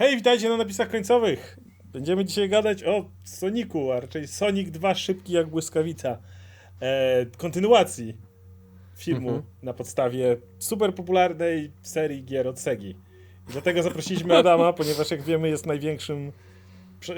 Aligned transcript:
Hej, 0.00 0.16
witajcie 0.16 0.48
na 0.48 0.56
napisach 0.56 0.90
końcowych. 0.90 1.58
Będziemy 1.84 2.24
dzisiaj 2.24 2.48
gadać 2.48 2.84
o 2.84 3.10
Soniku, 3.24 3.92
a 3.92 4.00
raczej 4.00 4.28
Sonic 4.28 4.70
2 4.70 4.94
szybki 4.94 5.32
jak 5.32 5.46
błyskawica. 5.46 6.18
E, 6.82 7.26
kontynuacji 7.36 8.16
filmu 8.96 9.28
Mhm. 9.28 9.46
na 9.62 9.72
podstawie 9.74 10.36
super 10.58 10.94
popularnej 10.94 11.72
serii 11.82 12.24
gier 12.24 12.48
od 12.48 12.60
Segi. 12.60 12.90
I 13.48 13.52
dlatego 13.52 13.82
zaprosiliśmy 13.82 14.36
Adama, 14.36 14.72
ponieważ 14.82 15.10
jak 15.10 15.22
wiemy 15.22 15.48
jest 15.48 15.66
największym 15.66 16.32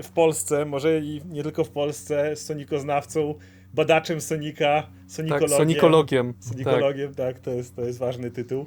w 0.02 0.10
Polsce, 0.10 0.64
może 0.64 1.00
i 1.00 1.20
nie 1.28 1.42
tylko 1.42 1.64
w 1.64 1.70
Polsce, 1.70 2.36
sonikoznawcą, 2.36 3.34
badaczem 3.74 4.20
Sonika, 4.20 4.86
sonikologiem. 5.06 5.48
Tak, 5.48 5.58
sonikologiem. 5.58 6.34
Tak. 6.34 6.44
Sonikologiem, 6.44 7.14
tak, 7.14 7.38
to, 7.38 7.50
jest, 7.50 7.76
to 7.76 7.82
jest 7.82 7.98
ważny 7.98 8.30
tytuł. 8.30 8.66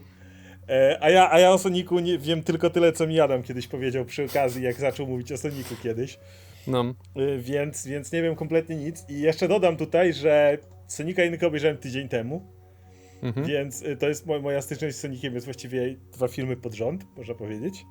E, 0.70 0.98
a, 1.02 1.10
ja, 1.10 1.32
a 1.32 1.40
ja 1.40 1.52
o 1.52 1.58
Soniku 1.58 2.00
nie, 2.00 2.18
wiem 2.18 2.44
tylko 2.44 2.70
tyle, 2.70 2.92
co 2.92 3.08
mi 3.08 3.20
Adam 3.20 3.44
kiedyś 3.44 3.68
powiedział 3.68 4.06
przy 4.06 4.24
okazji, 4.24 4.64
jak 4.64 4.76
zaczął 4.76 5.08
mówić 5.08 5.32
o 5.32 5.38
Soniku 5.38 5.76
kiedyś. 5.84 6.20
No. 6.68 6.96
E, 7.16 7.38
więc, 7.38 7.88
więc 7.88 8.12
nie 8.12 8.22
wiem 8.22 8.36
kompletnie 8.36 8.76
nic. 8.76 9.06
I 9.10 9.20
jeszcze 9.20 9.48
dodam 9.48 9.78
tutaj, 9.78 10.14
że 10.14 10.58
Sonika 10.88 11.24
jedynkę 11.24 11.48
obejrzałem 11.48 11.78
tydzień 11.78 12.10
temu, 12.10 12.56
Mhm. 13.22 13.48
więc 13.48 13.84
e, 13.86 13.96
to 13.96 14.08
jest 14.08 14.26
mo 14.26 14.40
moja 14.40 14.62
styczność 14.62 14.96
z 14.96 15.00
Sonikiem, 15.00 15.34
jest 15.34 15.46
właściwie 15.46 15.96
dwa 16.14 16.28
filmy 16.28 16.58
pod 16.58 16.74
rząd, 16.74 17.06
można 17.18 17.34
powiedzieć. 17.36 17.86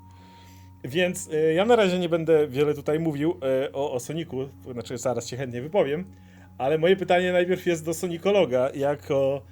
Więc 0.84 1.30
ja 1.54 1.65
na 1.65 1.77
razie 1.77 1.98
nie 1.98 2.09
będę 2.09 2.48
wiele 2.48 2.74
tutaj 2.74 2.98
mówił 3.01 3.41
o, 3.73 3.93
o 3.93 4.01
Soniku, 4.01 4.48
znaczy 4.73 4.98
zaraz 4.98 5.29
się 5.29 5.37
chętnie 5.37 5.62
wypowiem, 5.62 6.04
ale 6.59 6.79
moje 6.79 6.96
pytanie 6.96 7.32
najpierw 7.32 7.66
jest 7.66 7.84
do 7.84 7.95
Sonikologa, 7.95 8.70
jako, 8.74 9.43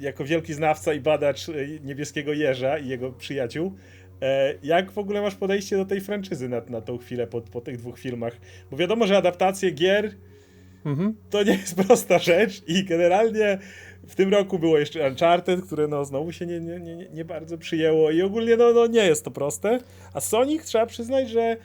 jako 0.00 0.24
wielki 0.24 0.54
znawca 0.54 0.94
i 0.94 1.00
badacz 1.00 1.48
e, 1.48 1.52
niebieskiego 1.84 2.32
jeża 2.32 2.78
i 2.78 2.88
jego 2.88 3.12
przyjaciół. 3.12 3.74
E, 4.22 4.54
jak 4.62 4.90
w 4.90 4.98
ogóle 4.98 5.22
masz 5.22 5.34
podejście 5.34 5.76
do 5.76 5.84
tej 5.84 6.00
franczyzy 6.00 6.48
na, 6.48 6.60
na 6.68 6.80
tą 6.80 6.98
chwilę 6.98 7.26
po, 7.26 7.40
po 7.40 7.60
tych 7.60 7.76
dwóch 7.76 7.98
filmach? 7.98 8.36
Bo 8.70 8.76
wiadomo, 8.76 9.06
że 9.06 9.16
adaptacje 9.16 9.70
gier 9.70 10.14
Mhm. 10.86 11.16
to 11.30 11.42
nie 11.42 11.52
jest 11.52 11.74
prosta 11.86 12.18
rzecz 12.18 12.62
i 12.66 12.84
generalnie 12.84 13.58
w 14.06 14.14
tym 14.14 14.32
roku 14.32 14.58
było 14.58 14.78
jeszcze 14.78 15.08
Uncharted, 15.08 15.66
które 15.66 15.88
no 15.88 16.04
znowu 16.04 16.32
się 16.32 16.46
nie, 16.46 16.60
nie, 16.60 16.80
nie, 16.80 16.96
nie 16.96 17.24
bardzo 17.24 17.58
przyjęło 17.58 18.10
i 18.10 18.22
ogólnie 18.22 18.56
no, 18.56 18.72
no 18.72 18.86
nie 18.86 19.06
jest 19.06 19.24
to 19.24 19.30
proste. 19.30 19.78
A 20.12 20.20
Sonic 20.20 20.64
trzeba 20.64 20.86
przyznać, 20.86 21.30
że 21.30 21.56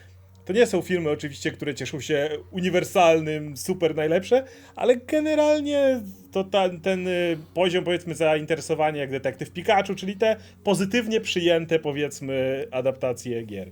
to 0.45 0.53
nie 0.53 0.65
są 0.65 0.81
filmy 0.81 1.09
oczywiście, 1.09 1.51
które 1.51 1.75
cieszą 1.75 1.99
się 1.99 2.29
uniwersalnym, 2.51 3.57
super 3.57 3.95
najlepsze, 3.95 4.43
ale 4.75 4.97
generalnie 4.97 6.01
to 6.31 6.43
ta, 6.43 6.69
ten 6.69 7.07
y, 7.07 7.37
poziom 7.53 7.83
powiedzmy 7.83 8.15
zainteresowania 8.15 9.01
jak 9.01 9.11
Detektyw 9.11 9.51
Pikachu, 9.51 9.95
czyli 9.95 10.17
te 10.17 10.35
pozytywnie 10.63 11.21
przyjęte 11.21 11.79
powiedzmy 11.79 12.67
adaptacje 12.71 13.43
gier. 13.43 13.71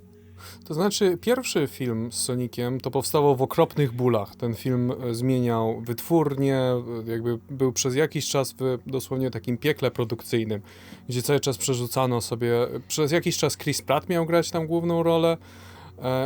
To 0.66 0.73
znaczy, 0.73 1.17
pierwszy 1.22 1.67
film 1.67 2.11
z 2.11 2.16
Sonikiem 2.16 2.80
to 2.80 2.92
powstało 2.92 3.36
w 3.36 3.42
okropnych 3.42 3.94
bólach. 3.94 4.36
Ten 4.36 4.56
film 4.56 4.92
e, 4.92 5.14
zmieniał 5.14 5.81
wytwórnię, 5.81 6.58
e, 6.58 6.83
jakby 7.11 7.39
był 7.50 7.73
przez 7.73 7.95
jakiś 7.95 8.30
czas 8.30 8.56
w 8.59 8.78
dosłownie 8.86 9.31
takim 9.31 9.58
piekle 9.58 9.92
produkcyjnym, 9.92 10.61
gdzie 11.09 11.22
cały 11.22 11.39
czas 11.39 11.58
przerzucano 11.58 12.22
sobie. 12.22 12.52
Przez 12.88 13.11
jakiś 13.11 13.38
czas 13.38 13.58
Chris 13.58 13.81
Pratt 13.81 14.09
miał 14.09 14.26
grać 14.26 14.52
tam 14.52 14.67
główną 14.67 15.04
rolę 15.04 15.31
e, 15.31 15.69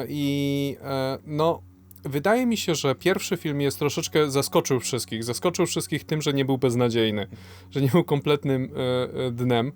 i 0.09 0.77
e, 0.83 1.17
no. 1.25 1.61
Wydaje 2.05 2.45
mi 2.45 2.57
się, 2.57 2.75
że 2.75 2.95
pierwszy 2.95 3.38
film 3.38 3.61
jest 3.61 3.79
troszeczkę 3.79 4.31
zaskoczył 4.31 4.79
wszystkich. 4.79 5.23
Zaskoczył 5.23 5.66
wszystkich 5.66 6.03
tym, 6.03 6.21
że 6.21 6.33
nie 6.33 6.45
był 6.45 6.57
beznadziejny, 6.57 7.27
że 7.71 7.81
nie 7.81 7.88
był 7.89 8.03
kompletnym 8.03 8.69
e, 8.75 9.25
e, 9.27 9.31
dnem. 9.31 9.71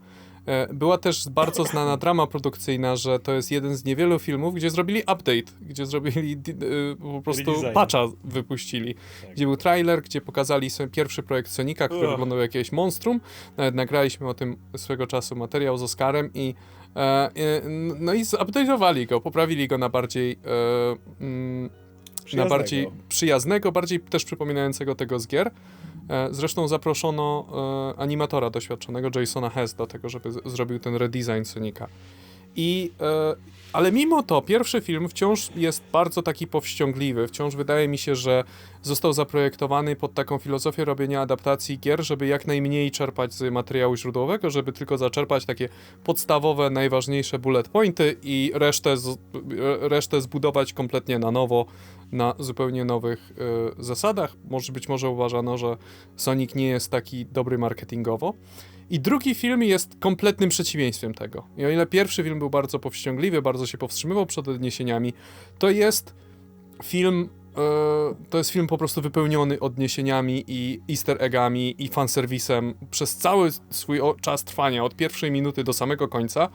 E, 0.46 0.74
Była 0.74 0.98
też 0.98 1.30
bardzo 1.30 1.64
znana 1.64 1.98
drama 1.98 2.28
produkcyjna, 2.28 2.96
że 2.96 3.20
to 3.20 3.34
jest 3.34 3.52
jeden 3.52 3.76
z 3.76 3.86
niewielu 3.86 4.20
filmów, 4.20 4.54
gdzie 4.56 4.70
zrobili 4.70 5.00
update, 5.00 5.52
gdzie 5.62 5.86
zrobili 5.86 6.34
e, 6.34 6.96
po 6.96 7.22
prostu 7.22 7.52
Redesign. 7.52 7.74
patcha 7.74 8.04
wypuścili. 8.24 8.96
Tak. 9.22 9.32
Gdzie 9.32 9.46
był 9.46 9.58
trailer, 9.58 10.02
gdzie 10.02 10.22
pokazali 10.22 10.70
sobie 10.70 10.90
pierwszy 10.90 11.24
projekt 11.24 11.52
Sonika, 11.52 11.88
który 11.88 12.08
wyglądał 12.08 12.38
jak 12.38 12.56
jakieś 12.56 12.72
monstrum. 12.72 13.20
Nawet 13.58 13.76
nagraliśmy 13.76 14.28
o 14.28 14.34
tym 14.34 14.58
swego 14.78 15.08
czasu 15.08 15.36
materiał 15.36 15.78
z 15.78 15.84
Oscarem 15.84 16.30
i 16.34 16.50
e, 16.50 16.54
e, 16.54 16.77
no 18.00 18.14
i 18.14 18.24
zupdate'owali 18.24 19.08
go, 19.08 19.22
poprawili 19.22 19.68
go 19.68 19.78
na 19.78 19.90
bardziej 19.90 20.32
e, 20.32 21.22
mm, 21.22 21.64
na 21.64 21.70
Przyjaznego. 22.26 22.50
bardziej 22.50 22.88
przyjaznego, 23.10 23.72
bardziej 23.72 24.00
też 24.00 24.26
przypominającego 24.26 24.96
tego 24.96 25.20
z 25.20 25.28
gier. 25.28 25.52
E, 26.10 26.28
Zresztą 26.32 26.68
zaproszono 26.68 27.46
e, 27.98 28.00
animatora 28.00 28.50
doświadczonego 28.50 29.10
Jasona 29.20 29.50
Hess 29.50 29.74
do 29.74 29.88
tego, 29.88 30.10
żeby 30.10 30.32
zrobił 30.46 30.80
ten 30.80 30.96
redesign 30.96 31.44
Sonika. 31.44 31.88
I, 32.56 32.92
e, 33.02 33.36
ale 33.74 33.92
mimo 33.92 34.24
to 34.24 34.42
pierwszy 34.42 34.82
film 34.82 35.10
wciąż 35.10 35.50
jest 35.56 35.84
bardzo 35.92 36.22
taki 36.22 36.48
powściągliwy. 36.48 37.28
Wciąż 37.28 37.56
wydaje 37.56 37.88
mi 37.88 37.98
się, 37.98 38.16
że 38.16 38.44
został 38.82 39.14
zaprojektowany 39.14 39.96
pod 39.96 40.14
taką 40.14 40.38
filozofię 40.38 40.86
robienia 40.86 41.22
adaptacji 41.22 41.80
gier, 41.80 42.04
żeby 42.04 42.28
jak 42.28 42.48
najmniej 42.48 42.92
czerpać 42.92 43.34
z 43.34 43.54
materiału 43.54 43.96
źródłowego, 43.96 44.50
żeby 44.50 44.72
tylko 44.74 44.98
zaczerpać 44.98 45.46
takie 45.46 45.70
podstawowe, 46.04 46.70
najważniejsze 46.70 47.40
bullet 47.40 47.70
pointy 47.70 48.16
i 48.24 48.52
resztę, 48.56 48.96
resztę 49.82 50.22
zbudować 50.22 50.74
kompletnie 50.74 51.20
na 51.20 51.32
nowo, 51.32 51.66
na 52.12 52.36
zupełnie 52.40 52.86
nowych 52.86 53.34
e, 53.80 53.84
zasadach. 53.84 54.36
Może 54.50 54.74
być 54.74 54.90
może 54.90 55.10
uważano, 55.10 55.58
że 55.58 55.78
Sonic 56.16 56.56
nie 56.56 56.68
jest 56.68 56.92
taki 56.92 57.26
dobry 57.26 57.58
marketingowo. 57.58 58.34
I 58.90 59.00
drugi 59.00 59.36
film 59.36 59.64
jest 59.64 59.96
kompletnym 60.00 60.50
przeciwieństwem 60.50 61.14
tego. 61.14 61.48
I 61.58 61.66
o 61.66 61.70
ile 61.70 61.86
pierwszy 61.86 62.24
film 62.24 62.40
był 62.40 62.50
bardzo 62.50 62.80
powściągliwy, 62.80 63.42
bardzo 63.42 63.66
się 63.66 63.78
powstrzymywał 63.78 64.26
przed 64.26 64.48
odniesieniami, 64.48 65.14
to 65.60 65.70
jest 65.70 66.14
film. 66.84 67.30
e, 67.58 68.16
to 68.30 68.38
jest 68.38 68.50
film 68.50 68.68
po 68.68 68.78
prostu 68.78 69.02
wypełniony 69.02 69.60
odniesieniami 69.60 70.44
i 70.48 70.82
easter 70.90 71.18
eggami 71.20 71.76
i 71.84 71.88
fanserwisem 71.88 72.74
przez 72.92 73.16
cały 73.16 73.50
swój 73.70 74.00
czas 74.22 74.44
trwania, 74.44 74.84
od 74.84 74.96
pierwszej 74.96 75.32
minuty 75.32 75.64
do 75.64 75.74
samego 75.74 76.08
końca. 76.08 76.50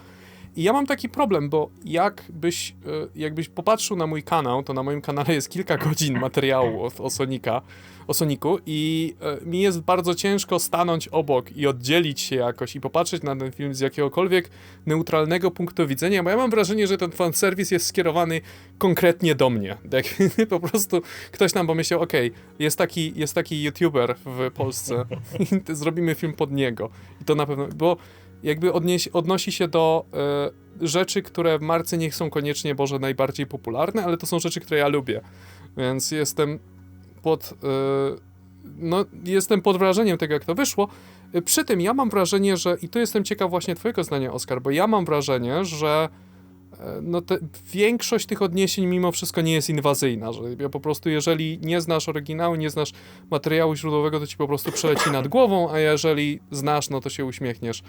I 0.56 0.62
ja 0.62 0.72
mam 0.72 0.86
taki 0.86 1.08
problem, 1.08 1.50
bo 1.50 1.70
jakbyś, 1.84 2.70
e, 2.70 2.74
jakbyś 3.14 3.48
popatrzył 3.48 3.96
na 3.96 4.06
mój 4.06 4.22
kanał, 4.22 4.62
to 4.62 4.72
na 4.72 4.82
moim 4.82 5.00
kanale 5.00 5.34
jest 5.34 5.50
kilka 5.50 5.76
godzin 5.78 6.18
materiału 6.18 6.84
o, 6.84 6.90
o 7.04 7.10
Sonika, 7.10 7.62
o 8.06 8.14
Soniku 8.14 8.58
i 8.66 9.14
e, 9.20 9.46
mi 9.46 9.60
jest 9.60 9.80
bardzo 9.80 10.14
ciężko 10.14 10.58
stanąć 10.58 11.08
obok 11.08 11.56
i 11.56 11.66
oddzielić 11.66 12.20
się 12.20 12.36
jakoś 12.36 12.76
i 12.76 12.80
popatrzeć 12.80 13.22
na 13.22 13.36
ten 13.36 13.52
film 13.52 13.74
z 13.74 13.80
jakiegokolwiek 13.80 14.50
neutralnego 14.86 15.50
punktu 15.50 15.86
widzenia, 15.86 16.22
bo 16.22 16.30
ja 16.30 16.36
mam 16.36 16.50
wrażenie, 16.50 16.86
że 16.86 16.98
ten 16.98 17.12
fanserwis 17.12 17.70
jest 17.70 17.86
skierowany 17.86 18.40
konkretnie 18.78 19.34
do 19.34 19.50
mnie. 19.50 19.76
Tak, 19.92 20.04
po 20.48 20.60
prostu 20.60 21.02
ktoś 21.32 21.54
nam 21.54 21.66
pomyślał, 21.66 22.02
okej, 22.02 22.32
jest, 22.58 22.78
taki, 22.78 23.12
jest 23.16 23.34
taki 23.34 23.62
youtuber 23.62 24.16
w 24.24 24.50
Polsce, 24.54 25.04
zrobimy 25.72 26.14
film 26.14 26.32
pod 26.32 26.52
niego. 26.52 26.90
I 27.20 27.24
to 27.24 27.34
na 27.34 27.46
pewno, 27.46 27.68
bo 27.76 27.96
jakby 28.42 28.72
odnieś, 28.72 29.08
odnosi 29.08 29.52
się 29.52 29.68
do 29.68 30.04
e, 30.80 30.86
rzeczy, 30.86 31.22
które 31.22 31.58
w 31.58 31.62
marce 31.62 31.98
nie 31.98 32.12
są 32.12 32.30
koniecznie, 32.30 32.74
Boże, 32.74 32.98
najbardziej 32.98 33.46
popularne, 33.46 34.04
ale 34.04 34.16
to 34.16 34.26
są 34.26 34.40
rzeczy, 34.40 34.60
które 34.60 34.80
ja 34.80 34.88
lubię. 34.88 35.20
Więc 35.76 36.10
jestem 36.10 36.58
pod, 37.22 37.54
e, 37.64 38.32
no, 38.78 39.04
jestem 39.24 39.62
pod 39.62 39.78
wrażeniem 39.78 40.18
tego, 40.18 40.34
jak 40.34 40.44
to 40.44 40.54
wyszło. 40.54 40.88
E, 41.32 41.42
Przy 41.42 41.64
tym 41.64 41.80
ja 41.80 41.94
mam 41.94 42.10
wrażenie, 42.10 42.56
że, 42.56 42.76
i 42.82 42.88
tu 42.88 42.98
jestem 42.98 43.24
ciekaw 43.24 43.50
właśnie 43.50 43.74
twojego 43.74 44.04
zdania, 44.04 44.32
Oskar, 44.32 44.62
bo 44.62 44.70
ja 44.70 44.86
mam 44.86 45.04
wrażenie, 45.04 45.64
że 45.64 46.08
e, 46.80 47.00
no 47.02 47.20
te, 47.22 47.38
większość 47.72 48.26
tych 48.26 48.42
odniesień 48.42 48.86
mimo 48.86 49.12
wszystko 49.12 49.40
nie 49.40 49.52
jest 49.52 49.70
inwazyjna, 49.70 50.32
że 50.32 50.42
ja 50.58 50.68
po 50.68 50.80
prostu 50.80 51.08
jeżeli 51.08 51.58
nie 51.62 51.80
znasz 51.80 52.08
oryginału, 52.08 52.54
nie 52.54 52.70
znasz 52.70 52.92
materiału 53.30 53.74
źródłowego, 53.74 54.20
to 54.20 54.26
ci 54.26 54.36
po 54.36 54.48
prostu 54.48 54.72
przeleci 54.72 55.10
nad 55.10 55.28
głową, 55.28 55.70
a 55.70 55.78
jeżeli 55.78 56.40
znasz, 56.50 56.90
no 56.90 57.00
to 57.00 57.10
się 57.10 57.24
uśmiechniesz 57.24 57.82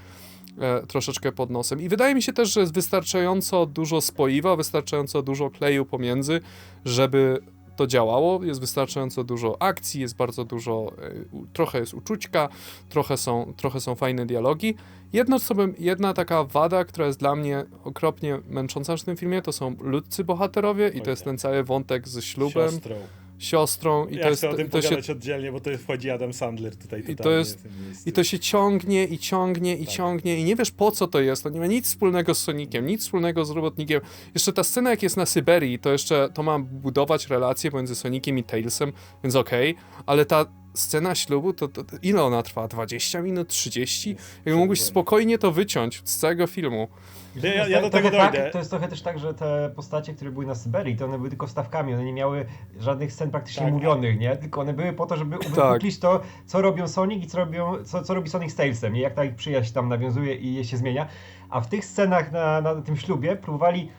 e, 0.59 0.87
troszeczkę 0.87 1.31
pod 1.31 1.49
nosem. 1.49 1.81
I 1.81 1.89
wydaje 1.89 2.15
mi 2.15 2.21
się 2.21 2.33
też, 2.33 2.53
że 2.53 2.59
jest 2.59 2.73
wystarczająco 2.73 3.65
dużo 3.65 4.01
spoiwa, 4.01 4.55
wystarczająco 4.55 5.21
dużo 5.21 5.49
kleju 5.49 5.85
pomiędzy, 5.85 6.41
żeby 6.85 7.39
to 7.75 7.87
działało. 7.87 8.43
Jest 8.43 8.59
wystarczająco 8.59 9.23
dużo 9.23 9.61
akcji, 9.61 10.01
jest 10.01 10.15
bardzo 10.15 10.45
dużo, 10.45 10.91
e, 11.01 11.11
trochę 11.53 11.79
jest 11.79 11.93
uczućka, 11.93 12.49
trochę 12.89 13.17
są, 13.17 13.53
trochę 13.57 13.81
są 13.81 13.95
fajne 13.95 14.25
dialogi. 14.25 14.75
Jedno, 15.13 15.39
co 15.39 15.55
bym, 15.55 15.75
jedna 15.79 16.13
taka 16.13 16.43
wada, 16.43 16.85
która 16.85 17.07
jest 17.07 17.19
dla 17.19 17.35
mnie 17.35 17.65
okropnie 17.83 18.39
męcząca 18.47 18.97
w 18.97 19.03
tym 19.03 19.17
filmie, 19.17 19.41
to 19.41 19.51
są 19.51 19.75
ludzcy 19.79 20.23
bohaterowie 20.23 20.89
i 20.89 21.01
to 21.01 21.09
jest 21.09 21.23
ten 21.23 21.37
cały 21.37 21.63
wątek 21.63 22.07
ze 22.07 22.21
ślubem, 22.21 22.71
Siostrą. 22.71 22.95
Siostrą 23.43 24.07
i 24.07 24.15
ja 24.15 24.23
to 24.23 24.29
jest, 24.29 24.41
chcę 24.41 24.49
o 24.49 24.53
tym 24.53 24.69
to 24.69 24.81
się 24.81 25.11
oddzielnie, 25.11 25.51
bo 25.51 25.59
to 25.59 25.77
wchodzi 25.77 26.09
Adam 26.09 26.33
Sandler 26.33 26.75
tutaj 26.75 27.03
I 27.07 27.15
to 27.15 27.31
jest-. 27.31 27.67
I 28.05 28.11
to 28.11 28.23
się 28.23 28.39
ciągnie 28.39 29.05
i 29.05 29.17
ciągnie 29.17 29.77
i 29.77 29.85
Tak. 29.85 29.95
ciągnie 29.95 30.39
i 30.39 30.43
nie 30.43 30.55
wiesz 30.55 30.71
po 30.71 30.91
co 30.91 31.07
to 31.07 31.21
jest. 31.21 31.43
To 31.43 31.49
nie 31.49 31.59
ma 31.59 31.67
nic 31.67 31.85
wspólnego 31.85 32.35
z 32.35 32.39
Soniciem, 32.43 32.85
nic 32.85 33.01
wspólnego 33.01 33.45
z 33.45 33.49
robotnikiem. 33.51 34.01
Jeszcze 34.33 34.53
ta 34.53 34.63
scena 34.63 34.89
jak 34.89 35.03
jest 35.03 35.17
na 35.17 35.25
Syberii, 35.25 35.79
to 35.79 35.91
jeszcze 35.91 36.29
to 36.33 36.43
ma 36.43 36.59
budować 36.59 37.27
relacje 37.27 37.71
pomiędzy 37.71 37.95
Soniciem 37.95 38.37
i 38.37 38.43
Tailsem, 38.43 38.93
więc 39.23 39.35
okej, 39.35 39.75
ale 40.05 40.25
ta 40.25 40.45
scena 40.73 41.15
ślubu, 41.15 41.53
to, 41.53 41.67
to, 41.67 41.83
ile 42.01 42.23
ona 42.23 42.43
trwa? 42.43 42.67
20 42.67 43.21
minut? 43.21 43.47
30? 43.47 44.15
Jakby 44.45 44.55
mógłbyś 44.55 44.81
spokojnie 44.81 45.37
to 45.37 45.51
wyciąć 45.51 46.01
z 46.05 46.17
całego 46.17 46.47
filmu. 46.47 46.87
Ja- 47.35 47.41
ja- 47.49 47.51
To 47.53 47.57
jest 47.59 47.71
ja 47.71 47.81
do 47.81 47.89
trochę 47.89 48.05
tego 48.11 48.17
tak, 48.23 48.33
dojdę. 48.33 48.51
To 48.51 48.57
jest 48.57 48.69
trochę 48.69 48.87
też 48.87 49.01
tak, 49.01 49.19
że 49.19 49.33
te 49.33 49.71
postacie, 49.75 50.13
które 50.13 50.31
były 50.31 50.45
na 50.45 50.55
Syberii, 50.55 50.95
to 50.95 51.05
one 51.05 51.17
były 51.17 51.29
tylko 51.29 51.47
stawkami, 51.47 51.93
one 51.93 52.03
nie 52.03 52.13
miały 52.13 52.45
żadnych 52.79 53.13
scen 53.13 53.31
praktycznie 53.31 53.63
Tak, 53.63 53.73
mówionych, 53.73 54.19
nie? 54.19 54.37
Tylko 54.37 54.61
one 54.61 54.73
były 54.73 54.93
po 54.93 55.05
to, 55.05 55.17
żeby 55.17 55.37
Tak. 55.37 55.47
uwypuklić 55.47 55.99
to, 55.99 56.21
co 56.45 56.61
robią 56.61 56.87
Sonic 56.87 57.23
i 57.23 57.27
co, 57.27 57.37
robią, 57.37 57.83
co, 57.85 58.03
co 58.03 58.13
robi 58.13 58.29
Sonic 58.29 58.51
z 58.51 58.55
Tailsem, 58.55 58.93
nie? 58.93 59.01
Jak 59.01 59.13
ta 59.13 59.23
ich 59.23 59.35
przyjaźń 59.35 59.73
tam 59.73 59.89
nawiązuje 59.89 60.35
i 60.35 60.53
je 60.53 60.63
się 60.65 60.77
zmienia. 60.77 61.07
A 61.49 61.61
w 61.61 61.67
tych 61.67 61.85
scenach 61.85 62.31
na, 62.31 62.61
na 62.61 62.75
tym 62.81 62.97
ślubie 62.97 63.35
próbowali 63.35 63.89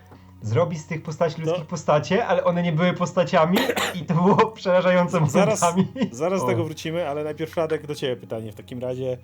zrobić 0.42 0.80
z 0.80 0.86
tych 0.86 1.02
postaci 1.02 1.40
ludzkich 1.40 1.60
No. 1.60 1.66
postacie, 1.66 2.26
ale 2.26 2.44
one 2.44 2.62
nie 2.62 2.72
były 2.72 2.92
postaciami 2.92 3.58
i 3.94 4.04
to 4.04 4.14
było 4.14 4.46
przerażające 4.46 5.26
Zaraz, 5.26 5.62
momentami. 5.62 6.08
zaraz 6.12 6.40
do 6.40 6.46
O. 6.46 6.48
tego 6.50 6.64
wrócimy, 6.64 7.08
ale 7.08 7.24
najpierw 7.24 7.56
Radek 7.56 7.86
do 7.86 7.94
ciebie 7.94 8.16
pytanie 8.16 8.52
w 8.52 8.54
takim 8.54 8.78
razie. 8.80 9.18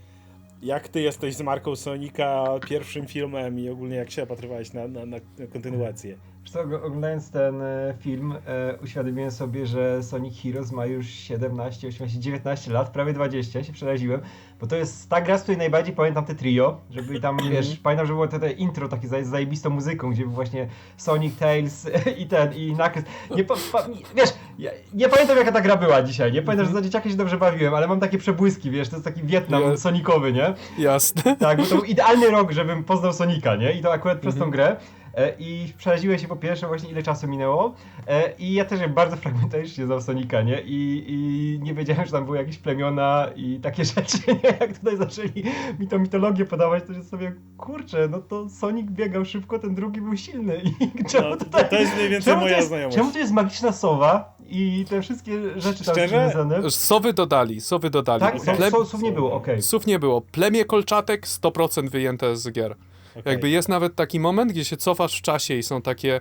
Jak 0.62 0.88
ty 0.88 1.00
jesteś 1.00 1.34
z 1.34 1.40
marką 1.40 1.76
Sonika, 1.76 2.44
pierwszym 2.68 3.06
filmem 3.06 3.58
i 3.58 3.68
ogólnie 3.68 3.96
jak 3.96 4.10
się 4.10 4.22
opatrywałeś 4.22 4.72
na, 4.72 4.88
na, 4.88 5.06
na 5.06 5.16
kontynuację? 5.52 6.18
Co, 6.44 6.60
oglądając 6.60 7.30
ten 7.30 7.62
e, 7.62 7.94
film, 7.98 8.34
e, 8.46 8.76
uświadomiłem 8.82 9.30
sobie, 9.30 9.66
że 9.66 10.02
Sonic 10.02 10.42
Heroes 10.42 10.72
ma 10.72 10.86
już 10.86 11.06
17, 11.06 11.88
18, 11.88 12.20
19 12.20 12.72
lat, 12.72 12.90
prawie 12.90 13.12
20, 13.12 13.64
się 13.64 13.72
przeraziłem, 13.72 14.20
bo 14.60 14.66
to 14.66 14.76
jest 14.76 15.10
ta 15.10 15.20
gra, 15.20 15.38
z 15.38 15.42
której 15.42 15.58
najbardziej 15.58 15.94
pamiętam 15.94 16.24
te 16.24 16.34
trio, 16.34 16.80
żeby 16.90 17.20
tam, 17.20 17.36
wiesz, 17.50 17.76
pamiętam, 17.76 18.06
że 18.06 18.12
było 18.12 18.28
to 18.28 18.38
te 18.38 18.52
intro 18.52 18.88
takie 18.88 19.08
z 19.08 19.26
zajebistą 19.26 19.70
muzyką, 19.70 20.10
gdzie 20.10 20.22
był 20.22 20.32
właśnie 20.32 20.68
Sonic, 20.96 21.36
Tails 21.38 21.86
i 22.18 22.26
ten, 22.26 22.54
i 22.54 22.74
Knuckles. 22.74 23.04
Nie, 23.36 23.44
pa, 23.44 23.54
pa, 23.72 23.86
wiesz, 24.16 24.30
ja, 24.58 24.70
nie 24.94 25.08
pamiętam 25.08 25.36
jaka 25.38 25.52
ta 25.52 25.60
gra 25.60 25.76
była 25.76 26.02
dzisiaj, 26.02 26.32
nie 26.32 26.42
pamiętam, 26.42 26.66
że 26.66 26.72
za 26.72 26.82
dzieciaka 26.82 27.10
się 27.10 27.16
dobrze 27.16 27.38
bawiłem, 27.38 27.74
ale 27.74 27.86
mam 27.88 28.00
takie 28.00 28.18
przebłyski, 28.18 28.70
wiesz, 28.70 28.88
to 28.88 28.96
jest 28.96 29.04
taki 29.04 29.22
Wietnam 29.22 29.62
Ja- 29.62 29.76
Sonicowy, 29.76 30.32
nie? 30.32 30.54
Jasne. 30.78 31.36
Tak, 31.36 31.58
bo 31.58 31.66
to 31.66 31.74
był 31.74 31.84
idealny 31.84 32.30
rok, 32.30 32.52
żebym 32.52 32.84
poznał 32.84 33.12
Sonika, 33.12 33.56
nie? 33.56 33.72
I 33.72 33.82
to 33.82 33.92
akurat 33.92 34.18
przez 34.20 34.36
tą 34.36 34.50
grę. 34.50 34.76
E, 35.20 35.32
I 35.38 35.72
przeraziłem 35.78 36.18
się 36.18 36.28
po 36.28 36.36
pierwsze 36.36 36.66
właśnie 36.66 36.90
ile 36.90 37.02
czasu 37.02 37.28
minęło 37.28 37.74
e, 38.06 38.32
i 38.38 38.54
ja 38.54 38.64
też 38.64 38.88
bardzo 38.88 39.16
fragmentarycznie 39.22 39.86
znam 39.86 40.02
Sonika, 40.02 40.42
nie? 40.42 40.60
I, 40.62 41.04
I 41.08 41.58
nie 41.62 41.74
wiedziałem, 41.74 42.06
że 42.06 42.12
tam 42.12 42.24
były 42.24 42.38
jakieś 42.38 42.58
plemiona 42.58 43.28
i 43.36 43.60
takie 43.60 43.84
rzeczy, 43.94 44.18
nie? 44.26 44.50
Jak 44.60 44.78
tutaj 44.78 44.96
zaczęli 44.96 45.44
mi 45.78 45.88
tą 45.88 45.98
mitologię 45.98 46.44
podawać, 46.44 46.84
to 46.86 46.92
jest 46.92 47.10
sobie, 47.10 47.32
kurczę, 47.56 48.08
no 48.10 48.18
to 48.20 48.48
Sonic 48.48 48.90
biegał 48.90 49.24
szybko, 49.24 49.58
ten 49.58 49.74
drugi 49.74 50.00
był 50.00 50.16
silny 50.16 50.60
i 51.00 51.04
czemu 51.04 51.28
No, 51.28 51.36
to, 51.36 51.44
tutaj... 51.44 51.68
to 51.68 51.76
jest 51.76 51.94
mniej 51.96 52.08
więcej 52.08 52.36
moja 52.36 52.56
jest, 52.56 52.68
znajomość. 52.68 52.96
Czemu 52.96 53.12
to 53.12 53.18
jest 53.18 53.32
magiczna 53.32 53.72
sowa 53.72 54.34
i 54.48 54.84
te 54.90 55.02
wszystkie 55.02 55.60
rzeczy 55.60 55.84
tam 55.84 55.94
Szczerze? 55.94 56.30
związane? 56.32 56.70
Sowy 56.70 57.12
dodali, 57.12 57.60
sowy 57.60 57.90
dodali. 57.90 58.20
Tak, 58.20 58.36
okay. 58.36 58.56
Ple- 58.56 58.86
słów 58.86 59.02
nie 59.02 59.12
było, 59.12 59.32
okej. 59.32 59.62
Słów 59.62 59.86
nie 59.86 59.98
było. 59.98 60.20
Plemię 60.20 60.64
kolczatek 60.64 61.26
100% 61.26 61.88
wyjęte 61.88 62.36
z 62.36 62.50
gier. 62.52 62.76
Okej. 63.20 63.30
Jakby 63.32 63.48
jest 63.50 63.68
nawet 63.68 63.94
taki 63.94 64.20
moment, 64.20 64.52
gdzie 64.52 64.64
się 64.64 64.76
cofasz 64.76 65.18
w 65.18 65.22
czasie 65.22 65.54
i 65.54 65.62
są 65.62 65.82
takie 65.82 66.14
e, 66.16 66.20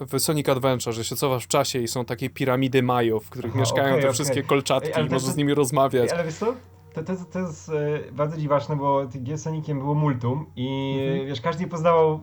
w 0.00 0.18
Sonic 0.18 0.48
Adventure, 0.48 0.92
że 0.94 1.04
się 1.04 1.16
cofasz 1.16 1.44
w 1.44 1.48
czasie 1.48 1.78
i 1.78 1.88
są 1.88 2.04
takie 2.04 2.30
piramidy 2.30 2.82
Majów, 2.82 3.26
w 3.26 3.30
których 3.30 3.50
Aha, 3.52 3.60
mieszkają 3.60 3.88
okej, 3.88 4.00
te 4.02 4.06
okej. 4.08 4.14
wszystkie 4.14 4.40
Ej, 4.40 4.46
kolczatki 4.46 4.92
ale 4.92 5.06
i 5.06 5.10
możesz 5.10 5.26
to- 5.26 5.32
z 5.32 5.36
nimi 5.36 5.54
rozmawiać. 5.54 6.04
Ej, 6.10 6.14
ale 6.14 6.24
wiesz 6.24 6.34
co? 6.34 6.54
To, 6.94 7.02
to, 7.02 7.12
to 7.32 7.38
jest 7.38 7.68
e, 7.68 8.12
bardzo 8.12 8.36
dziwaczne, 8.36 8.76
bo 8.76 9.06
tych 9.06 9.22
gier 9.22 9.38
z 9.38 9.42
Soniciem 9.42 9.78
było 9.78 9.94
multum 9.94 10.46
i 10.56 10.98
Mhm. 11.02 11.26
wiesz, 11.28 11.40
każdy 11.40 11.66
poznawał 11.66 12.20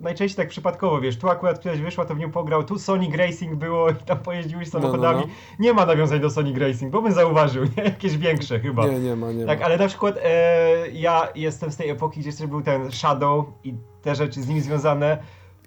najczęściej 0.00 0.36
tak 0.36 0.48
przypadkowo, 0.48 1.00
wiesz, 1.00 1.18
tu 1.18 1.28
akurat 1.28 1.58
któraś 1.58 1.78
wyszła, 1.80 2.04
to 2.04 2.14
w 2.14 2.18
nią 2.18 2.30
pograł, 2.30 2.64
tu 2.64 2.78
Sonic 2.78 3.14
Racing 3.14 3.54
było 3.54 3.90
i 3.90 3.94
tam 3.94 4.18
pojeździłeś 4.18 4.72
no, 4.72 4.80
samochodami. 4.80 5.20
no. 5.20 5.26
Nie 5.58 5.72
ma 5.72 5.86
nawiązań 5.86 6.20
do 6.20 6.30
Sonic 6.30 6.58
Racing, 6.58 6.92
bo 6.92 7.02
bym 7.02 7.12
zauważył, 7.12 7.64
nie? 7.76 7.82
Jakieś 7.84 8.16
większe 8.18 8.60
chyba. 8.60 8.86
Nie, 8.86 8.98
nie 9.00 9.16
ma, 9.16 9.32
nie 9.32 9.46
Tak, 9.46 9.58
ma. 9.60 9.64
ale 9.66 9.76
na 9.76 9.88
przykład 9.88 10.16
e, 10.22 10.90
ja 10.90 11.28
jestem 11.34 11.70
z 11.72 11.76
tej 11.76 11.90
epoki, 11.90 12.20
gdzie 12.20 12.28
jeszcze 12.28 12.48
był 12.48 12.62
ten 12.62 12.92
Shadow 12.92 13.44
i 13.64 13.74
te 14.02 14.14
rzeczy 14.14 14.42
z 14.42 14.48
nim 14.48 14.60
związane. 14.60 15.18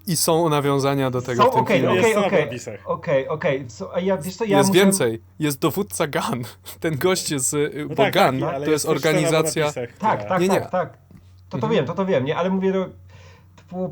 I 0.06 0.16
są 0.16 0.48
nawiązania 0.48 1.10
do 1.10 1.22
tego 1.22 1.42
Są 1.42 1.48
w 1.50 1.52
tym 1.52 1.60
okej, 1.62 1.86
okej, 1.86 2.16
okej, 2.16 2.48
okej, 2.84 3.28
okej. 3.28 3.64
So, 3.68 3.94
a 3.94 4.00
ja, 4.00 4.16
wiesz 4.18 4.36
co, 4.36 4.44
ja 4.44 4.58
jest 4.58 4.70
muszę... 4.70 4.80
więcej. 4.84 5.22
Jest 5.38 5.58
dowódca 5.58 6.06
GAN. 6.06 6.42
Ten 6.80 6.98
gość 6.98 7.30
jest, 7.30 7.54
y, 7.54 7.70
No 7.82 7.88
bo 7.88 7.94
tak, 7.94 8.14
GAN 8.14 8.40
tak, 8.40 8.64
to 8.64 8.70
jest 8.70 8.88
organizacja... 8.88 9.64
napisach, 9.64 9.88
Tak, 9.98 10.18
która- 10.18 10.28
tak, 10.28 10.40
Nie, 10.40 10.48
nie. 10.48 10.60
tak, 10.60 10.70
tak. 10.70 10.92
To 11.48 11.58
to 11.58 11.66
Mhm. 11.66 11.72
wiem, 11.72 11.86
to 11.86 11.94
to 11.94 12.06
wiem, 12.06 12.24
nie? 12.24 12.36
Ale 12.36 12.50
mówię, 12.50 12.70
no, 12.74 12.86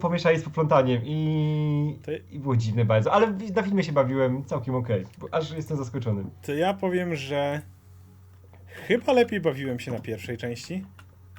pomieszanie 0.00 0.38
z 0.38 0.42
poplątaniem 0.44 1.02
i, 1.04 1.98
To- 2.02 2.12
i 2.30 2.38
było 2.38 2.56
dziwne 2.56 2.84
bardzo. 2.84 3.12
Ale 3.12 3.34
na 3.54 3.62
filmie 3.62 3.82
się 3.82 3.92
bawiłem 3.92 4.44
całkiem 4.44 4.74
okej, 4.74 5.04
bo 5.18 5.28
aż 5.30 5.52
jestem 5.52 5.76
zaskoczony. 5.76 6.24
To 6.42 6.54
ja 6.54 6.74
powiem, 6.74 7.16
że 7.16 7.62
chyba 8.66 9.12
lepiej 9.12 9.40
bawiłem 9.40 9.80
się 9.80 9.92
na 9.92 10.00
pierwszej 10.00 10.36
części. 10.36 10.84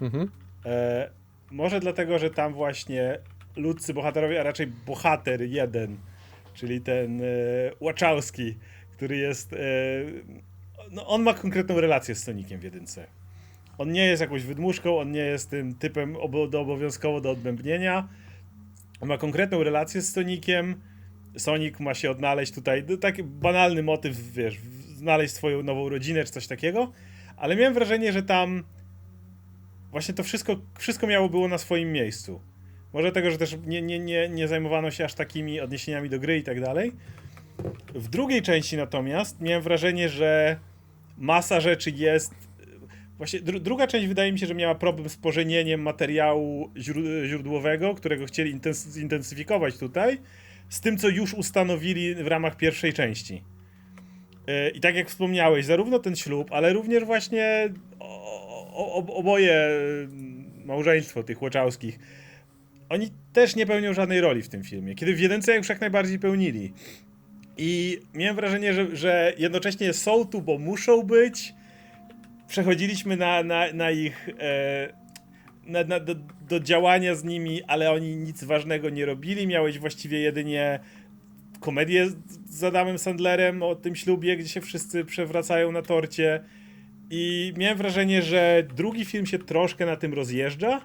Mhm. 0.01 0.31
E, 0.65 1.09
może 1.51 1.79
dlatego, 1.79 2.19
że 2.19 2.29
tam 2.29 2.53
właśnie 2.53 3.19
ludzcy 3.55 3.93
bohaterowie, 3.93 4.39
a 4.39 4.43
raczej 4.43 4.67
bohater 4.67 5.41
jeden, 5.41 5.97
czyli 6.53 6.81
ten 6.81 7.21
e, 7.21 7.25
Łaczałski, 7.79 8.57
który 8.91 9.17
jest. 9.17 9.53
E, 9.53 9.57
no 10.91 11.07
on 11.07 11.23
ma 11.23 11.33
konkretną 11.33 11.79
relację 11.79 12.15
z 12.15 12.23
Sonikiem 12.23 12.59
w 12.59 12.63
jedynce. 12.63 13.07
On 13.77 13.91
nie 13.91 14.05
jest 14.05 14.21
jakąś 14.21 14.43
wydmuszką, 14.43 14.99
on 14.99 15.11
nie 15.11 15.19
jest 15.19 15.49
tym 15.49 15.75
typem 15.75 16.15
obo, 16.15 16.47
do 16.47 16.61
obowiązkowo 16.61 17.21
do 17.21 17.31
odbębnienia. 17.31 18.07
Ma 19.01 19.17
konkretną 19.17 19.63
relację 19.63 20.01
z 20.01 20.13
Sonikiem. 20.13 20.81
Sonic 21.37 21.79
ma 21.79 21.93
się 21.93 22.11
odnaleźć 22.11 22.53
tutaj, 22.53 22.83
no, 22.89 22.97
taki 22.97 23.23
banalny 23.23 23.83
motyw, 23.83 24.31
wiesz, 24.31 24.57
znaleźć 24.95 25.33
swoją 25.33 25.63
nową 25.63 25.89
rodzinę 25.89 26.23
czy 26.23 26.31
coś 26.31 26.47
takiego, 26.47 26.91
ale 27.37 27.55
miałem 27.55 27.73
wrażenie, 27.73 28.13
że 28.13 28.23
tam 28.23 28.63
właśnie 29.91 30.13
to 30.13 30.23
wszystko, 30.23 30.55
wszystko 30.77 31.07
miało 31.07 31.29
było 31.29 31.47
na 31.47 31.57
swoim 31.57 31.91
miejscu. 31.91 32.41
Może 32.93 33.11
tego, 33.11 33.31
że 33.31 33.37
też 33.37 33.57
nie, 33.65 33.81
nie, 33.81 33.99
nie, 33.99 34.29
nie 34.29 34.47
zajmowano 34.47 34.91
się 34.91 35.05
aż 35.05 35.13
takimi 35.13 35.59
odniesieniami 35.59 36.09
do 36.09 36.19
gry 36.19 36.37
i 36.37 36.43
tak 36.43 36.61
dalej. 36.61 36.91
W 37.95 38.07
drugiej 38.07 38.41
części 38.41 38.77
natomiast 38.77 39.41
miałem 39.41 39.61
wrażenie, 39.61 40.09
że 40.09 40.59
masa 41.17 41.59
rzeczy 41.59 41.91
jest. 41.91 42.48
Właśnie 43.19 43.39
dru, 43.39 43.59
druga 43.59 43.87
część 43.87 44.07
wydaje 44.07 44.31
mi 44.31 44.39
się, 44.39 44.45
że 44.45 44.55
miała 44.55 44.75
problem 44.75 45.09
z 45.09 45.17
pożenieniem 45.17 45.81
materiału 45.81 46.71
źró- 46.75 47.25
źródłowego, 47.25 47.95
którego 47.95 48.25
chcieli 48.25 48.55
intens- 48.55 48.91
zintensyfikować 48.91 49.77
tutaj, 49.77 50.17
z 50.69 50.81
tym, 50.81 50.97
co 50.97 51.09
już 51.09 51.33
ustanowili 51.33 52.15
w 52.15 52.27
ramach 52.27 52.57
pierwszej 52.57 52.93
części. 52.93 53.43
Yy, 54.47 54.69
I 54.69 54.79
tak 54.79 54.95
jak 54.95 55.09
wspomniałeś, 55.09 55.65
zarówno 55.65 55.99
ten 55.99 56.15
ślub, 56.15 56.51
ale 56.51 56.73
również 56.73 57.03
właśnie 57.03 57.69
oboje 59.07 59.69
yy, 60.59 60.65
małżeństwo 60.65 61.23
tych 61.23 61.41
Łaczałskich, 61.41 61.99
oni 62.89 63.09
też 63.33 63.55
nie 63.55 63.65
pełnią 63.65 63.93
żadnej 63.93 64.21
roli 64.21 64.41
w 64.41 64.49
tym 64.49 64.63
filmie, 64.63 64.95
kiedy 64.95 65.15
w 65.15 65.19
jedynce 65.19 65.55
już 65.55 65.69
jak 65.69 65.81
najbardziej 65.81 66.19
pełnili. 66.19 66.73
I 67.57 67.99
miałem 68.13 68.35
wrażenie, 68.35 68.73
że, 68.73 68.95
że 68.95 69.33
jednocześnie 69.37 69.93
są 69.93 70.25
tu, 70.25 70.41
bo 70.41 70.57
muszą 70.57 71.03
być. 71.03 71.53
Przechodziliśmy 72.49 73.17
na, 73.17 73.43
na, 73.43 73.73
na 73.73 73.91
ich. 73.91 74.29
E, 74.39 74.93
na, 75.65 75.83
na, 75.83 75.99
do, 75.99 76.15
do 76.49 76.59
działania 76.59 77.15
z 77.15 77.23
nimi, 77.23 77.63
ale 77.63 77.91
oni 77.91 78.15
nic 78.15 78.43
ważnego 78.43 78.89
nie 78.89 79.05
robili. 79.05 79.47
Miałeś 79.47 79.79
właściwie 79.79 80.19
jedynie 80.19 80.79
komedię 81.59 82.07
z- 82.45 82.63
Adamem 82.63 82.97
Sandlerem 82.97 83.63
o 83.63 83.75
tym 83.75 83.95
ślubie, 83.95 84.37
gdzie 84.37 84.49
się 84.49 84.61
wszyscy 84.61 85.05
przewracają 85.05 85.71
na 85.71 85.81
torcie. 85.81 86.43
I 87.09 87.53
miałem 87.57 87.77
wrażenie, 87.77 88.21
że 88.21 88.63
drugi 88.75 89.05
film 89.05 89.25
się 89.25 89.39
troszkę 89.39 89.85
na 89.85 89.95
tym 89.95 90.13
rozjeżdża, 90.13 90.81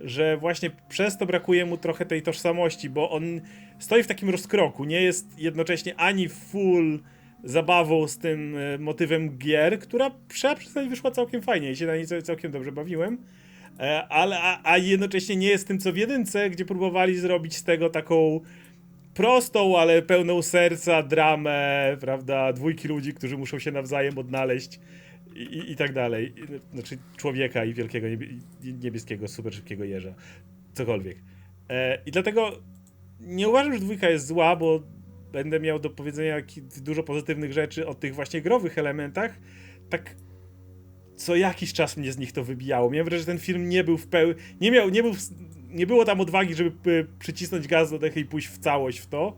że 0.00 0.36
właśnie 0.36 0.70
przez 0.88 1.18
to 1.18 1.26
brakuje 1.26 1.66
mu 1.66 1.76
trochę 1.76 2.06
tej 2.06 2.22
tożsamości, 2.22 2.90
bo 2.90 3.10
on 3.10 3.40
stoi 3.78 4.02
w 4.02 4.06
takim 4.06 4.30
rozkroku, 4.30 4.84
nie 4.84 5.02
jest 5.02 5.38
jednocześnie 5.38 5.96
ani 5.96 6.28
full 6.28 7.00
zabawą 7.44 8.08
z 8.08 8.18
tym 8.18 8.56
e, 8.56 8.78
motywem 8.78 9.38
gier, 9.38 9.78
która 9.78 10.10
trzeba 10.28 10.54
przyznać 10.54 10.88
wyszła 10.88 11.10
całkiem 11.10 11.42
fajnie 11.42 11.70
i 11.70 11.76
się 11.76 11.86
na 11.86 11.96
niej 11.96 12.06
cał- 12.06 12.22
całkiem 12.22 12.52
dobrze 12.52 12.72
bawiłem, 12.72 13.18
e, 13.80 14.08
ale 14.08 14.38
a, 14.40 14.72
a 14.72 14.78
jednocześnie 14.78 15.36
nie 15.36 15.48
jest 15.48 15.68
tym 15.68 15.78
co 15.78 15.92
w 15.92 15.96
jedynce, 15.96 16.50
gdzie 16.50 16.64
próbowali 16.64 17.16
zrobić 17.16 17.56
z 17.56 17.64
tego 17.64 17.90
taką 17.90 18.40
prostą, 19.14 19.78
ale 19.78 20.02
pełną 20.02 20.42
serca 20.42 21.02
dramę, 21.02 21.96
prawda, 22.00 22.52
dwójki 22.52 22.88
ludzi, 22.88 23.14
którzy 23.14 23.36
muszą 23.36 23.58
się 23.58 23.72
nawzajem 23.72 24.18
odnaleźć 24.18 24.80
i, 25.34 25.42
i, 25.42 25.72
i 25.72 25.76
tak 25.76 25.92
dalej. 25.92 26.34
Znaczy 26.74 26.98
człowieka 27.16 27.64
i 27.64 27.74
wielkiego 27.74 28.06
niebie- 28.06 28.28
niebieskiego, 28.82 29.28
super 29.28 29.54
szybkiego 29.54 29.84
jeża. 29.84 30.14
Cokolwiek. 30.74 31.16
E, 31.68 31.98
I 32.06 32.10
dlatego 32.10 32.52
nie 33.20 33.48
uważam, 33.48 33.72
że 33.72 33.78
dwójka 33.80 34.10
jest 34.10 34.26
zła, 34.26 34.56
bo 34.56 34.82
będę 35.32 35.60
miał 35.60 35.78
do 35.78 35.90
powiedzenia 35.90 36.36
dużo 36.76 37.02
pozytywnych 37.02 37.52
rzeczy 37.52 37.86
o 37.86 37.94
tych 37.94 38.14
właśnie 38.14 38.42
growych 38.42 38.78
elementach. 38.78 39.38
Tak 39.90 40.14
co 41.16 41.36
jakiś 41.36 41.72
czas 41.72 41.96
mnie 41.96 42.12
z 42.12 42.18
nich 42.18 42.32
to 42.32 42.44
wybijało. 42.44 42.90
Miałem 42.90 43.04
wrażenie, 43.04 43.20
że 43.20 43.26
ten 43.26 43.38
film 43.38 43.68
nie 43.68 43.84
był 43.84 43.98
w 43.98 44.06
pełni. 44.06 44.34
Nie 44.60 44.70
miał, 44.70 44.88
nie 44.88 45.02
był. 45.02 45.14
w- 45.14 45.30
Nie 45.70 45.86
było 45.86 46.04
tam 46.04 46.20
odwagi, 46.20 46.54
żeby 46.54 47.06
przycisnąć 47.18 47.66
gaz 47.68 47.90
do 47.90 47.98
dechy 47.98 48.20
i 48.20 48.24
pójść 48.24 48.48
w 48.48 48.58
całość 48.58 48.98
w 48.98 49.06
to. 49.06 49.36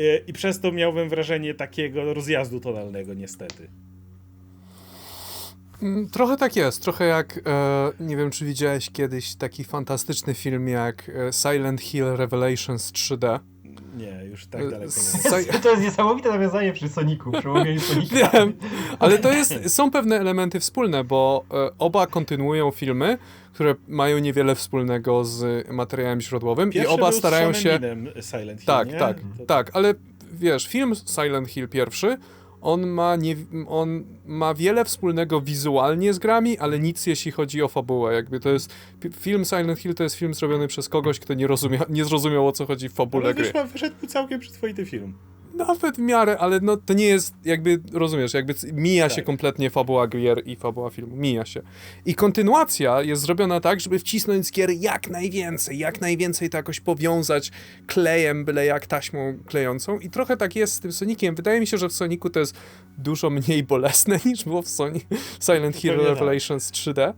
Y, 0.00 0.22
I 0.26 0.32
przez 0.32 0.60
to 0.60 0.72
miałem 0.72 1.08
wrażenie 1.08 1.54
takiego 1.54 2.14
rozjazdu 2.14 2.60
tonalnego, 2.60 3.14
niestety. 3.14 3.68
Mm, 5.82 6.10
Trochę 6.10 6.36
tak 6.36 6.56
jest, 6.56 6.82
trochę 6.82 7.04
jak, 7.06 7.40
e, 7.46 7.92
nie 8.00 8.16
wiem 8.16 8.30
czy 8.30 8.44
widziałeś 8.44 8.90
kiedyś 8.90 9.36
taki 9.36 9.64
fantastyczny 9.64 10.34
film 10.34 10.68
jak 10.68 11.08
e, 11.28 11.32
Silent 11.32 11.80
Hill 11.80 12.04
Revelations 12.16 12.92
3D. 12.92 13.38
Nie, 13.96 14.24
już 14.24 14.46
tak 14.46 14.60
E, 14.62 14.70
daleko 14.70 14.92
nie. 15.52 15.58
To 15.60 15.70
jest 15.70 15.82
niesamowite 15.82 16.28
nawiązanie 16.28 16.72
przy 16.72 16.88
Soniku, 16.88 17.32
przy 17.32 17.50
omówieniu 17.50 17.80
Sonika. 17.80 18.16
Wiem, 18.32 18.52
ale 18.98 19.18
to 19.18 19.32
jest, 19.32 19.74
są 19.74 19.90
pewne 19.90 20.16
elementy 20.20 20.60
wspólne, 20.60 21.04
bo 21.04 21.44
e, 21.50 21.70
oba 21.78 22.06
kontynuują 22.06 22.70
filmy, 22.70 23.18
które 23.52 23.74
mają 23.88 24.18
niewiele 24.18 24.54
wspólnego 24.54 25.24
z 25.24 25.68
materiałem 25.70 26.20
źródłowym 26.20 26.70
Pierwszy 26.70 26.90
i 26.90 26.94
oba 26.94 27.12
starają 27.12 27.52
się... 27.52 27.80
Silent 28.20 28.60
Hill, 28.60 28.66
Tak, 28.66 28.88
nie? 28.92 28.98
tak, 28.98 29.16
To- 29.38 29.46
tak, 29.46 29.70
ale 29.72 29.94
wiesz, 30.32 30.68
film 30.68 30.92
Silent 31.14 31.48
Hill 31.48 31.68
pierwszy, 31.68 32.18
on 32.64 32.86
ma, 32.86 33.16
nie, 33.16 33.36
on 33.68 34.04
ma 34.26 34.54
wiele 34.54 34.84
wspólnego 34.84 35.40
wizualnie 35.40 36.14
z 36.14 36.18
grami, 36.18 36.58
ale 36.58 36.78
nic 36.78 37.06
jeśli 37.06 37.32
chodzi 37.32 37.62
o 37.62 37.68
fabułę. 37.68 38.14
Jakby 38.14 38.40
to 38.40 38.50
jest, 38.50 38.72
film 39.12 39.44
Silent 39.44 39.78
Hill 39.78 39.94
to 39.94 40.02
jest 40.02 40.16
film 40.16 40.34
zrobiony 40.34 40.66
przez 40.68 40.88
kogoś, 40.88 41.18
kto 41.20 41.34
nie, 41.34 41.46
rozumia, 41.46 41.80
nie 41.88 42.04
zrozumiał 42.04 42.48
o 42.48 42.52
co 42.52 42.66
chodzi 42.66 42.88
w 42.88 42.92
fabule 42.92 43.24
Ale 43.24 43.34
gry. 43.34 43.44
wyszła, 43.44 43.64
wyszedł 43.64 44.06
całkiem 44.06 44.40
przyzwoity 44.40 44.86
film. 44.86 45.14
Nawet 45.54 45.96
w 45.96 45.98
miarę, 45.98 46.38
ale 46.38 46.60
no 46.60 46.76
to 46.76 46.94
nie 46.94 47.06
jest, 47.06 47.34
jakby, 47.44 47.80
rozumiesz, 47.92 48.34
jakby 48.34 48.54
mija 48.72 49.08
się 49.08 49.16
Tak. 49.16 49.24
kompletnie 49.24 49.70
fabuła 49.70 50.06
gier 50.08 50.42
i 50.46 50.56
fabuła 50.56 50.90
filmu, 50.90 51.16
mija 51.16 51.44
się. 51.44 51.62
I 52.06 52.14
kontynuacja 52.14 53.02
jest 53.02 53.22
zrobiona 53.22 53.60
tak, 53.60 53.80
żeby 53.80 53.98
wcisnąć 53.98 54.46
z 54.46 54.52
gier 54.52 54.70
jak 54.70 55.08
najwięcej, 55.10 55.78
jak 55.78 56.00
najwięcej 56.00 56.50
to 56.50 56.56
jakoś 56.56 56.80
powiązać 56.80 57.50
klejem, 57.86 58.44
byle 58.44 58.66
jak 58.66 58.86
taśmą 58.86 59.38
klejącą 59.46 59.98
i 59.98 60.10
trochę 60.10 60.36
tak 60.36 60.56
jest 60.56 60.74
z 60.74 60.80
tym 60.80 60.92
Soniciem. 60.92 61.34
Wydaje 61.34 61.60
mi 61.60 61.66
się, 61.66 61.78
że 61.78 61.88
w 61.88 61.92
Sonicu 61.92 62.30
to 62.30 62.40
jest 62.40 62.54
dużo 62.98 63.30
mniej 63.30 63.62
bolesne 63.62 64.18
niż 64.24 64.44
było 64.44 64.62
w 64.62 64.68
Sony, 64.68 65.00
Silent 65.40 65.76
Hill 65.76 65.96
tak. 65.96 66.06
Revelations 66.06 66.72
3D. 66.72 67.12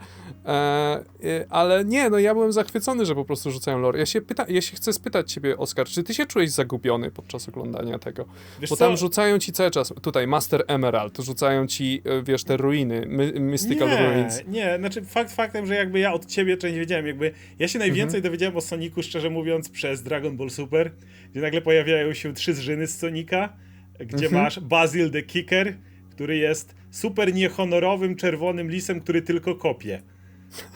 E, 0.47 1.05
y, 1.25 1.47
ale 1.51 1.85
nie, 1.85 2.11
no 2.11 2.19
ja 2.19 2.35
byłem 2.35 2.53
zachwycony, 2.53 3.07
że 3.07 3.15
po 3.15 3.25
prostu 3.25 3.51
rzucają 3.51 3.79
lore. 3.79 3.99
Ja 3.99 4.07
się, 4.07 4.21
pyta, 4.21 4.47
ja 4.49 4.61
się 4.61 4.77
chcę 4.77 4.93
spytać 4.93 5.33
ciebie, 5.33 5.57
Oskar, 5.57 5.87
czy 5.87 6.03
ty 6.03 6.15
się 6.15 6.27
czułeś 6.27 6.51
zagubiony 6.51 7.11
podczas 7.11 7.49
oglądania 7.49 7.99
tego? 7.99 8.26
Wiesz 8.61 8.71
Bo 8.71 8.77
co? 8.77 8.85
tam 8.87 8.97
rzucają 8.97 9.39
ci 9.39 9.53
cały 9.53 9.71
czas, 9.71 9.93
tutaj 10.03 10.27
Master 10.27 10.65
Emerald, 10.67 11.19
rzucają 11.19 11.67
ci, 11.67 12.03
e, 12.05 12.23
wiesz, 12.23 12.45
te 12.45 12.57
ruiny, 12.57 13.03
My, 13.09 13.33
Mystical 13.41 13.89
nie, 13.89 14.07
Ruins. 14.15 14.41
Nie, 14.49 14.77
znaczy 14.79 15.03
fakt 15.05 15.33
faktem, 15.35 15.67
że 15.67 15.75
jakby 15.75 15.99
ja 15.99 16.13
od 16.13 16.27
ciebie 16.27 16.57
nie 16.63 16.79
wiedziałem, 16.81 17.07
jakby 17.07 17.33
ja 17.59 17.69
się 17.69 17.79
najwięcej 17.79 18.19
Mhm. 18.19 18.23
dowiedziałem 18.23 18.57
o 18.57 18.61
Soniku, 18.61 19.03
szczerze 19.03 19.31
mówiąc, 19.31 19.69
przez 19.69 20.03
Dragon 20.03 20.37
Ball 20.37 20.51
Super, 20.51 20.91
gdzie 21.33 21.41
nagle 21.41 21.61
pojawiają 21.63 22.15
się 22.15 22.35
trzy 22.35 22.55
zżyny 22.55 22.87
z 22.87 22.99
Sonika, 22.99 23.53
gdzie 23.99 24.27
Mhm. 24.27 24.43
masz 24.43 24.61
Basil 24.61 25.11
the 25.11 25.23
Kicker, 25.23 25.75
który 26.11 26.37
jest 26.37 26.75
super 26.91 27.35
niehonorowym 27.35 28.17
czerwonym 28.17 28.71
lisem, 28.71 29.01
który 29.01 29.23
tylko 29.23 29.55
kopie. 29.55 30.03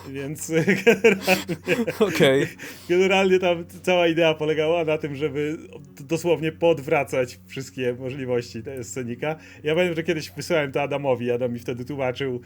Więc 0.08 0.52
generalnie, 0.84 1.92
Okej. 1.98 2.46
generalnie 2.88 3.38
tam 3.38 3.64
cała 3.82 4.08
idea 4.08 4.34
polegała 4.34 4.84
na 4.84 4.98
tym, 4.98 5.16
żeby 5.16 5.58
dosłownie 6.00 6.52
podwracać 6.52 7.38
wszystkie 7.46 7.94
możliwości 7.98 8.62
Sonika. 8.82 9.36
Ja 9.64 9.74
pamiętam, 9.74 9.96
że 9.96 10.02
kiedyś 10.02 10.30
wysłałem 10.30 10.72
to 10.72 10.82
Adamowi, 10.82 11.30
Adam 11.30 11.52
mi 11.52 11.58
wtedy 11.58 11.84
tłumaczył, 11.84 12.40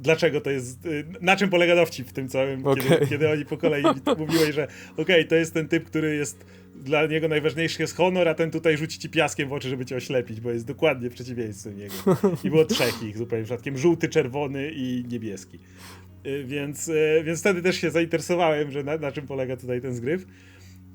dlaczego 0.00 0.40
to 0.40 0.50
jest, 0.50 0.86
y, 0.86 1.04
na 1.20 1.36
czym 1.36 1.50
polega 1.50 1.76
dowcip 1.76 2.08
w 2.08 2.12
tym 2.12 2.28
całym, 2.28 2.64
kiedy, 2.74 2.94
Okej. 2.94 3.08
kiedy 3.08 3.30
oni 3.30 3.44
po 3.44 3.56
kolei 3.56 3.84
mówili, 4.18 4.52
że 4.52 4.68
okej, 4.96 5.26
to 5.26 5.34
jest 5.34 5.54
ten 5.54 5.68
typ, 5.68 5.84
który 5.84 6.16
jest, 6.16 6.44
dla 6.74 7.06
niego 7.06 7.28
najważniejszy 7.28 7.82
jest 7.82 7.96
honor, 7.96 8.28
a 8.28 8.34
ten 8.34 8.50
tutaj 8.50 8.76
rzuci 8.76 8.98
ci 8.98 9.08
piaskiem 9.08 9.48
w 9.48 9.52
oczy, 9.52 9.68
żeby 9.68 9.84
cię 9.84 9.96
oślepić, 9.96 10.40
bo 10.40 10.50
jest 10.50 10.66
dokładnie 10.66 11.10
przeciwieństwem 11.10 11.78
niego. 11.78 11.94
I 12.44 12.50
było 12.50 12.64
trzech 12.64 13.02
ich 13.02 13.18
zupełnie 13.18 13.44
przypadkiem, 13.44 13.78
żółty, 13.78 14.08
czerwony 14.08 14.72
i 14.74 15.04
niebieski. 15.08 15.58
Y, 16.26 16.44
Więc, 16.44 16.88
y, 16.88 17.22
więc 17.24 17.40
wtedy 17.40 17.62
też 17.62 17.80
się 17.80 17.90
zainteresowałem, 17.90 18.70
że 18.70 18.82
na, 18.82 18.96
na 18.96 19.12
czym 19.12 19.26
polega 19.26 19.56
tutaj 19.56 19.80
ten 19.80 19.94
zgryw. 19.94 20.26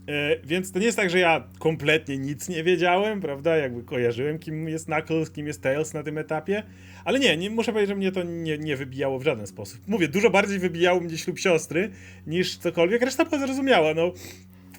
E, 0.08 0.38
Więc 0.44 0.72
to 0.72 0.80
nie 0.80 0.86
jest 0.86 0.98
tak, 0.98 1.10
że 1.10 1.20
ja 1.20 1.48
kompletnie 1.60 2.18
nic 2.18 2.50
nie 2.50 2.64
wiedziałem, 2.64 3.22
prawda? 3.22 3.58
Jakby 3.58 3.84
kojarzyłem, 3.84 4.40
kim 4.40 4.70
jest 4.70 4.86
Knuckles, 4.86 5.32
kim 5.32 5.48
jest 5.48 5.62
Tails 5.62 5.94
na 5.94 6.04
tym 6.04 6.18
etapie. 6.18 6.64
Ale 7.06 7.20
nie, 7.20 7.38
nie 7.38 7.50
muszę 7.50 7.72
powiedzieć, 7.72 7.90
że 7.90 7.96
mnie 7.96 8.12
to 8.12 8.24
nie, 8.24 8.58
nie 8.58 8.76
wybijało 8.78 9.20
w 9.20 9.24
żaden 9.24 9.48
sposób. 9.48 9.80
Mówię, 9.88 10.08
dużo 10.08 10.30
bardziej 10.30 10.60
wybijało 10.60 11.00
mnie 11.00 11.18
ślub 11.18 11.40
siostry 11.40 11.90
niż 12.28 12.58
cokolwiek. 12.58 13.02
Reszta 13.02 13.26
była 13.26 13.40
zrozumiała. 13.40 13.94
No, 13.94 14.14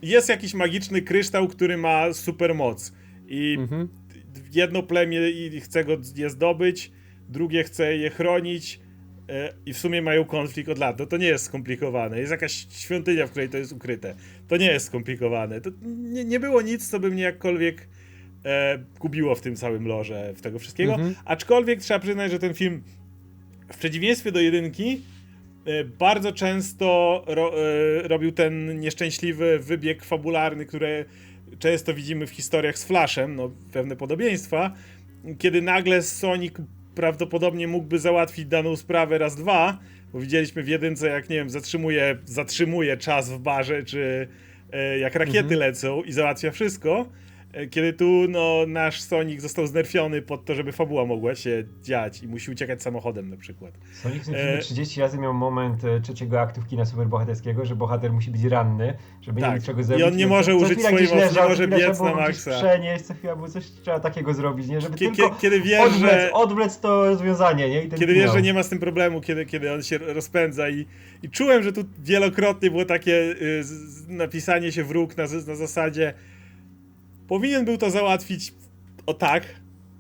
jest 0.03 0.29
jakiś 0.29 0.55
magiczny 0.55 1.03
kryształ, 1.03 1.49
który 1.49 1.77
ma 1.77 2.13
super 2.13 2.55
moc. 2.55 2.93
I 3.29 3.57
Mhm. 3.59 3.89
jedno 4.55 4.83
plemię 4.83 5.31
i 5.31 5.61
chce 5.61 5.85
go 5.85 5.97
je 6.17 6.31
zdobyć, 6.31 6.91
drugie 7.29 7.65
chce 7.65 7.97
je 7.97 8.11
chronić 8.11 8.81
i 9.67 9.73
w 9.73 9.79
sumie 9.79 10.03
mają 10.03 10.25
konflikt 10.25 10.69
od 10.69 10.79
lat. 10.79 10.99
No 10.99 11.07
to 11.07 11.17
nie 11.17 11.27
jest 11.27 11.45
skomplikowane. 11.45 12.19
Jest 12.19 12.31
jakaś 12.31 12.67
świątynia, 12.71 13.27
w 13.27 13.31
której 13.31 13.49
to 13.49 13.59
jest 13.59 13.73
ukryte. 13.73 14.15
To 14.49 14.57
nie 14.57 14.67
jest 14.67 14.87
skomplikowane. 14.87 15.61
To 15.61 15.71
nie, 15.85 16.25
nie 16.25 16.41
było 16.41 16.63
nic, 16.63 16.91
co 16.91 17.01
by 17.01 17.11
mnie 17.11 17.23
jakkolwiek 17.23 17.89
e, 18.45 18.79
gubiło 19.01 19.35
w 19.35 19.41
tym 19.41 19.57
całym 19.57 19.87
lorze, 19.87 20.33
w 20.37 20.41
tego 20.41 20.59
wszystkiego. 20.59 20.95
Mhm. 20.95 21.15
Aczkolwiek 21.25 21.81
trzeba 21.81 22.01
przyznać, 22.01 22.31
że 22.31 22.39
ten 22.39 22.55
film 22.55 22.83
w 23.73 23.79
przeciwieństwie 23.79 24.33
do 24.33 24.41
jedynki 24.41 25.01
e, 25.65 25.85
bardzo 25.85 26.33
często 26.33 27.23
ro, 27.27 27.53
e, 27.59 28.09
robił 28.09 28.33
ten 28.33 28.81
nieszczęśliwy 28.81 29.59
wybieg 29.59 30.05
fabularny, 30.05 30.67
który 30.67 31.05
często 31.59 31.95
widzimy 31.95 32.27
w 32.27 32.31
historiach 32.31 32.79
z 32.79 32.85
Flashem, 32.85 33.37
no 33.37 33.51
pewne 33.73 33.97
podobieństwa, 33.97 34.75
kiedy 35.39 35.63
nagle 35.63 36.03
Sonic 36.03 36.55
prawdopodobnie 36.95 37.69
mógłby 37.69 37.99
załatwić 37.99 38.47
daną 38.47 38.77
sprawę 38.77 39.19
raz, 39.19 39.37
dwa, 39.37 39.79
bo 40.13 40.21
widzieliśmy 40.21 40.63
w 40.63 40.69
jedynce, 40.69 41.09
jak 41.09 41.29
nie 41.31 41.37
wiem, 41.37 41.51
zatrzymuje, 41.51 42.19
zatrzymuje 42.25 42.97
czas 42.97 43.31
w 43.31 43.39
barze, 43.39 43.83
czy 43.83 44.29
e, 44.73 44.99
jak 44.99 45.15
rakiety 45.15 45.39
Mhm. 45.39 45.61
lecą 45.61 46.03
i 46.03 46.13
załatwia 46.13 46.51
wszystko, 46.51 47.07
kiedy 47.71 47.93
tu 47.93 48.05
no, 48.29 48.65
nasz 48.67 49.01
Sonic 49.01 49.43
został 49.43 49.67
znerfiony 49.67 50.23
pod 50.23 50.45
to, 50.45 50.55
żeby 50.55 50.73
fabuła 50.73 51.07
mogła 51.07 51.35
się 51.35 51.65
dziać 51.83 52.23
i 52.23 52.29
musi 52.29 52.51
uciekać 52.51 52.83
samochodem 52.83 53.31
na 53.31 53.37
przykład. 53.37 53.73
Sonic 53.93 54.23
E, 54.23 54.25
filmie 54.25 54.59
30 54.61 55.01
razy 55.01 55.19
miał 55.19 55.35
moment 55.35 55.85
e, 55.85 56.01
trzeciego 56.01 56.41
aktu 56.41 56.61
w 56.61 56.67
kina 56.67 56.85
superbohaterskiego, 56.85 57.65
że 57.65 57.77
bohater 57.77 58.13
musi 58.13 58.31
być 58.31 58.45
ranny, 58.45 58.95
żeby 59.23 59.41
nie 59.41 59.47
Tak. 59.47 59.55
mieć 59.57 59.65
czego 59.67 59.81
I 59.81 59.85
zrobić. 59.85 60.07
on 60.07 60.17
nie 60.17 60.27
może 60.27 60.57
użyć 60.57 60.79
swojej 60.83 61.09
mocy, 61.09 61.35
nie 61.37 61.43
może 61.49 61.69
biec 61.69 62.01
na 62.01 62.15
maksa. 62.15 62.51
przenieść, 62.51 63.05
co 63.05 63.15
chwila 63.15 63.37
było 63.37 63.49
coś 63.49 63.65
trzeba 63.65 64.01
takiego 64.01 64.35
zrobić, 64.35 64.69
nie? 64.69 64.81
Żeby 64.81 64.97
Kie- 64.97 64.99
tylko 65.17 65.31
kie- 65.31 65.41
kiedy 65.41 65.61
wiesz, 65.61 65.81
odwlec, 65.81 66.13
że- 66.21 66.33
odwlec 66.33 66.81
to 66.81 67.05
rozwiązanie, 67.05 67.69
nie? 67.71 67.83
I 67.85 67.89
Kiedy 67.89 68.15
wiesz, 68.15 68.33
że 68.33 68.43
nie 68.43 68.55
ma 68.55 68.63
z 68.63 68.69
tym 68.69 68.79
problemu, 68.79 69.21
kiedy, 69.21 69.47
kiedy 69.47 69.73
on 69.73 69.83
się 69.83 69.99
rozpędza 69.99 70.69
i, 70.71 70.87
i 71.23 71.31
czułem, 71.31 71.63
że 71.63 71.73
tu 71.73 71.85
wielokrotnie 71.99 72.71
było 72.71 72.85
takie 72.85 73.13
y, 73.17 73.63
napisanie 74.09 74.73
się 74.73 74.85
wróg 74.85 75.17
na, 75.17 75.23
na 75.47 75.55
zasadzie 75.57 76.15
powinien 77.33 77.65
był 77.65 77.79
to 77.79 77.91
załatwić 77.91 78.55
o 79.07 79.15
tak, 79.15 79.47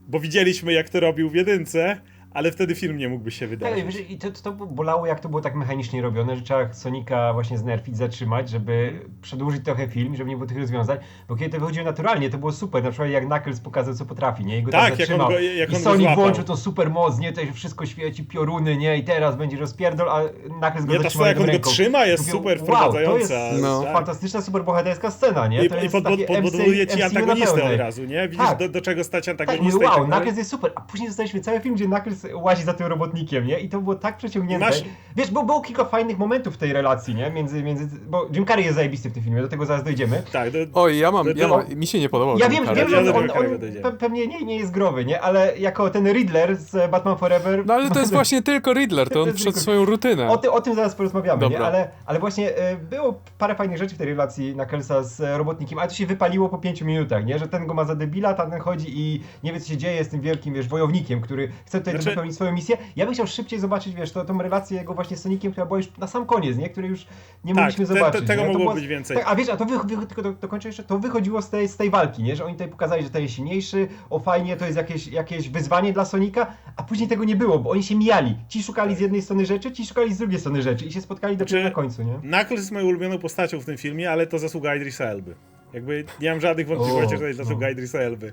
bo 0.09 0.21
widzieliśmy 0.21 0.73
jak 0.73 0.89
to 0.89 1.01
robił 1.01 1.31
w 1.31 1.35
jedynce, 1.35 2.01
ale 2.35 2.53
wtedy 2.53 2.75
film 2.75 2.97
nie 2.99 3.09
mógłby 3.09 3.31
się 3.31 3.47
Tak, 3.47 3.53
i 3.53 3.57
wydarzyć. 3.57 3.85
wiesz, 3.85 4.11
i 4.11 4.19
to, 4.19 4.31
to 4.31 4.53
bolało, 4.53 5.07
jak 5.07 5.21
to 5.21 5.29
było 5.29 5.43
tak 5.43 5.55
mechanicznie 5.55 6.03
robione, 6.03 6.37
że 6.37 6.43
trzeba 6.43 6.73
Sonika 6.73 7.33
właśnie 7.33 7.59
znerfić, 7.59 7.97
zatrzymać, 7.97 8.49
żeby 8.49 9.01
przedłużyć 9.23 9.65
trochę 9.65 9.89
film, 9.89 10.17
żeby 10.17 10.31
nie 10.31 10.37
było 10.37 10.49
tych 10.49 10.59
rozwiązań, 10.59 10.99
bo 11.29 11.37
kiedy 11.37 11.51
to 11.51 11.61
wychodziło 11.61 11.85
naturalnie, 11.87 12.31
to 12.31 12.39
było 12.39 12.53
super, 12.53 12.83
na 12.85 12.91
przykład 12.91 13.11
jak 13.11 13.27
Knuckles 13.27 13.61
pokazał, 13.61 13.95
co 13.95 14.05
potrafi, 14.07 14.45
nie? 14.45 14.59
I 14.59 14.63
go 14.63 14.71
Tak, 14.73 14.99
jak 14.99 15.11
on 15.11 15.19
go- 15.19 15.31
jak 15.41 15.71
I 15.73 15.77
on 15.77 15.79
go 15.83 15.85
Sonic 15.85 16.01
złapał. 16.03 16.25
włączył 16.25 16.45
tą 16.45 16.57
super 16.57 16.91
moc, 16.91 17.19
nie? 17.19 17.33
Tutaj 17.33 17.53
wszystko 17.53 17.87
świeci, 17.87 18.25
pioruny, 18.25 18.77
nie? 18.77 18.97
I 18.99 19.05
teraz 19.05 19.37
będzie 19.37 19.57
rozpierdol, 19.57 20.09
a 20.11 20.21
Knuckles 20.61 20.85
go 20.85 20.93
Nie, 20.93 20.99
jak 21.27 21.37
on 21.39 21.47
go 21.47 21.47
ręką. 21.53 21.71
trzyma 21.71 22.05
jest 22.07 22.23
Mówię, 22.27 22.33
super 22.33 22.59
wow, 22.59 22.67
to 22.67 22.73
wprowadzająca. 22.73 23.35
jest 23.35 23.63
No. 23.63 23.83
fantastyczna, 23.83 24.43
superbohaterska 24.43 25.11
scena, 25.11 25.47
nie? 25.47 25.65
I, 25.65 25.69
to 25.69 25.83
i 25.85 25.91
pod, 25.91 26.05
pod, 26.05 26.21
podbudowuje 26.27 26.87
ci 26.87 27.03
antagonistę 27.03 27.65
od 27.65 27.77
razu, 27.79 28.05
nie? 28.05 28.29
Widzisz 28.29 28.47
Tak. 28.47 28.59
do, 28.59 28.69
do 28.69 28.81
czego 28.81 29.05
stać 29.05 29.25
Tak, 29.27 29.41
antagonistę 29.41 29.79
wow, 29.79 29.89
tak 29.89 29.95
dalej. 29.97 30.11
Knuckles 30.11 30.37
jest 30.39 30.51
super, 30.51 30.73
a 30.75 30.81
później 30.81 31.09
dostaliśmy 31.09 31.41
cały 31.41 31.61
film, 31.61 31.75
gdzie 31.75 31.85
Knuckles 31.87 32.22
łazi 32.35 32.63
za 32.65 32.75
tym 32.75 32.87
robotnikiem, 32.87 33.47
nie? 33.47 33.61
I 33.61 33.69
to 33.69 33.81
było 33.81 33.95
tak 33.95 34.17
przeciągnięte. 34.17 34.67
Masz- 34.67 34.85
Wiesz, 35.17 35.31
bo 35.31 35.43
było 35.43 35.61
kilka 35.61 35.85
fajnych 35.85 36.19
momentów 36.19 36.55
w 36.55 36.57
tej 36.59 36.73
relacji, 36.73 37.15
nie? 37.15 37.31
Między, 37.31 37.63
między, 37.63 37.89
bo 38.07 38.29
Jim 38.35 38.47
Carrey 38.47 38.65
jest 38.65 38.77
zajebisty 38.77 39.11
w 39.11 39.13
tym 39.13 39.23
filmie, 39.23 39.43
do 39.43 39.49
tego 39.49 39.67
zaraz 39.67 39.85
dojdziemy. 39.85 40.23
Tak, 40.33 40.51
do, 40.51 40.59
Oj, 40.75 40.99
ja 40.99 41.11
mam, 41.11 41.27
To- 41.27 41.33
ja 41.37 41.49
mam, 41.49 41.75
mi 41.75 41.87
się 41.87 42.01
nie 42.01 42.09
podobał 42.09 42.39
Ja 42.39 42.49
ten 42.49 42.55
wiem, 42.65 42.75
wiem, 42.75 42.89
że 42.91 42.99
on, 42.99 43.09
on, 43.09 43.31
on 43.31 43.59
pe, 43.83 43.93
pewnie 43.93 44.27
nie, 44.27 44.45
nie 44.45 44.57
jest 44.57 44.73
growy, 44.73 45.05
nie? 45.05 45.21
Ale 45.21 45.59
jako 45.59 45.91
ten 45.91 46.13
Riddler 46.13 46.57
z 46.57 46.91
Batman 46.91 47.17
Forever... 47.19 47.67
No 47.67 47.75
ale 47.75 47.91
to 47.91 47.99
jest 48.01 48.13
właśnie 48.21 48.43
tylko 48.43 48.73
Riddler, 48.73 49.09
to 49.09 49.15
To 49.15 49.23
on 49.23 49.33
przed 49.33 49.45
tylko- 49.45 49.61
swoją 49.61 49.85
rutynę. 49.85 50.29
O, 50.29 50.37
ty, 50.39 50.51
o 50.51 50.61
tym 50.61 50.75
zaraz 50.75 50.95
porozmawiamy, 50.95 51.43
nie? 51.43 51.51
Dobra. 51.51 51.67
Ale, 51.67 51.91
ale 52.07 52.19
właśnie 52.19 52.57
e, 52.57 52.77
było 52.77 53.21
parę 53.39 53.55
fajnych 53.55 53.79
rzeczy 53.79 53.95
w 53.95 53.99
tej 53.99 54.07
relacji 54.07 54.53
Knucklesa 54.55 55.03
z 55.03 55.21
e, 55.21 55.39
robotnikiem, 55.39 55.79
ale 55.79 55.89
to 55.89 55.95
się 55.95 56.07
wypaliło 56.07 56.49
po 56.49 56.59
pięciu 56.59 56.85
minutach, 56.87 57.25
nie? 57.27 57.39
Że 57.39 57.49
ten 57.49 57.67
go 57.67 57.75
ma 57.75 57.85
za 57.85 57.95
debila, 57.95 58.35
tamten 58.35 58.61
chodzi 58.61 58.87
i 59.01 59.21
nie 59.45 59.53
wie 59.53 59.61
co 59.61 59.69
się 59.69 59.77
dzieje 59.77 60.05
z 60.05 60.09
tym 60.09 60.21
wielkim, 60.21 60.55
wiesz, 60.55 60.69
wojownikiem, 60.69 61.21
który 61.21 61.49
chce 61.67 61.79
tutaj 61.79 61.95
Znaczy, 61.95 62.12
wypełnić 62.15 62.35
swoją 62.35 62.53
misję. 62.53 62.77
Ja 62.97 63.05
bym 63.05 63.15
chciał 63.15 63.27
szybciej 63.27 63.61
zobaczyć, 63.61 63.95
wiesz, 63.95 64.13
to, 64.13 64.25
tą 64.25 64.43
relację 64.43 64.79
jego 64.79 64.95
właśnie 64.95 65.17
z 65.17 65.23
Soniciem, 65.23 65.53
która 65.53 65.67
była 65.67 65.79
już 65.79 65.97
na 65.99 66.07
sam 66.07 66.27
koniec, 66.27 66.57
nie? 66.57 66.69
Której 66.69 66.91
już 66.91 67.07
nie 67.45 67.55
Tak, 67.55 67.63
mogliśmy 67.65 67.87
te- 67.87 67.93
te- 67.95 67.99
zobaczyć. 67.99 68.27
tego 68.27 68.43
nie? 68.43 68.49
Mogło 68.49 68.61
było- 68.63 68.75
być 68.75 68.87
więcej. 68.87 69.17
Tak, 69.17 69.27
a 69.29 69.35
wiesz, 69.37 69.49
a 69.49 69.57
to 69.57 69.65
wy, 69.65 69.97
wy, 69.97 70.07
tylko 70.07 70.23
do, 70.23 70.33
dokończę 70.33 70.69
jeszcze, 70.69 70.83
to 70.83 70.99
wychodziło 70.99 71.43
z 71.43 71.51
tej, 71.51 71.69
z 71.69 71.77
tej 71.77 71.91
walki, 71.91 72.23
nie? 72.23 72.37
Że 72.37 72.45
oni 72.45 72.55
tutaj 72.55 72.69
pokazali, 72.69 73.03
że 73.05 73.11
ten 73.11 73.23
jest 73.23 73.35
silniejszy, 73.35 73.89
o 74.11 74.19
fajnie, 74.19 74.57
to 74.57 74.65
jest 74.65 74.77
jakieś, 74.77 75.07
jakieś 75.07 75.49
wyzwanie 75.49 75.93
dla 75.93 76.05
Sonika, 76.05 76.47
a 76.77 76.83
później 76.83 77.09
tego 77.09 77.25
nie 77.25 77.37
było, 77.37 77.59
bo 77.59 77.71
oni 77.71 77.83
się 77.83 77.95
mijali. 77.95 78.37
Ci 78.49 78.63
szukali 78.63 78.97
z 78.97 79.01
jednej 79.01 79.23
strony 79.23 79.47
rzeczy, 79.47 79.73
ci 79.73 79.87
szukali 79.87 80.15
z 80.15 80.19
drugiej 80.19 80.41
strony 80.41 80.63
rzeczy 80.63 80.85
i 80.87 80.93
się 80.93 81.01
spotkali 81.01 81.37
dopiero 81.37 81.51
Znaczy- 81.61 81.65
na 81.65 81.75
końcu, 81.75 82.03
nie? 82.03 82.15
Knuckles 82.15 82.61
jest 82.61 82.73
moją 82.73 82.87
ulubioną 82.87 83.19
postacią 83.19 83.61
w 83.61 83.65
tym 83.65 83.77
filmie, 83.79 84.11
ale 84.11 84.27
to 84.27 84.39
zasługa 84.39 84.75
Idrisa 84.77 85.05
Elby. 85.05 85.35
Jakby 85.73 86.05
nie 86.21 86.31
mam 86.31 86.41
żadnych 86.41 86.67
wątpliwości, 86.67 87.07
O, 87.15 87.17
że 87.17 87.19
to 87.19 87.27
jest 87.27 87.39
zasługa 87.39 87.67
no. 87.67 87.73
Idrisa 87.73 87.99
Elby. 87.99 88.33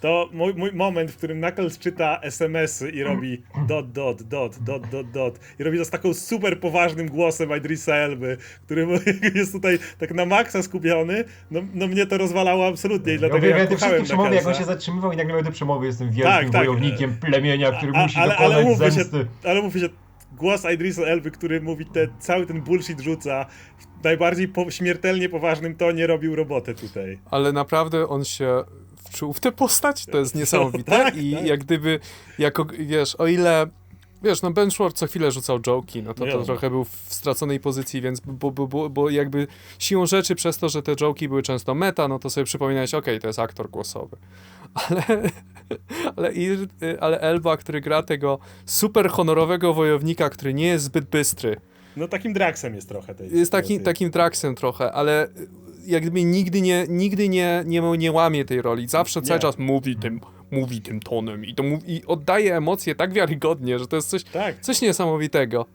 To 0.00 0.28
mój, 0.32 0.54
mój 0.54 0.72
moment, 0.72 1.10
w 1.10 1.16
którym 1.16 1.38
Knuckles 1.42 1.78
czyta 1.78 2.20
SMS-y 2.22 2.90
i 2.90 3.02
robi 3.02 3.42
dot, 3.68 3.92
dot, 3.92 4.22
dot, 4.22 4.58
dot, 4.58 4.88
dot, 4.90 5.10
dot. 5.10 5.40
I 5.58 5.62
robi 5.64 5.78
to 5.78 5.84
z 5.84 5.90
taką 5.90 6.14
super 6.14 6.60
poważnym 6.60 7.08
głosem 7.08 7.56
Idrisa 7.56 7.94
Elby, 7.94 8.36
który 8.64 8.86
jest 9.34 9.52
tutaj 9.52 9.78
tak 9.98 10.14
na 10.14 10.26
maksa 10.26 10.62
skupiony. 10.62 11.24
No, 11.50 11.60
no 11.74 11.86
mnie 11.86 12.06
to 12.06 12.18
rozwalało 12.18 12.66
absolutnie 12.66 13.12
i 13.12 13.14
Ja 13.14 13.18
dlatego 13.18 13.38
uwielbiam 13.38 13.60
ja 13.60 13.66
te 13.66 13.74
kochałem 13.74 13.94
wszystkie 13.94 14.14
przemowy, 14.16 14.34
jak 14.36 14.46
on 14.46 14.54
się 14.54 14.64
zatrzymywał 14.64 15.12
i 15.12 15.16
nagle 15.16 15.34
miał 15.34 15.42
te 15.44 15.52
przemowy, 15.52 15.86
jestem 15.86 16.06
wielkim 16.10 16.32
Tak, 16.32 16.50
tak. 16.50 16.52
wojownikiem 16.66 17.16
plemienia, 17.16 17.72
który 17.72 17.92
A- 17.94 18.02
musi 18.02 18.16
ale, 18.18 18.36
ale 18.36 18.48
dokonać 18.48 18.64
umówmy 18.66 18.84
się, 18.86 18.90
zemsty. 18.90 19.26
ale 19.44 19.62
mówmy 19.62 19.80
się, 19.80 19.88
głos 20.36 20.62
Idrisa 20.74 21.02
Elby, 21.02 21.30
który 21.30 21.60
mówi 21.60 21.86
te, 21.86 22.08
cały 22.18 22.46
ten 22.46 22.60
bullshit 22.60 23.00
rzuca, 23.00 23.46
w 24.00 24.04
najbardziej 24.04 24.48
po, 24.48 24.70
śmiertelnie 24.70 25.28
poważnym 25.28 25.74
tonie 25.76 26.06
robił 26.06 26.36
robotę 26.36 26.74
tutaj. 26.74 27.18
ale 27.30 27.52
naprawdę 27.52 28.08
on 28.08 28.24
się 28.24 28.64
wczuł 29.16 29.32
w 29.32 29.40
tę 29.40 29.52
postać, 29.52 30.06
to 30.06 30.18
jest 30.18 30.34
niesamowite 30.34 30.92
tak, 31.04 31.16
i 31.16 31.32
tak. 31.32 31.46
jak 31.46 31.60
gdyby, 31.64 32.00
jako, 32.38 32.64
wiesz, 32.78 33.14
o 33.14 33.26
ile, 33.26 33.66
wiesz, 34.22 34.42
no 34.42 34.50
Ben 34.50 34.70
Schwartz 34.70 34.98
co 34.98 35.06
chwilę 35.06 35.32
rzucał 35.32 35.60
joki, 35.60 36.02
no 36.02 36.14
to, 36.14 36.26
to 36.26 36.42
trochę 36.42 36.70
był 36.70 36.84
w 36.84 36.90
straconej 37.08 37.60
pozycji, 37.60 38.00
więc 38.00 38.20
bo, 38.20 38.50
bo, 38.50 38.66
bo, 38.66 38.90
bo 38.90 39.10
jakby 39.10 39.46
siłą 39.78 40.06
rzeczy 40.06 40.34
przez 40.34 40.58
to, 40.58 40.68
że 40.68 40.82
te 40.82 40.96
joki 40.96 41.28
były 41.28 41.42
często 41.42 41.74
meta, 41.74 42.08
no 42.08 42.18
to 42.18 42.30
sobie 42.30 42.44
przypominałeś, 42.44 42.94
okej, 42.94 43.20
to 43.20 43.26
jest 43.26 43.38
aktor 43.38 43.70
głosowy. 43.70 44.16
Ale, 44.86 45.02
ale, 46.16 46.98
ale 47.00 47.20
Elba, 47.20 47.56
który 47.56 47.80
gra 47.80 48.02
tego 48.02 48.38
super 48.66 49.08
honorowego 49.08 49.74
wojownika, 49.74 50.30
który 50.30 50.54
nie 50.54 50.66
jest 50.66 50.84
zbyt 50.84 51.04
bystry, 51.04 51.56
No 51.96 52.08
takim 52.08 52.32
Draxem 52.32 52.74
jest 52.74 52.88
trochę 52.88 53.14
tej 53.14 53.30
jest 53.38 53.52
taki, 53.52 53.80
takim 53.80 54.10
traksem 54.10 54.54
trochę, 54.54 54.92
ale 54.92 55.28
jak 55.86 56.02
gdyby 56.02 56.24
nigdy 56.24 56.60
nie, 56.62 56.84
nigdy 56.88 57.28
nie, 57.28 57.62
nie, 57.66 57.80
nie 57.98 58.12
łamie 58.12 58.44
tej 58.44 58.62
roli. 58.62 58.88
Zawsze 58.88 59.22
cały 59.22 59.38
Nie. 59.38 59.42
czas 59.42 59.58
mówi 59.58 59.96
tym, 59.96 60.20
mówi 60.50 60.80
tym 60.80 61.00
tonem 61.00 61.44
i, 61.44 61.54
to 61.54 61.62
mówi, 61.62 61.92
i 61.96 62.04
oddaje 62.06 62.56
emocje 62.56 62.94
tak 62.94 63.12
wiarygodnie, 63.12 63.78
że 63.78 63.86
to 63.86 63.96
jest 63.96 64.08
coś, 64.08 64.24
Tak. 64.24 64.60
coś 64.60 64.82
niesamowitego. 64.82 65.66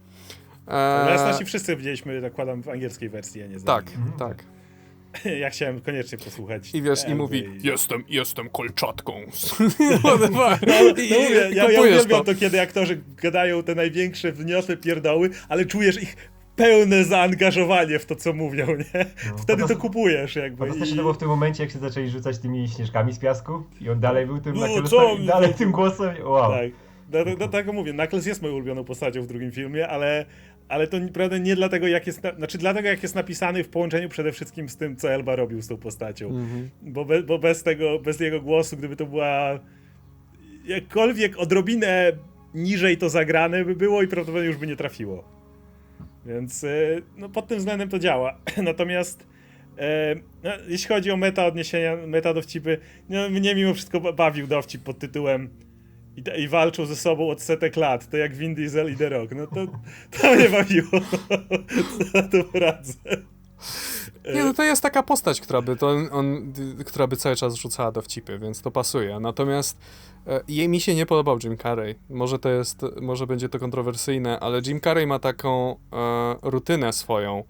Dla 0.65 1.05
Eee, 1.07 1.11
jasności 1.13 1.45
wszyscy 1.45 1.75
widzieliśmy, 1.75 2.21
zakładam, 2.21 2.63
w 2.63 2.69
angielskiej 2.69 3.09
wersji, 3.09 3.43
a 3.43 3.47
nie 3.47 3.59
tak, 3.59 3.89
zdalnie. 3.89 4.11
tak. 4.19 4.43
Ja 5.41 5.49
chciałem 5.49 5.81
koniecznie 5.81 6.17
posłuchać. 6.17 6.69
I 6.75 6.81
wiesz, 6.81 7.07
i 7.07 7.15
mówi, 7.15 7.39
i- 7.63 7.67
jestem, 7.67 8.03
jestem 8.09 8.49
kolczatką. 8.49 9.13
No, 10.03 10.17
no 10.17 10.27
mówię, 10.89 11.49
ja, 11.53 11.71
ja 11.71 11.81
uwielbiam 11.81 12.23
to. 12.25 12.35
kiedy 12.35 12.61
aktorzy 12.61 13.01
gadają 13.21 13.63
te 13.63 13.75
największe, 13.75 14.31
wniosłe 14.31 14.77
pierdoły, 14.77 15.29
ale 15.49 15.65
czujesz 15.65 16.03
ich 16.03 16.15
pełne 16.55 17.03
zaangażowanie 17.03 17.99
w 17.99 18.05
to, 18.05 18.15
co 18.15 18.33
mówią, 18.33 18.67
nie? 18.67 19.05
Wtedy 19.37 19.67
to 19.67 19.77
kupujesz 19.77 20.35
jakby. 20.35 20.57
Fantastyczne 20.57 20.93
I... 20.93 20.97
to 20.97 21.01
było 21.01 21.13
w 21.13 21.17
tym 21.17 21.27
momencie, 21.27 21.63
jak 21.63 21.71
się 21.71 21.79
zaczęli 21.79 22.09
rzucać 22.09 22.39
tymi 22.39 22.69
śnieżkami 22.69 23.13
z 23.13 23.19
piasku 23.19 23.63
i 23.81 23.89
on 23.89 23.99
dalej 23.99 24.25
był 24.25 24.41
tym 24.41 24.55
No, 24.55 24.83
co? 24.83 25.15
i 25.15 25.25
dalej 25.25 25.53
tym 25.53 25.71
głosem. 25.71 26.15
Wow. 26.23 26.51
Tak. 26.51 26.71
Dlatego 27.09 27.37
no, 27.39 27.47
tak 27.47 27.73
mówię, 27.73 27.93
Knuckles 27.93 28.25
jest 28.25 28.41
moją 28.41 28.53
ulubioną 28.53 28.83
postacią 28.83 29.21
w 29.21 29.27
drugim 29.27 29.51
filmie, 29.51 29.87
ale, 29.87 30.25
ale 30.69 30.87
to 30.87 30.99
naprawdę 30.99 31.39
nie 31.39 31.55
dlatego, 31.55 31.87
jak 31.87 32.07
jest, 32.07 32.23
na, 32.23 32.35
znaczy 32.35 32.57
dlatego, 32.57 32.87
jak 32.87 33.03
jest 33.03 33.15
napisany 33.15 33.63
w 33.63 33.69
połączeniu 33.69 34.09
przede 34.09 34.31
wszystkim 34.31 34.69
z 34.69 34.77
tym, 34.77 34.95
co 34.95 35.11
Elba 35.11 35.35
robił 35.35 35.61
z 35.61 35.67
tą 35.67 35.77
postacią. 35.77 36.27
Mhm. 36.27 36.69
Bo, 36.81 37.05
be, 37.05 37.23
bo 37.23 37.39
bez 37.39 37.63
tego, 37.63 37.99
bez 37.99 38.19
jego 38.19 38.41
głosu, 38.41 38.77
gdyby 38.77 38.95
to 38.95 39.05
była 39.05 39.59
jakkolwiek 40.65 41.39
odrobinę 41.39 42.11
niżej 42.53 42.97
to 42.97 43.09
zagrane 43.09 43.65
by 43.65 43.75
było 43.75 44.01
i 44.01 44.07
prawdopodobnie 44.07 44.47
już 44.47 44.57
by 44.57 44.67
nie 44.67 44.75
trafiło. 44.75 45.40
Więc 46.25 46.63
e, 46.63 46.67
no, 47.17 47.29
pod 47.29 47.47
tym 47.47 47.57
względem 47.57 47.89
to 47.89 47.99
działa. 47.99 48.37
Natomiast 48.63 49.27
e, 49.77 50.15
no, 50.43 50.51
jeśli 50.67 50.87
chodzi 50.87 51.11
o 51.11 51.17
meta 51.17 51.45
odniesienia, 51.45 51.95
meta 52.07 52.33
dowcipy, 52.33 52.77
no, 53.09 53.29
mnie 53.29 53.55
mimo 53.55 53.73
wszystko 53.73 53.99
ba- 53.99 54.13
bawił 54.13 54.47
dowcip 54.47 54.83
pod 54.83 54.99
tytułem 54.99 55.49
i, 56.15 56.41
i 56.41 56.47
walczą 56.47 56.85
ze 56.85 56.95
sobą 56.95 57.29
od 57.29 57.41
setek 57.41 57.75
lat, 57.75 58.09
to 58.09 58.17
jak 58.17 58.35
Vin 58.35 58.55
Diesel 58.55 58.91
i 58.93 58.95
The 58.95 59.09
Rock. 59.09 59.31
No 59.35 59.47
to, 59.47 59.67
to 60.21 60.35
mnie 60.35 60.49
bawiło. 60.49 60.89
To 62.31 62.43
poradzę. 62.43 62.93
Nie, 64.25 64.43
no 64.43 64.53
to 64.53 64.63
jest 64.63 64.83
taka 64.83 65.03
postać, 65.03 65.41
która 65.41 65.61
by, 65.61 65.75
to 65.75 65.87
on, 65.89 66.09
on, 66.11 66.53
która 66.85 67.07
by 67.07 67.17
cały 67.17 67.35
czas 67.35 67.55
rzucała 67.55 67.91
dowcipy, 67.91 68.39
więc 68.39 68.61
to 68.61 68.71
pasuje. 68.71 69.19
Natomiast 69.19 69.77
e, 70.27 70.41
jej 70.47 70.69
mi 70.69 70.79
się 70.81 70.95
nie 70.95 71.05
podobał 71.05 71.37
Jim 71.43 71.57
Carrey. 71.57 71.95
Może 72.09 72.39
to 72.39 72.49
jest, 72.49 72.85
może 73.01 73.27
będzie 73.27 73.49
to 73.49 73.59
kontrowersyjne, 73.59 74.39
ale 74.39 74.61
Jim 74.65 74.81
Carrey 74.81 75.07
ma 75.07 75.19
taką 75.19 75.71
e, 75.71 75.75
rutynę 76.41 76.93
swoją. 76.93 77.43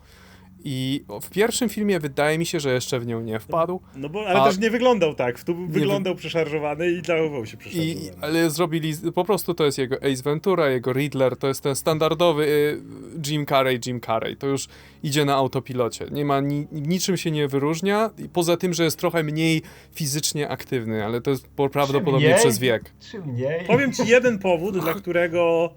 I 0.63 1.03
w 1.21 1.29
pierwszym 1.29 1.69
filmie 1.69 1.99
wydaje 1.99 2.37
mi 2.37 2.45
się, 2.45 2.59
że 2.59 2.73
jeszcze 2.73 2.99
w 2.99 3.05
nią 3.05 3.21
nie 3.21 3.39
wpadł. 3.39 3.81
No 3.95 4.09
bo, 4.09 4.27
ale 4.27 4.39
A- 4.41 4.47
też 4.47 4.57
nie 4.57 4.69
wyglądał 4.71 5.15
tak. 5.15 5.43
Tu 5.43 5.55
wy- 5.55 5.67
wyglądał 5.67 6.15
przeszarżowany 6.15 6.91
i 6.91 7.01
zachowywał 7.05 7.45
się 7.45 7.53
I, 7.53 7.57
przeszarżowany. 7.57 8.11
ale 8.21 8.49
zrobili, 8.49 8.93
po 9.15 9.25
prostu 9.25 9.53
to 9.53 9.65
jest 9.65 9.77
jego 9.77 9.95
Ace 9.95 10.23
Ventura, 10.23 10.69
jego 10.69 10.93
Riddler, 10.93 11.37
to 11.37 11.47
jest 11.47 11.61
ten 11.61 11.75
standardowy 11.75 12.45
y, 12.47 12.81
Jim 13.27 13.45
Carrey, 13.45 13.79
Jim 13.85 14.01
Carrey. 14.01 14.37
To 14.37 14.47
już 14.47 14.67
idzie 15.03 15.25
na 15.25 15.35
autopilocie. 15.35 16.05
Nie 16.11 16.25
ma, 16.25 16.39
ni, 16.39 16.67
niczym 16.71 17.17
się 17.17 17.31
nie 17.31 17.47
wyróżnia, 17.47 18.09
i 18.17 18.29
poza 18.29 18.57
tym, 18.57 18.73
że 18.73 18.83
jest 18.83 18.99
trochę 18.99 19.23
mniej 19.23 19.61
fizycznie 19.95 20.49
aktywny, 20.49 21.05
ale 21.05 21.21
to 21.21 21.29
jest 21.31 21.47
po- 21.47 21.69
prawdopodobnie 21.69 22.27
mniej? 22.27 22.39
przez 22.39 22.59
wiek. 22.59 22.91
Czy 23.11 23.19
mniej? 23.19 23.65
Powiem 23.67 23.93
ci 23.93 24.07
jeden 24.07 24.39
powód, 24.39 24.77
dla 24.79 24.93
którego 24.93 25.69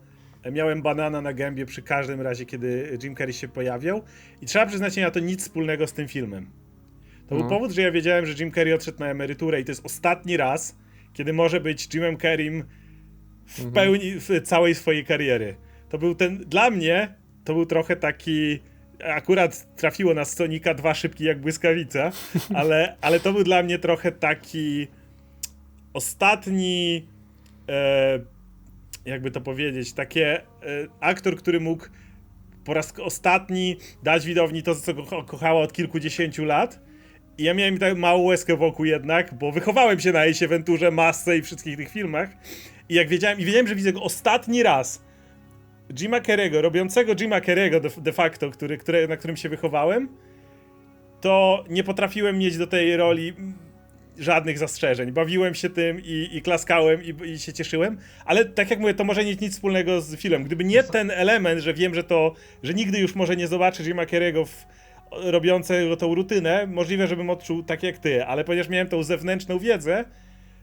miałem 0.52 0.82
banana 0.82 1.20
na 1.20 1.32
gębie 1.32 1.66
przy 1.66 1.82
każdym 1.82 2.20
razie, 2.20 2.46
kiedy 2.46 2.98
Jim 3.02 3.16
Carrey 3.16 3.32
się 3.34 3.48
pojawiał. 3.48 4.02
I 4.42 4.46
trzeba 4.46 4.66
przyznać, 4.66 4.96
nie 4.96 5.04
ma 5.04 5.10
to 5.10 5.20
nic 5.20 5.40
wspólnego 5.42 5.86
z 5.86 5.92
tym 5.92 6.08
filmem. 6.08 6.50
To 7.28 7.34
był 7.34 7.44
No. 7.44 7.50
powód, 7.50 7.70
że 7.72 7.82
ja 7.82 7.90
wiedziałem, 7.92 8.26
że 8.26 8.34
Jim 8.44 8.52
Carrey 8.52 8.72
odszedł 8.74 8.98
na 9.00 9.06
emeryturę 9.06 9.60
i 9.60 9.64
to 9.64 9.70
jest 9.70 9.86
ostatni 9.86 10.36
raz, 10.36 10.76
kiedy 11.12 11.32
może 11.32 11.60
być 11.60 11.94
Jimem 11.94 12.16
Carreym 12.18 12.64
w 13.46 13.72
pełni, 13.72 14.12
w 14.20 14.42
całej 14.44 14.74
swojej 14.74 15.04
kariery. 15.04 15.56
To 15.88 15.98
był 15.98 16.14
ten, 16.14 16.38
dla 16.38 16.70
mnie, 16.70 17.14
to 17.44 17.54
był 17.54 17.66
trochę 17.66 17.96
taki, 17.96 18.60
akurat 19.04 19.76
trafiło 19.76 20.14
na 20.14 20.24
Sonika 20.24 20.74
dwa 20.74 20.94
szybki 20.94 21.24
jak 21.24 21.40
błyskawica, 21.40 22.12
ale, 22.54 22.96
ale 23.00 23.20
to 23.20 23.32
był 23.32 23.44
dla 23.44 23.62
mnie 23.62 23.78
trochę 23.78 24.12
taki 24.12 24.88
ostatni, 25.94 27.06
e, 27.68 28.18
jakby 29.04 29.30
to 29.30 29.40
powiedzieć, 29.40 29.92
takie 29.92 30.40
e, 30.40 30.42
aktor, 31.00 31.36
który 31.36 31.60
mógł 31.60 31.86
po 32.64 32.74
raz 32.74 32.94
ostatni 32.98 33.76
dać 34.02 34.26
widowni 34.26 34.62
to, 34.62 34.74
co 34.74 34.94
ko- 34.94 35.24
kochała 35.24 35.60
od 35.60 35.72
kilkudziesięciu 35.72 36.44
lat. 36.44 36.80
I 37.38 37.44
ja 37.44 37.54
miałem 37.54 37.78
tak 37.78 37.98
małą 37.98 38.22
łezkę 38.22 38.56
wokół 38.56 38.84
jednak, 38.84 39.34
bo 39.34 39.52
wychowałem 39.52 40.00
się 40.00 40.12
na 40.12 40.20
Ace 40.20 40.48
Venturze, 40.48 40.90
Masce 40.90 41.38
i 41.38 41.42
wszystkich 41.42 41.76
tych 41.76 41.88
filmach. 41.88 42.30
I 42.88 42.94
jak 42.94 43.08
wiedziałem, 43.08 43.40
i 43.40 43.44
wiedziałem, 43.44 43.68
że 43.68 43.74
widzę 43.74 43.92
go 43.92 44.02
ostatni 44.02 44.62
raz, 44.62 45.04
Jima 45.92 46.20
Carrey'ego, 46.20 46.60
robiącego 46.60 47.14
Jima 47.14 47.40
Carrey'ego 47.40 47.80
de, 47.80 48.02
de 48.02 48.12
facto, 48.12 48.50
który, 48.50 49.08
na 49.08 49.16
którym 49.16 49.36
się 49.36 49.48
wychowałem, 49.48 50.08
to 51.20 51.64
nie 51.70 51.84
potrafiłem 51.84 52.38
mieć 52.38 52.58
do 52.58 52.66
tej 52.66 52.96
roli 52.96 53.32
żadnych 54.18 54.58
zastrzeżeń. 54.58 55.12
Bawiłem 55.12 55.54
się 55.54 55.70
tym 55.70 56.00
i, 56.04 56.28
i 56.32 56.42
klaskałem 56.42 57.00
i, 57.04 57.30
i 57.30 57.38
się 57.38 57.52
cieszyłem, 57.52 57.98
ale 58.24 58.44
tak 58.44 58.70
jak 58.70 58.80
mówię, 58.80 58.94
to 58.94 59.04
może 59.04 59.24
mieć 59.24 59.40
nic 59.40 59.52
wspólnego 59.54 60.00
z 60.00 60.16
filmem. 60.16 60.44
Gdyby 60.44 60.64
nie 60.64 60.82
ten 60.82 61.10
element, 61.10 61.60
że 61.60 61.74
wiem, 61.74 61.94
że 61.94 62.04
to, 62.04 62.32
że 62.62 62.74
nigdy 62.74 62.98
już 62.98 63.14
może 63.14 63.36
nie 63.36 63.48
zobaczę 63.48 63.82
Jima 63.82 64.04
Carrey'ego 64.04 64.46
w, 64.46 64.66
robiącego 65.30 65.96
tą 65.96 66.14
rutynę, 66.14 66.66
możliwe, 66.66 67.06
żebym 67.06 67.30
odczuł 67.30 67.62
tak 67.62 67.82
jak 67.82 67.98
ty, 67.98 68.24
ale 68.26 68.44
ponieważ 68.44 68.68
miałem 68.68 68.88
tą 68.88 69.02
zewnętrzną 69.02 69.58
wiedzę, 69.58 70.04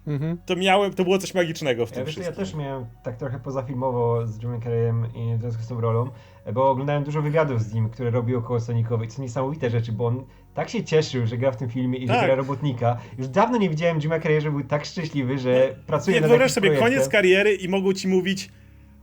Mhm. 0.08 0.38
to 0.46 0.56
miałem, 0.56 0.94
to 0.94 1.04
było 1.04 1.18
coś 1.18 1.34
magicznego 1.34 1.86
w 1.86 1.92
tym 1.92 2.00
Ja, 2.00 2.06
wiesz, 2.06 2.16
co, 2.16 2.22
ja 2.22 2.26
wszystkim. 2.32 2.46
też 2.46 2.56
miałem 2.66 2.86
tak 3.04 3.18
trochę 3.18 3.40
pozafilmowo 3.40 4.28
z 4.28 4.42
Jimem 4.44 4.62
Carreyem 4.62 5.06
i 5.16 5.38
w 5.38 5.42
związku 5.42 5.64
z 5.64 5.68
tą 5.68 5.82
rolą, 5.82 6.10
bo 6.54 6.70
oglądałem 6.70 7.04
dużo 7.04 7.22
wywiadów 7.22 7.62
z 7.62 7.74
nim, 7.74 7.90
które 7.90 8.10
robił 8.12 8.38
około 8.40 8.60
Sonicowej. 8.60 9.08
To 9.08 9.14
są 9.14 9.22
niesamowite 9.22 9.70
rzeczy, 9.70 9.92
bo 9.92 10.06
on 10.06 10.26
tak 10.54 10.70
się 10.70 10.84
cieszył, 10.84 11.28
że 11.28 11.38
gra 11.38 11.52
w 11.52 11.58
tym 11.58 11.70
filmie 11.70 11.98
i 12.00 12.08
Tak. 12.08 12.20
że 12.20 12.26
gra 12.26 12.36
robotnika. 12.36 12.98
Już 13.18 13.28
dawno 13.28 13.58
nie 13.58 13.70
widziałem 13.70 14.00
Jima 14.02 14.20
Carreya, 14.20 14.42
że 14.42 14.52
był 14.52 14.64
tak 14.64 14.86
szczęśliwy, 14.86 15.38
że 15.40 15.76
pracuje 15.88 16.16
Nie, 16.16 16.22
nad 16.22 16.30
wyobraź 16.30 16.52
sobie 16.52 16.70
projektem. 16.70 16.94
koniec 16.94 17.10
kariery 17.10 17.54
i 17.56 17.70
mogą 17.70 17.94
ci 17.94 18.08
mówić 18.08 18.50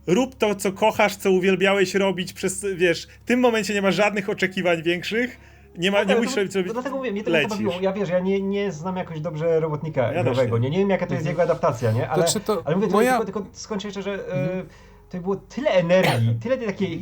rób 0.07 0.35
to, 0.35 0.55
co 0.55 0.71
kochasz, 0.71 1.15
co 1.15 1.31
uwielbiałeś 1.31 1.95
robić 1.95 2.33
przez, 2.33 2.65
wiesz, 2.75 3.07
w 3.21 3.25
tym 3.25 3.39
momencie 3.39 3.73
nie 3.73 3.81
masz 3.81 3.95
żadnych 3.95 4.29
oczekiwań 4.29 4.83
większych, 4.83 5.37
Nie, 5.77 5.91
ma, 5.91 5.99
nie 6.03 6.05
Tak, 6.07 6.17
musisz 6.17 6.33
to- 6.33 6.39
robić 6.39 6.53
sobie 6.53 6.65
to 6.65 6.73
Dlatego 6.73 6.95
mówię, 6.97 7.11
mnie 7.11 7.23
to 7.23 7.29
nie 7.31 7.37
lecisz. 7.41 7.81
Ja 7.81 7.93
wiesz, 7.93 8.09
ja 8.09 8.19
nie, 8.19 8.41
nie 8.41 8.71
znam 8.71 8.97
jakoś 8.97 9.19
dobrze 9.19 9.59
robotnika 9.59 10.01
Ja 10.01 10.23
też 10.23 10.33
growego. 10.33 10.57
nie. 10.57 10.63
Nie. 10.63 10.69
nie 10.69 10.77
wiem 10.79 10.89
jaka 10.89 11.07
to 11.07 11.13
jest 11.13 11.25
jego 11.25 11.41
adaptacja, 11.41 11.91
nie? 11.91 12.09
Ale, 12.09 12.23
Znaczy 12.27 12.39
to 12.45 12.61
ale 12.65 12.75
mówię, 12.75 12.87
moja- 12.87 13.17
tylko, 13.17 13.39
tylko 13.41 13.45
skończę 13.57 13.87
jeszcze, 13.87 14.01
że 14.01 14.13
e, 14.33 14.63
to 15.09 15.17
było 15.17 15.35
tyle 15.35 15.69
energii, 15.69 16.35
tyle 16.41 16.57
tej 16.57 16.67
takiej 16.67 16.93
e, 16.95 17.01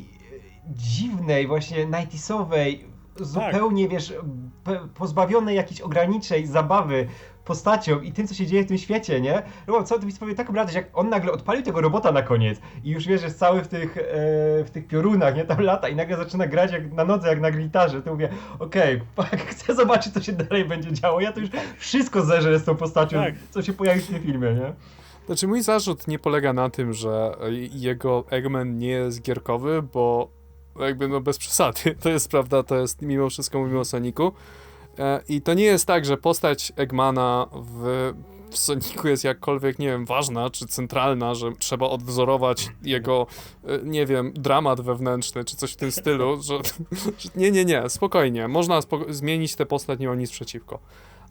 dziwnej, 0.67 1.47
właśnie 1.47 1.87
90sowej, 1.87 2.79
zupełnie, 3.19 3.87
wiesz, 3.89 4.13
pe- 4.65 4.87
pozbawionej 4.87 5.55
jakichś 5.55 5.81
ograniczeń, 5.81 6.45
zabawy 6.45 7.07
postacią 7.45 7.99
i 8.01 8.11
tym, 8.11 8.27
co 8.27 8.33
się 8.33 8.45
dzieje 8.47 8.63
w 8.63 8.67
tym 8.67 8.77
świecie, 8.77 9.21
nie? 9.21 9.41
No, 9.67 9.83
co 9.83 9.99
ty 9.99 10.05
mi 10.05 10.13
powie 10.13 10.35
taką 10.35 10.53
radość, 10.53 10.75
jak 10.75 10.89
on 10.93 11.09
nagle 11.09 11.31
odpalił 11.31 11.63
tego 11.63 11.81
robota 11.81 12.11
na 12.11 12.21
koniec 12.21 12.59
i 12.83 12.89
już 12.89 13.07
wiesz, 13.07 13.23
jest 13.23 13.39
cały 13.39 13.61
w 13.63 13.67
tych, 13.67 13.97
e, 13.97 14.01
w 14.63 14.69
tych 14.73 14.87
piorunach, 14.87 15.35
nie? 15.35 15.45
Tam 15.45 15.61
lata 15.61 15.89
i 15.89 15.95
nagle 15.95 16.17
zaczyna 16.17 16.47
grać 16.47 16.71
jak 16.71 16.93
na 16.93 17.03
nodze, 17.05 17.27
jak 17.27 17.39
na 17.41 17.51
gitarze, 17.51 18.01
to 18.01 18.11
mówię, 18.11 18.29
okej, 18.59 19.01
fuck, 19.15 19.29
chcę 19.37 19.75
zobaczyć, 19.75 20.13
co 20.13 20.21
się 20.21 20.31
dalej 20.33 20.65
będzie 20.65 20.93
działo. 20.93 21.19
Ja 21.21 21.31
to 21.31 21.39
już 21.39 21.49
wszystko 21.77 22.21
zeżrę 22.21 22.59
z 22.59 22.63
tą 22.65 22.75
postacią, 22.75 23.17
Tak. 23.17 23.33
co 23.49 23.61
się 23.61 23.73
pojawi 23.73 24.01
w 24.01 24.07
tym 24.07 24.21
filmie, 24.21 24.53
nie? 24.53 24.73
Znaczy 25.25 25.47
mój 25.47 25.61
zarzut 25.61 26.07
nie 26.07 26.19
polega 26.19 26.53
na 26.53 26.69
tym, 26.69 26.93
że 26.93 27.31
jego 27.73 28.23
Eggman 28.29 28.77
nie 28.77 28.89
jest 28.89 29.21
gierkowy, 29.21 29.81
bo 29.93 30.29
jakby 30.79 31.07
no 31.07 31.21
bez 31.21 31.37
przesady, 31.37 31.95
to 32.03 32.09
jest 32.09 32.31
prawda, 32.31 32.63
to 32.63 32.75
jest 32.75 33.01
mimo 33.01 33.29
wszystko 33.29 33.59
mówimy 33.59 33.79
o. 33.79 34.33
E, 34.99 35.21
I 35.29 35.41
to 35.41 35.53
nie 35.53 35.63
jest 35.63 35.85
tak, 35.85 36.05
że 36.05 36.17
postać 36.17 36.73
Eggmana 36.75 37.47
w, 37.53 38.13
w 38.51 38.57
jest 39.07 39.23
jakkolwiek, 39.23 39.79
nie 39.79 39.87
wiem, 39.87 40.05
ważna 40.05 40.49
czy 40.49 40.67
centralna, 40.67 41.35
że 41.35 41.51
trzeba 41.51 41.89
odwzorować 41.89 42.69
jego, 42.83 43.27
e, 43.63 43.79
nie 43.83 44.05
wiem, 44.05 44.33
dramat 44.33 44.81
wewnętrzny 44.81 45.45
czy 45.45 45.57
coś 45.57 45.73
w 45.73 45.75
tym 45.75 45.91
stylu, 45.91 46.41
że, 46.41 46.57
że 47.19 47.29
nie, 47.35 47.51
nie, 47.51 47.65
nie, 47.65 47.89
spokojnie, 47.89 48.47
można 48.47 48.79
spoko- 48.79 49.13
zmienić 49.13 49.55
tę 49.55 49.65
postać, 49.65 49.99
nie 49.99 50.07
ma 50.07 50.15
nic 50.15 50.31
przeciwko. 50.31 50.79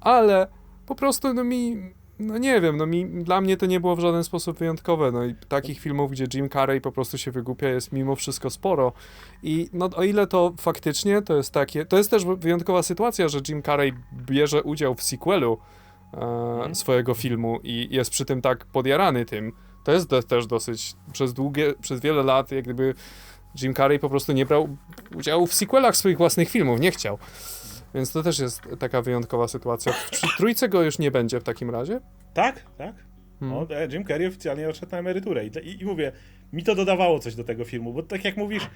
Ale 0.01 0.47
po 0.87 0.95
prostu 0.95 1.35
no 1.35 1.45
mi, 1.45 1.77
no 2.19 2.39
nie 2.39 2.61
wiem, 2.61 2.77
no 2.77 2.87
mi, 2.87 3.07
dla 3.07 3.41
mnie 3.41 3.57
to 3.57 3.67
nie 3.67 3.81
było 3.81 3.97
w 3.97 4.01
żaden 4.01 4.25
sposób 4.25 4.59
wyjątkowe, 4.59 5.13
no 5.13 5.25
i 5.25 5.35
takich 5.49 5.81
filmów, 5.81 6.11
gdzie 6.11 6.27
Jim 6.35 6.49
Carrey 6.49 6.81
po 6.81 6.93
prostu 6.93 7.19
się 7.19 7.31
wygłupia 7.31 7.69
jest 7.69 7.93
mimo 7.93 8.17
wszystko 8.17 8.51
sporo. 8.51 8.93
I 9.43 9.69
no 9.73 9.91
o 9.97 10.05
ile 10.05 10.27
to 10.27 10.55
faktycznie 10.61 11.23
to 11.23 11.37
jest 11.37 11.51
takie, 11.51 11.87
to 11.87 11.97
jest 11.99 12.11
też 12.11 12.25
wyjątkowa 12.25 12.83
sytuacja, 12.83 13.29
że 13.29 13.41
Jim 13.49 13.63
Carrey 13.63 13.93
bierze 14.13 14.63
udział 14.63 14.95
w 14.95 15.03
sequelu 15.03 15.59
e, 16.15 16.75
swojego 16.75 17.15
filmu 17.15 17.61
i 17.63 17.89
jest 17.91 18.11
przy 18.11 18.25
tym 18.25 18.43
tak 18.43 18.67
podjarany 18.67 19.25
tym, 19.25 19.53
to 19.85 19.93
jest 19.93 20.11
de- 20.11 20.23
też 20.23 20.47
dosyć, 20.47 20.95
przez 21.13 21.35
długie, 21.35 21.75
przez 21.81 22.01
wiele 22.01 22.23
lat 22.23 22.53
jak 22.53 22.65
gdyby 22.65 22.95
Jim 23.63 23.75
Carrey 23.75 23.99
po 23.99 24.09
prostu 24.11 24.33
nie 24.33 24.47
brał 24.47 24.77
udziału 25.17 25.47
w 25.47 25.55
sequelach 25.55 25.97
swoich 25.97 26.19
własnych 26.19 26.49
filmów, 26.49 26.81
nie 26.81 26.91
chciał. 26.91 27.19
Więc 27.97 28.13
to 28.13 28.23
też 28.23 28.39
jest 28.39 28.63
taka 28.79 29.03
wyjątkowa 29.03 29.49
sytuacja. 29.49 29.93
W 29.93 30.11
tr- 30.11 30.37
trójce 30.37 30.69
go 30.69 30.83
już 30.83 30.99
nie 30.99 31.11
będzie 31.11 31.41
w 31.41 31.43
takim 31.43 31.71
razie. 31.71 32.01
Tak, 32.35 32.65
tak. 32.79 32.95
Hmm. 33.41 33.59
No, 33.71 33.77
Jim 33.93 34.05
Carrey 34.05 34.27
oficjalnie 34.27 34.69
odszedł 34.69 34.93
na 34.93 34.99
emeryturę. 34.99 35.47
I, 35.47 35.51
i, 35.69 35.83
I 35.83 35.85
mówię, 35.85 36.13
mi 36.53 36.63
to 36.65 36.75
dodawało 36.75 37.19
coś 37.19 37.35
do 37.35 37.45
tego 37.45 37.65
filmu, 37.65 37.93
bo 37.93 38.03
tak 38.03 38.25
jak 38.25 38.37
mówisz, 38.37 38.71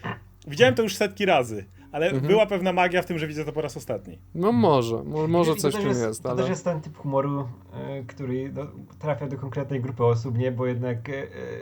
widziałem 0.46 0.74
to 0.74 0.82
już 0.82 0.96
setki 0.96 1.26
razy, 1.26 1.64
ale 1.92 2.06
Mhm. 2.06 2.26
była 2.26 2.46
pewna 2.46 2.72
magia 2.72 3.02
w 3.02 3.06
tym, 3.06 3.18
że 3.18 3.26
widzę 3.26 3.44
to 3.44 3.52
po 3.52 3.60
raz 3.60 3.76
ostatni. 3.76 4.18
No 4.34 4.52
może, 4.52 5.02
mo, 5.04 5.28
może 5.28 5.54
to 5.54 5.60
coś 5.60 5.74
w 5.74 5.78
tym 5.78 5.88
jest, 5.88 6.00
jest, 6.02 6.22
To 6.22 6.30
ale... 6.30 6.40
też 6.40 6.50
jest 6.50 6.64
ten 6.64 6.80
typ 6.80 6.96
humoru, 6.96 7.48
e, 7.74 8.02
który 8.02 8.52
no, 8.54 8.62
trafia 8.98 9.26
do 9.26 9.36
konkretnej 9.36 9.80
grupy 9.80 10.04
osób, 10.04 10.38
nie? 10.38 10.52
Bo 10.52 10.66
jednak 10.66 11.08
e, 11.08 11.12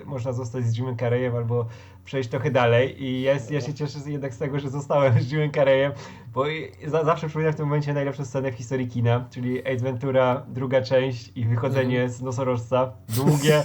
można 0.04 0.32
zostać 0.32 0.64
z 0.64 0.78
Jimem 0.78 0.96
Carreyem 0.96 1.36
albo 1.36 1.66
przejść 2.04 2.28
trochę 2.28 2.50
dalej 2.50 3.02
i 3.04 3.20
jest, 3.22 3.50
ja 3.50 3.60
się 3.60 3.74
cieszę 3.74 3.98
jednak 4.06 4.34
z 4.34 4.38
tego, 4.38 4.58
że 4.60 4.70
zostałem 4.70 5.20
z 5.20 5.32
Jimem 5.32 5.50
Carreyem, 5.52 5.92
bo 6.34 6.48
i- 6.48 6.72
za, 6.86 7.04
zawsze 7.04 7.26
przypominam 7.26 7.52
w 7.52 7.56
tym 7.56 7.66
momencie 7.66 7.94
najlepszą 7.94 8.24
scenę 8.24 8.52
w 8.52 8.54
historii 8.54 8.88
kina, 8.88 9.26
czyli 9.30 9.60
Ace 9.68 9.84
Ventura, 9.84 10.42
druga 10.48 10.82
część 10.82 11.32
i 11.36 11.44
wychodzenie 11.44 12.08
z 12.08 12.22
nosorożca, 12.22 12.92
długie 13.16 13.62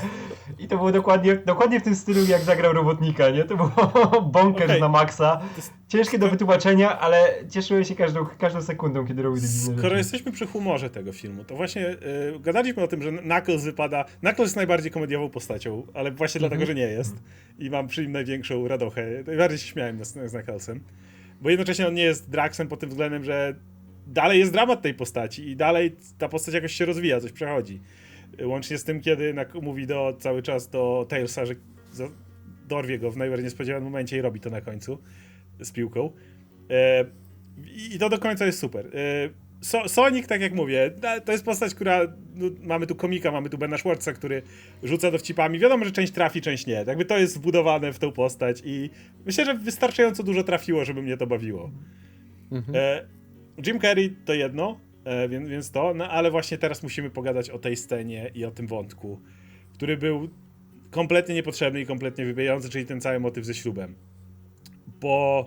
i 0.60 0.68
to 0.68 0.78
było 0.78 0.92
dokładnie, 0.92 1.36
dokładnie 1.36 1.80
w 1.80 1.84
tym 1.84 1.96
stylu 1.96 2.26
jak 2.26 2.42
zagrał 2.42 2.74
robotnika, 2.74 3.30
nie? 3.30 3.44
To 3.44 3.56
było 3.58 3.70
bonkers 4.32 4.66
Okej. 4.70 4.82
na 4.82 4.90
maksa, 4.90 5.42
jest- 5.58 5.74
ciężkie 5.94 6.20
do 6.20 6.30
wytłumaczenia, 6.30 7.00
ale 7.00 7.34
cieszyłem 7.50 7.84
się 7.84 7.96
każdą, 7.96 8.26
każdą 8.26 8.62
sekundą, 8.62 9.08
kiedy 9.08 9.22
robił 9.22 9.42
te 9.42 9.48
dziwne 9.48 9.78
Skoro 9.78 9.98
jesteśmy 9.98 10.32
przy 10.32 10.46
humorze 10.46 10.90
tego 10.90 11.14
filmu, 11.14 11.44
to 11.44 11.56
właśnie 11.56 11.90
y, 11.90 11.98
gadaliśmy 12.40 12.84
o 12.84 12.88
tym, 12.88 13.02
że 13.02 13.12
Knuckles 13.12 13.64
wypada. 13.64 14.06
Knuckles 14.20 14.46
jest 14.46 14.56
najbardziej 14.56 14.92
komediową 14.92 15.30
postacią, 15.30 15.88
ale 15.94 16.12
właśnie 16.12 16.40
Mhm. 16.40 16.50
dlatego, 16.50 16.66
że 16.66 16.76
nie 16.76 16.92
jest. 16.92 17.16
I 17.60 17.70
mam 17.70 17.88
przy 17.88 18.02
nim 18.02 18.12
największą 18.12 18.68
radochę. 18.68 19.24
Najbardziej 19.28 19.60
się 19.60 19.68
śmiałem 19.68 20.06
z, 20.06 20.14
z 20.14 20.32
Knucklesem. 20.32 20.84
Bo 21.42 21.50
jednocześnie 21.50 21.88
on 21.88 21.94
nie 21.94 22.04
jest 22.04 22.30
Draxem 22.30 22.68
pod 22.68 22.80
tym 22.80 22.90
względem, 22.90 23.24
że 23.24 23.56
dalej 24.08 24.40
jest 24.40 24.52
dramat 24.52 24.82
tej 24.82 24.94
postaci 24.94 25.50
i 25.50 25.56
dalej 25.56 25.96
ta 26.18 26.30
postać 26.30 26.56
jakoś 26.56 26.74
się 26.74 26.86
rozwija, 26.86 27.20
coś 27.20 27.32
przechodzi. 27.32 27.82
Łącznie 28.44 28.78
z 28.78 28.84
tym, 28.84 29.02
kiedy 29.02 29.36
mówi 29.62 29.88
do, 29.88 30.18
cały 30.20 30.42
czas 30.42 30.70
do 30.70 31.06
Tailsa, 31.10 31.46
że 31.46 31.54
dorwie 32.68 33.00
go 33.00 33.12
w 33.12 33.18
najbardziej 33.18 33.44
niespodziewanym 33.44 33.84
momencie 33.84 34.18
i 34.18 34.22
robi 34.22 34.40
to 34.40 34.50
na 34.50 34.62
końcu 34.62 34.98
z 35.60 35.72
piłką. 35.72 36.12
E, 36.70 37.06
I 37.94 38.00
to 38.00 38.10
do 38.10 38.20
końca 38.20 38.46
jest 38.46 38.60
super. 38.60 38.88
E, 38.88 39.44
So, 39.64 39.90
Sonic, 39.90 40.28
tak 40.28 40.42
jak 40.42 40.54
mówię, 40.54 40.92
to 41.26 41.32
jest 41.32 41.46
postać, 41.46 41.76
która. 41.76 42.00
No, 42.36 42.46
mamy 42.62 42.88
tu 42.88 42.96
komika, 42.96 43.32
mamy 43.32 43.50
tu 43.50 43.58
Bena 43.58 43.78
Schwartza, 43.78 44.14
który 44.14 44.42
rzuca 44.84 45.12
dowcipami. 45.12 45.60
Wiadomo, 45.60 45.86
że 45.86 45.92
część 45.92 46.14
trafi, 46.14 46.42
część 46.42 46.66
nie. 46.66 46.74
Jakby 46.88 47.06
to 47.06 47.18
jest 47.18 47.38
wbudowane 47.38 47.94
w 47.94 48.00
tą 48.00 48.12
postać 48.12 48.62
i 48.66 48.90
myślę, 49.26 49.46
że 49.46 49.54
wystarczająco 49.54 50.24
dużo 50.24 50.44
trafiło, 50.44 50.86
żeby 50.86 51.02
mnie 51.02 51.18
to 51.18 51.28
bawiło. 51.28 51.72
Mhm. 52.52 52.78
E, 52.78 53.08
Jim 53.68 53.80
Carrey 53.80 54.16
to 54.26 54.34
jedno, 54.34 54.80
więc, 55.30 55.50
więc 55.50 55.72
to, 55.72 55.94
no 55.94 56.10
ale 56.10 56.32
właśnie 56.32 56.58
teraz 56.58 56.84
musimy 56.84 57.10
pogadać 57.10 57.50
o 57.50 57.60
tej 57.60 57.76
scenie 57.76 58.32
i 58.36 58.46
o 58.46 58.52
tym 58.52 58.68
wątku, 58.68 59.22
który 59.74 59.98
był 59.98 60.30
kompletnie 60.92 61.36
niepotrzebny 61.36 61.82
i 61.82 61.86
kompletnie 61.86 62.26
wybijający, 62.26 62.70
czyli 62.70 62.86
ten 62.86 63.02
cały 63.02 63.20
motyw 63.20 63.46
ze 63.46 63.54
ślubem. 63.54 63.96
Bo 65.04 65.46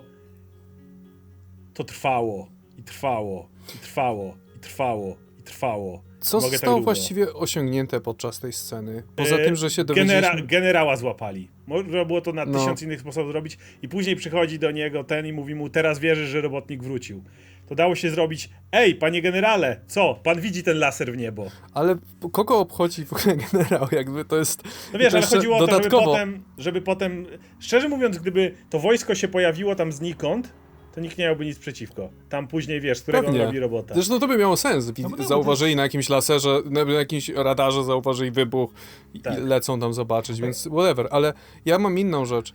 to 1.73 1.83
trwało 1.83 2.47
i 2.77 2.83
trwało 2.83 3.49
i 3.75 3.77
trwało 3.79 4.37
i 4.55 4.59
trwało 4.59 5.17
i 5.39 5.43
trwało. 5.43 6.03
Co 6.19 6.37
Mogę 6.37 6.45
tak 6.47 6.51
zostało 6.51 6.73
długo. 6.75 6.85
właściwie 6.85 7.33
osiągnięte 7.33 8.01
podczas 8.01 8.39
tej 8.39 8.53
sceny? 8.53 9.03
Poza 9.15 9.35
E, 9.35 9.45
tym, 9.45 9.55
że 9.55 9.69
się 9.69 9.85
Genera 9.85 10.21
dowiedzieliśmy... 10.21 10.47
generała 10.47 10.95
złapali. 10.95 11.47
Można 11.67 12.05
było 12.05 12.21
to 12.21 12.33
na 12.33 12.45
No. 12.45 12.59
tysiąc 12.59 12.81
innych 12.81 13.01
sposobów 13.01 13.31
zrobić 13.31 13.57
i 13.81 13.87
później 13.89 14.15
przychodzi 14.15 14.59
do 14.59 14.71
niego 14.71 15.03
ten 15.03 15.25
i 15.25 15.33
mówi 15.33 15.55
mu, 15.55 15.69
teraz 15.69 15.99
wierzysz, 15.99 16.29
że 16.29 16.41
robotnik 16.41 16.83
wrócił. 16.83 17.23
To 17.67 17.75
dało 17.75 17.95
się 17.95 18.09
zrobić, 18.09 18.49
ej, 18.71 18.95
panie 18.95 19.21
generale, 19.21 19.79
co, 19.87 20.19
pan 20.23 20.41
widzi 20.41 20.63
ten 20.63 20.79
laser 20.79 21.11
w 21.13 21.17
niebo. 21.17 21.45
Ale 21.73 21.95
kogo 22.31 22.59
obchodzi 22.59 23.05
w 23.05 23.13
ogóle 23.13 23.37
generał? 23.51 23.87
Jakby 23.91 24.25
to 24.25 24.37
jest... 24.37 24.63
No 24.93 24.99
wiesz, 24.99 25.13
ale 25.13 25.25
chodziło 25.25 25.57
o 25.57 25.67
to, 25.67 25.73
żeby 25.75 25.89
potem, 25.89 26.43
żeby 26.57 26.81
potem, 26.81 27.25
szczerze 27.59 27.89
mówiąc, 27.89 28.17
gdyby 28.17 28.53
to 28.69 28.79
wojsko 28.79 29.15
się 29.15 29.27
pojawiło 29.27 29.75
tam 29.75 29.91
znikąd, 29.91 30.53
to 30.95 31.01
nikt 31.01 31.17
nie 31.17 31.25
miałby 31.25 31.45
nic 31.45 31.59
przeciwko. 31.59 32.09
Tam 32.29 32.47
później, 32.47 32.81
wiesz, 32.81 32.97
z 32.97 33.01
którego 33.01 33.25
Pewnie. 33.25 33.39
on 33.41 33.45
robi 33.45 33.59
robota. 33.59 33.93
Zresztą 33.93 34.19
to 34.19 34.27
by 34.27 34.37
miało 34.37 34.57
sens. 34.57 34.91
No 35.17 35.23
zauważyli 35.23 35.75
na 35.75 35.83
jakimś 35.83 36.09
laserze, 36.09 36.61
na 36.65 36.81
jakimś 36.81 37.29
radarze 37.29 37.83
zauważyli 37.83 38.31
wybuch 38.31 38.71
i, 39.13 39.19
Tak. 39.19 39.37
lecą 39.39 39.79
tam 39.79 39.93
zobaczyć, 39.93 40.41
więc 40.41 40.67
whatever. 40.67 41.07
Ale 41.11 41.33
ja 41.65 41.79
mam 41.79 41.99
inną 41.99 42.25
rzecz, 42.25 42.53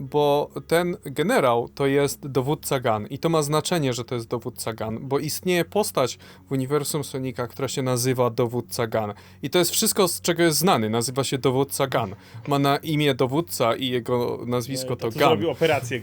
bo 0.00 0.50
ten 0.66 0.96
generał 1.04 1.68
to 1.68 1.86
jest 1.86 2.26
dowódca 2.26 2.80
GAN 2.80 3.06
i 3.06 3.18
to 3.18 3.28
ma 3.28 3.42
znaczenie, 3.42 3.92
że 3.92 4.04
to 4.04 4.14
jest 4.14 4.28
dowódca 4.28 4.72
GAN, 4.72 4.98
bo 5.02 5.18
istnieje 5.18 5.64
postać 5.64 6.18
w 6.48 6.52
uniwersum 6.52 7.04
Sonika, 7.04 7.46
która 7.46 7.68
się 7.68 7.82
nazywa 7.82 8.30
dowódca 8.30 8.86
GAN. 8.86 9.12
I 9.42 9.50
to 9.50 9.58
jest 9.58 9.70
wszystko, 9.70 10.08
z 10.08 10.20
czego 10.20 10.42
jest 10.42 10.58
znany. 10.58 10.90
Nazywa 10.90 11.24
się 11.24 11.38
dowódca 11.38 11.86
GAN. 11.86 12.14
Ma 12.48 12.58
na 12.58 12.76
imię 12.76 13.14
dowódca 13.14 13.74
i 13.76 13.88
jego 13.88 14.40
nazwisko 14.46 14.96
to 14.96 15.10
to 15.10 15.18
GAN. 15.18 15.28
zrobił 15.28 15.50
operację 15.50 16.00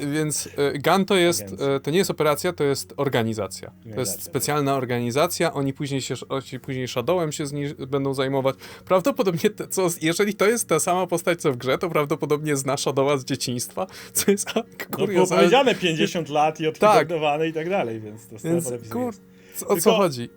i- 0.00 0.06
Więc 0.06 0.48
e, 0.56 0.78
GAN 0.78 1.04
to 1.04 1.16
jest, 1.16 1.42
e, 1.76 1.80
to 1.80 1.90
nie 1.90 1.98
jest 1.98 2.10
operacja, 2.10 2.52
to 2.52 2.64
jest 2.64 2.94
organizacja. 2.96 3.68
To 3.68 3.74
jest 3.76 3.88
Organizacja, 3.94 4.24
specjalna 4.24 4.74
organizacja, 4.76 5.52
oni 5.52 5.72
później 5.72 6.00
się, 6.02 6.14
oni 6.28 6.60
później 6.62 6.88
Shadowem 6.88 7.32
się 7.32 7.46
z 7.46 7.52
niej 7.52 7.74
będą 7.74 8.14
zajmować. 8.14 8.56
Prawdopodobnie, 8.84 9.50
te, 9.50 9.68
co, 9.68 9.88
jeżeli 10.02 10.34
to 10.34 10.46
jest 10.46 10.68
ta 10.68 10.80
sama 10.80 11.06
postać 11.06 11.40
co 11.40 11.52
w 11.52 11.56
grze, 11.56 11.78
to 11.78 11.90
prawdopodobnie 11.90 12.53
zna 12.56 12.76
Shadowa 12.76 13.16
z 13.16 13.24
dzieciństwa, 13.24 13.86
co 14.12 14.30
jest 14.30 14.46
No 14.56 14.62
było 14.62 15.06
kuriozalne. 15.06 15.42
powiedziane 15.44 15.74
50 15.74 16.28
lat 16.28 16.60
i 16.60 16.66
odhibernowany 16.66 17.48
i 17.48 17.52
tak 17.52 17.70
dalej, 17.70 18.00
więc 18.00 18.26
to 18.28 18.36
Więc 18.48 18.64
kur... 18.90 19.04
jest. 19.04 19.20
co- 19.56 19.68
O 19.68 19.76
co 19.76 19.92
chodzi? 19.92 20.30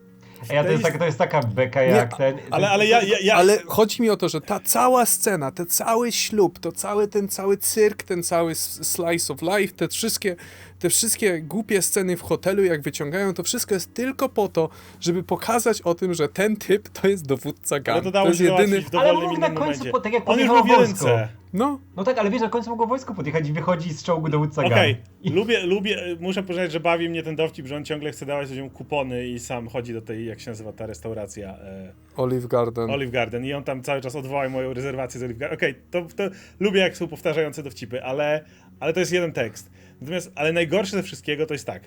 Ej, 0.50 0.58
a 0.58 0.64
to 0.64 0.72
jest, 0.72 0.84
taka, 0.84 1.00
to 1.00 1.06
jest 1.06 1.18
taka 1.18 1.42
beka 1.42 1.82
jak 1.82 2.12
Nie, 2.12 2.18
ten... 2.18 2.38
Ale, 2.52 2.70
ale 2.70 2.88
ja, 2.88 3.02
ja, 3.02 3.18
ja 3.24 3.36
Ale 3.36 3.60
chodzi 3.66 4.02
mi 4.02 4.10
o 4.10 4.18
to, 4.18 4.30
że 4.30 4.42
ta 4.42 4.60
cała 4.60 5.06
scena, 5.06 5.52
ten 5.52 5.68
cały 5.68 6.12
ślub, 6.12 6.60
to 6.60 6.72
cały 6.72 7.08
ten 7.08 7.28
cały 7.30 7.58
cyrk, 7.58 8.04
ten 8.04 8.24
cały 8.24 8.56
slice 8.56 9.34
of 9.34 9.42
life, 9.42 9.74
te 9.74 9.88
wszystkie 9.88 10.36
te 10.80 10.90
wszystkie 10.90 11.42
głupie 11.42 11.82
sceny 11.82 12.18
w 12.18 12.22
hotelu, 12.22 12.64
jak 12.64 12.82
wyciągają, 12.82 13.34
to 13.34 13.44
wszystko 13.44 13.74
jest 13.74 13.94
tylko 13.94 14.30
po 14.30 14.48
to, 14.48 14.70
żeby 15.00 15.24
pokazać 15.24 15.82
o 15.82 15.96
tym, 15.96 16.14
że 16.14 16.30
ten 16.30 16.56
typ 16.56 16.90
to 16.90 17.08
jest 17.08 17.28
dowódca 17.28 17.80
gang. 17.80 17.96
Ale 17.96 18.04
to 18.04 18.12
dało 18.12 18.28
jest 18.28 18.40
jedyny... 18.42 18.84
Ale 19.00 19.14
mógł 19.14 19.38
na 19.38 19.50
końcu, 19.50 19.86
po, 19.92 20.00
tak 20.00 20.14
jak 20.14 20.30
On 20.30 20.40
już 20.40 20.48
wojsko. 20.48 20.82
jedynce. 20.82 21.28
No, 21.54 21.80
No 21.96 22.04
tak, 22.04 22.18
ale 22.18 22.30
wiesz, 22.30 22.42
na 22.42 22.50
końcu 22.50 22.70
mogło 22.70 22.88
wojsko 22.88 23.14
podjechać 23.14 23.50
i 23.50 23.54
wychodzi 23.54 23.94
z 23.94 24.04
czołgu 24.04 24.30
dowódca 24.30 24.66
Okej, 24.66 24.94
gang. 24.96 25.06
I- 25.22 25.30
lubię, 25.30 25.66
lubię, 25.66 26.18
muszę 26.20 26.44
przyznać, 26.44 26.72
że 26.72 26.80
bawi 26.80 27.10
mnie 27.10 27.24
ten 27.24 27.36
dowcip, 27.36 27.68
że 27.68 27.76
on 27.76 27.86
ciągle 27.86 28.12
chce 28.12 28.26
dawać 28.26 28.50
ludziom 28.50 28.70
kupony 28.70 29.28
i 29.28 29.40
sam 29.40 29.68
chodzi 29.68 29.94
do 29.94 30.02
tej, 30.02 30.26
jak 30.26 30.40
się 30.40 30.52
nazywa 30.52 30.74
ta 30.74 30.86
restauracja, 30.86 31.50
e, 31.50 31.94
Olive 32.18 32.48
Garden. 32.48 32.90
Olive 32.90 33.12
Garden 33.12 33.46
i 33.46 33.54
on 33.54 33.64
tam 33.64 33.84
cały 33.84 34.02
czas 34.02 34.16
odwołał 34.16 34.50
moją 34.50 34.74
rezerwację 34.74 35.20
z 35.20 35.24
Olive 35.24 35.38
Garden. 35.38 35.58
Okej, 35.58 35.76
to, 35.92 36.02
to 36.16 36.24
lubię 36.60 36.80
jak 36.80 36.98
są 36.98 37.08
powtarzające 37.08 37.64
dowcipy, 37.64 38.04
ale, 38.04 38.46
ale 38.80 38.94
to 38.94 39.00
jest 39.00 39.12
jeden 39.12 39.32
tekst. 39.32 39.70
Natomiast, 40.02 40.32
ale 40.36 40.54
najgorsze 40.54 40.98
ze 40.98 41.04
wszystkiego 41.04 41.46
to 41.46 41.54
jest 41.54 41.66
tak. 41.68 41.84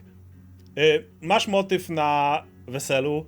Y, 0.78 1.04
masz 1.22 1.48
motyw 1.48 1.88
na 1.88 2.42
weselu, 2.68 3.26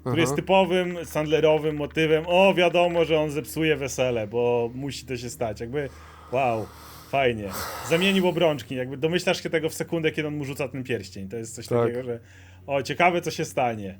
który 0.00 0.12
Aha. 0.12 0.20
jest 0.20 0.36
typowym 0.36 0.96
Sandlerowym 1.04 1.76
motywem. 1.76 2.24
O, 2.26 2.54
wiadomo, 2.54 3.04
że 3.04 3.18
on 3.20 3.30
zepsuje 3.30 3.76
wesele, 3.76 4.26
bo 4.26 4.70
musi 4.74 5.06
to 5.06 5.16
się 5.16 5.30
stać. 5.30 5.60
Jakby, 5.60 5.88
wow, 6.32 6.66
fajnie. 7.10 7.48
Zamienił 7.88 8.28
obrączki, 8.28 8.74
jakby 8.74 8.96
domyślasz 8.96 9.42
się 9.42 9.50
tego 9.50 9.68
w 9.68 9.74
sekundę, 9.74 10.10
kiedy 10.12 10.28
on 10.28 10.36
mu 10.36 10.44
rzuca 10.44 10.68
ten 10.68 10.84
pierścień. 10.84 11.28
To 11.28 11.36
jest 11.36 11.54
coś 11.54 11.66
Tak. 11.66 11.78
takiego, 11.80 12.02
że 12.04 12.20
o, 12.66 12.82
ciekawe 12.82 13.20
co 13.20 13.30
się 13.30 13.44
stanie. 13.44 13.98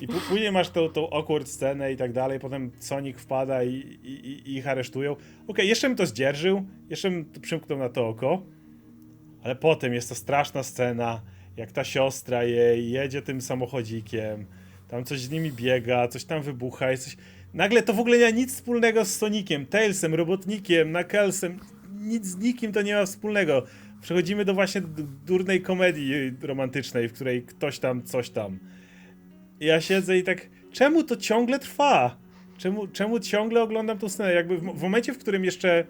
I 0.00 0.08
później 0.28 0.52
masz 0.52 0.70
tą, 0.70 0.88
tą 0.88 1.10
awkward 1.10 1.48
scenę 1.48 1.92
i 1.92 1.96
tak 1.96 2.12
dalej, 2.12 2.38
potem 2.40 2.70
Sonic 2.78 3.18
wpada 3.18 3.62
i, 3.64 3.70
i, 4.02 4.10
i- 4.30 4.56
ich 4.56 4.68
aresztują. 4.68 5.16
Okej, 5.48 5.68
jeszcze 5.68 5.88
bym 5.88 5.96
to 5.96 6.06
zdzierżył, 6.06 6.66
jeszcze 6.90 7.10
bym 7.10 7.24
przymknął 7.42 7.78
na 7.78 7.88
to 7.88 8.08
oko, 8.08 8.42
ale 9.46 9.56
potem 9.56 9.94
jest 9.94 10.08
to 10.08 10.14
straszna 10.14 10.62
scena, 10.62 11.22
jak 11.56 11.72
ta 11.72 11.84
siostra 11.84 12.44
jej 12.44 12.90
jedzie 12.90 13.22
tym 13.22 13.40
samochodzikiem, 13.40 14.46
tam 14.88 15.04
coś 15.04 15.20
z 15.20 15.30
nimi 15.30 15.52
biega, 15.52 16.08
coś 16.08 16.24
tam 16.24 16.42
wybucha, 16.42 16.90
jest 16.90 17.04
coś... 17.04 17.16
Nagle 17.54 17.82
to 17.82 17.92
w 17.92 18.00
ogóle 18.00 18.18
nie 18.18 18.24
ma 18.24 18.30
nic 18.30 18.54
wspólnego 18.54 19.04
z 19.04 19.16
Soniciem, 19.16 19.66
Tailsem, 19.66 20.14
Robotnikiem, 20.14 20.92
Knucklesem, 20.92 21.58
nic 22.00 22.26
z 22.26 22.36
nikim 22.36 22.72
to 22.72 22.82
nie 22.82 22.94
ma 22.94 23.06
wspólnego. 23.06 23.66
Przechodzimy 24.02 24.44
do 24.44 24.54
właśnie 24.54 24.82
durnej 25.26 25.62
komedii 25.62 26.12
romantycznej, 26.42 27.08
w 27.08 27.12
której 27.12 27.42
ktoś 27.42 27.78
tam, 27.78 28.02
coś 28.02 28.30
tam. 28.30 28.58
I 29.60 29.66
ja 29.66 29.80
siedzę 29.80 30.18
i 30.18 30.22
tak, 30.22 30.48
czemu 30.72 31.02
to 31.02 31.16
ciągle 31.16 31.58
trwa? 31.58 32.16
Czemu, 32.58 32.86
czemu 32.86 33.20
ciągle 33.20 33.62
oglądam 33.62 33.98
tą 33.98 34.08
scenę? 34.08 34.32
Jakby 34.32 34.58
w, 34.58 34.60
w 34.60 34.82
momencie, 34.82 35.12
w 35.12 35.18
którym 35.18 35.44
jeszcze 35.44 35.84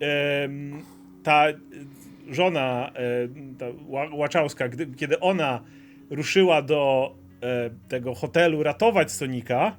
em, 0.00 0.82
ta 1.22 1.48
e, 1.48 1.54
żona, 2.28 2.92
e, 2.94 3.28
ta 3.58 3.66
Ła- 3.66 4.14
Łaczałska, 4.14 4.68
gdy, 4.68 4.86
kiedy 4.86 5.20
ona 5.20 5.64
ruszyła 6.10 6.62
do 6.62 7.14
e, 7.42 7.70
tego 7.88 8.14
hotelu 8.14 8.62
ratować 8.62 9.12
Sonika, 9.12 9.76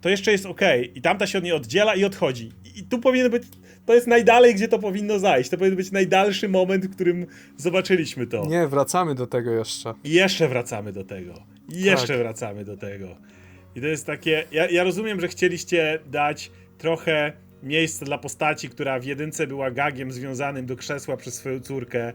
to 0.00 0.08
jeszcze 0.08 0.32
jest 0.32 0.46
ok. 0.46 0.60
I 0.94 1.02
tamta 1.02 1.26
się 1.26 1.38
od 1.38 1.44
niej 1.44 1.52
oddziela 1.52 1.94
i 1.94 2.04
odchodzi. 2.04 2.52
I, 2.76 2.78
I 2.78 2.82
tu 2.84 2.98
powinien 2.98 3.30
być. 3.30 3.42
To 3.86 3.94
jest 3.94 4.06
najdalej, 4.06 4.54
gdzie 4.54 4.68
to 4.68 4.78
powinno 4.78 5.18
zajść. 5.18 5.50
To 5.50 5.56
powinien 5.56 5.76
być 5.76 5.92
najdalszy 5.92 6.48
moment, 6.48 6.86
w 6.86 6.94
którym 6.94 7.26
zobaczyliśmy 7.56 8.26
to. 8.26 8.46
Nie, 8.46 8.68
wracamy 8.68 9.14
do 9.14 9.26
tego 9.26 9.50
jeszcze. 9.50 9.94
I 10.04 10.10
jeszcze 10.10 10.48
wracamy 10.48 10.92
do 10.92 11.04
tego. 11.04 11.34
I 11.74 11.82
jeszcze 11.82 12.06
Tak. 12.06 12.18
wracamy 12.18 12.64
do 12.64 12.76
tego. 12.76 13.06
I 13.76 13.80
to 13.80 13.86
jest 13.86 14.06
takie. 14.06 14.44
Ja, 14.52 14.68
ja 14.70 14.84
rozumiem, 14.84 15.20
że 15.20 15.28
chcieliście 15.28 15.98
dać 16.06 16.50
trochę 16.78 17.32
miejsca 17.62 18.04
dla 18.04 18.18
postaci, 18.18 18.68
która 18.68 18.98
w 18.98 19.04
jedynce 19.04 19.46
była 19.46 19.70
gagiem 19.70 20.12
związanym 20.12 20.66
do 20.66 20.76
krzesła 20.76 21.16
przez 21.16 21.34
swoją 21.34 21.60
córkę. 21.60 22.12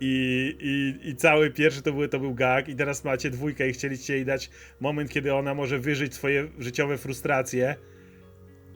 I, 0.00 0.54
i, 0.60 1.08
I 1.08 1.16
cały 1.16 1.50
pierwszy 1.50 1.82
to 1.82 1.92
był, 1.92 2.08
to 2.08 2.20
był 2.20 2.34
gag, 2.34 2.68
i 2.68 2.76
teraz 2.76 3.04
macie 3.04 3.30
dwójkę 3.30 3.68
i 3.68 3.72
chcieliście 3.72 4.14
jej 4.14 4.24
dać 4.24 4.50
moment, 4.80 5.10
kiedy 5.10 5.34
ona 5.34 5.54
może 5.54 5.78
wyżyć 5.78 6.14
swoje 6.14 6.48
życiowe 6.58 6.98
frustracje. 6.98 7.76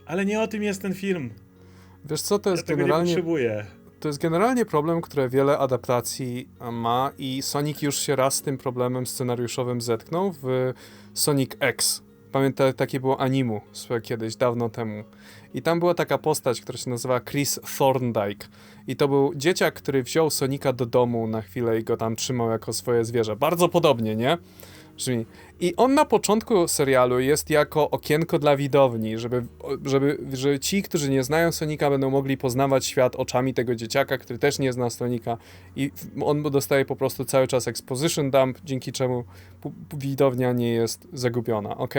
Ale 0.07 0.25
nie 0.25 0.41
o 0.41 0.47
tym 0.47 0.63
jest 0.63 0.83
ten 0.83 0.95
film. 0.95 1.31
Wiesz 2.05 2.23
co, 2.23 2.39
to 2.39 2.51
Ja 2.51 2.57
jest 2.57 2.69
nie 2.69 2.77
generalnie... 2.77 3.17
To 4.01 4.09
jest 4.09 4.21
generalnie 4.21 4.67
problem, 4.67 5.01
który 5.01 5.29
wiele 5.29 5.59
adaptacji 5.59 6.49
ma 6.73 7.13
i 7.19 7.43
Sonic 7.43 7.83
już 7.83 7.99
się 7.99 8.17
raz 8.17 8.35
z 8.35 8.43
tym 8.43 8.59
problemem 8.59 9.07
scenariuszowym 9.07 9.81
zetknął 9.81 10.35
w 10.43 10.73
Sonic 11.15 11.51
X. 11.61 12.03
Pamiętam, 12.33 12.73
takie 12.73 13.01
było 13.01 13.21
animu 13.21 13.61
kiedyś, 14.03 14.37
dawno 14.37 14.69
temu. 14.69 15.05
I 15.55 15.63
tam 15.63 15.79
była 15.79 15.95
taka 15.95 16.19
postać, 16.19 16.61
która 16.61 16.79
się 16.79 16.91
nazywa 16.91 17.21
Chris 17.21 17.61
Thorndike. 17.79 18.47
I 18.87 18.97
to 18.97 19.09
był 19.09 19.35
dzieciak, 19.35 19.75
który 19.75 20.03
wziął 20.03 20.31
Sonika 20.31 20.73
do 20.73 20.87
domu 20.87 21.27
na 21.27 21.43
chwilę 21.43 21.81
i 21.81 21.85
go 21.85 21.97
tam 21.97 22.17
trzymał 22.17 22.51
jako 22.51 22.73
swoje 22.73 23.05
zwierzę. 23.05 23.37
Bardzo 23.37 23.69
podobnie, 23.69 24.17
nie? 24.17 24.39
Brzmi. 25.03 25.27
I 25.61 25.77
on 25.77 25.95
na 25.95 26.05
początku 26.05 26.69
serialu 26.69 27.21
jest 27.21 27.51
jako 27.51 27.91
okienko 27.91 28.39
dla 28.39 28.57
widowni, 28.57 29.19
żeby, 29.19 29.47
żeby 29.85 30.19
że 30.33 30.61
ci, 30.61 30.83
którzy 30.83 31.11
nie 31.11 31.23
znają 31.23 31.53
Sonika, 31.53 31.91
będą 31.91 32.11
mogli 32.11 32.37
poznawać 32.37 32.87
świat 32.87 33.17
oczami 33.17 33.55
tego 33.55 33.75
dzieciaka, 33.75 34.19
który 34.19 34.39
też 34.39 34.59
nie 34.59 34.73
zna 34.73 34.91
Sonika. 34.91 35.39
I 35.77 35.91
on 36.23 36.43
dostaje 36.43 36.85
po 36.85 36.97
prostu 36.97 37.25
cały 37.25 37.47
czas 37.47 37.69
exposition 37.69 38.31
dump, 38.31 38.59
dzięki 38.65 38.93
czemu 38.93 39.25
widownia 39.97 40.53
nie 40.53 40.73
jest 40.73 41.09
zagubiona, 41.13 41.77
ok? 41.77 41.95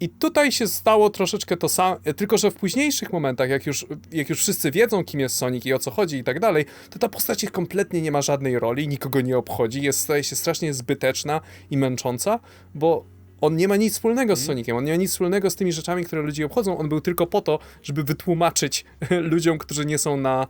I 0.00 0.08
tutaj 0.08 0.52
się 0.52 0.66
stało 0.66 1.10
troszeczkę 1.10 1.56
to 1.56 1.68
samo, 1.68 1.96
tylko 2.16 2.38
że 2.38 2.50
w 2.50 2.54
późniejszych 2.54 3.12
momentach, 3.12 3.50
jak 3.50 3.66
już, 3.66 3.86
jak 4.12 4.28
już 4.30 4.38
wszyscy 4.38 4.70
wiedzą, 4.70 5.04
kim 5.04 5.20
jest 5.20 5.36
Sonic 5.36 5.66
i 5.66 5.72
o 5.72 5.78
co 5.78 5.90
chodzi 5.90 6.16
i 6.16 6.24
tak 6.24 6.40
dalej, 6.40 6.64
to 6.90 6.98
ta 6.98 7.08
postać 7.08 7.44
ich 7.44 7.52
kompletnie 7.52 8.02
nie 8.02 8.12
ma 8.12 8.22
żadnej 8.22 8.58
roli, 8.58 8.88
nikogo 8.88 9.20
nie 9.20 9.38
obchodzi, 9.38 9.82
jest, 9.82 10.00
staje 10.00 10.24
się 10.24 10.36
strasznie 10.36 10.74
zbyteczna 10.74 11.40
i 11.70 11.76
męcząca, 11.76 12.40
bo 12.74 13.04
on 13.40 13.56
nie 13.56 13.68
ma 13.68 13.76
nic 13.76 13.92
wspólnego 13.92 14.36
z 14.36 14.44
Soniciem, 14.44 14.76
on 14.76 14.84
nie 14.84 14.92
ma 14.92 14.96
nic 14.96 15.10
wspólnego 15.10 15.50
z 15.50 15.56
tymi 15.56 15.72
rzeczami, 15.72 16.04
które 16.04 16.22
ludzi 16.22 16.44
obchodzą, 16.44 16.78
on 16.78 16.88
był 16.88 17.00
tylko 17.00 17.26
po 17.26 17.40
to, 17.40 17.58
żeby 17.82 18.04
wytłumaczyć 18.04 18.84
ludziom, 19.30 19.58
którzy 19.58 19.86
nie 19.86 19.98
są 19.98 20.16
na, 20.16 20.46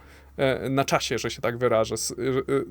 na 0.71 0.85
czasie, 0.85 1.19
że 1.19 1.31
się 1.31 1.41
tak 1.41 1.59
wyrażę, 1.59 1.95
e, 1.95 1.99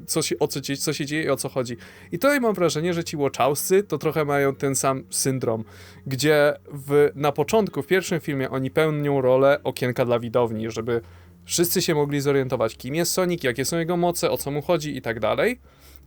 co 0.06 0.22
się, 0.22 0.40
o 0.40 0.48
co, 0.48 0.60
co 0.80 0.94
się 0.94 1.06
dzieje 1.06 1.24
i 1.24 1.30
o 1.30 1.36
co 1.38 1.50
chodzi. 1.50 1.78
I 2.12 2.20
tutaj 2.20 2.40
mam 2.40 2.54
wrażenie, 2.54 2.94
że 2.94 3.04
ci 3.04 3.18
łoczałscy 3.18 3.84
to 3.84 3.98
trochę 3.98 4.26
mają 4.26 4.56
ten 4.56 4.76
sam 4.76 5.04
syndrom, 5.10 5.64
gdzie 6.08 6.54
w, 6.74 7.10
na 7.16 7.32
początku, 7.32 7.82
w 7.82 7.88
pierwszym 7.88 8.20
filmie 8.20 8.50
oni 8.50 8.72
pełnią 8.72 9.22
rolę 9.22 9.60
okienka 9.64 10.06
dla 10.06 10.20
widowni, 10.20 10.72
żeby 10.72 11.02
wszyscy 11.46 11.82
się 11.82 11.96
mogli 11.96 12.22
zorientować, 12.22 12.76
kim 12.78 12.96
jest 12.96 13.12
Sonic, 13.12 13.44
jakie 13.44 13.66
są 13.66 13.78
jego 13.78 13.98
moce, 13.98 14.32
o 14.32 14.38
co 14.38 14.52
mu 14.52 14.62
chodzi 14.62 14.98
i 14.98 15.02
tak 15.02 15.20
dalej, 15.20 15.60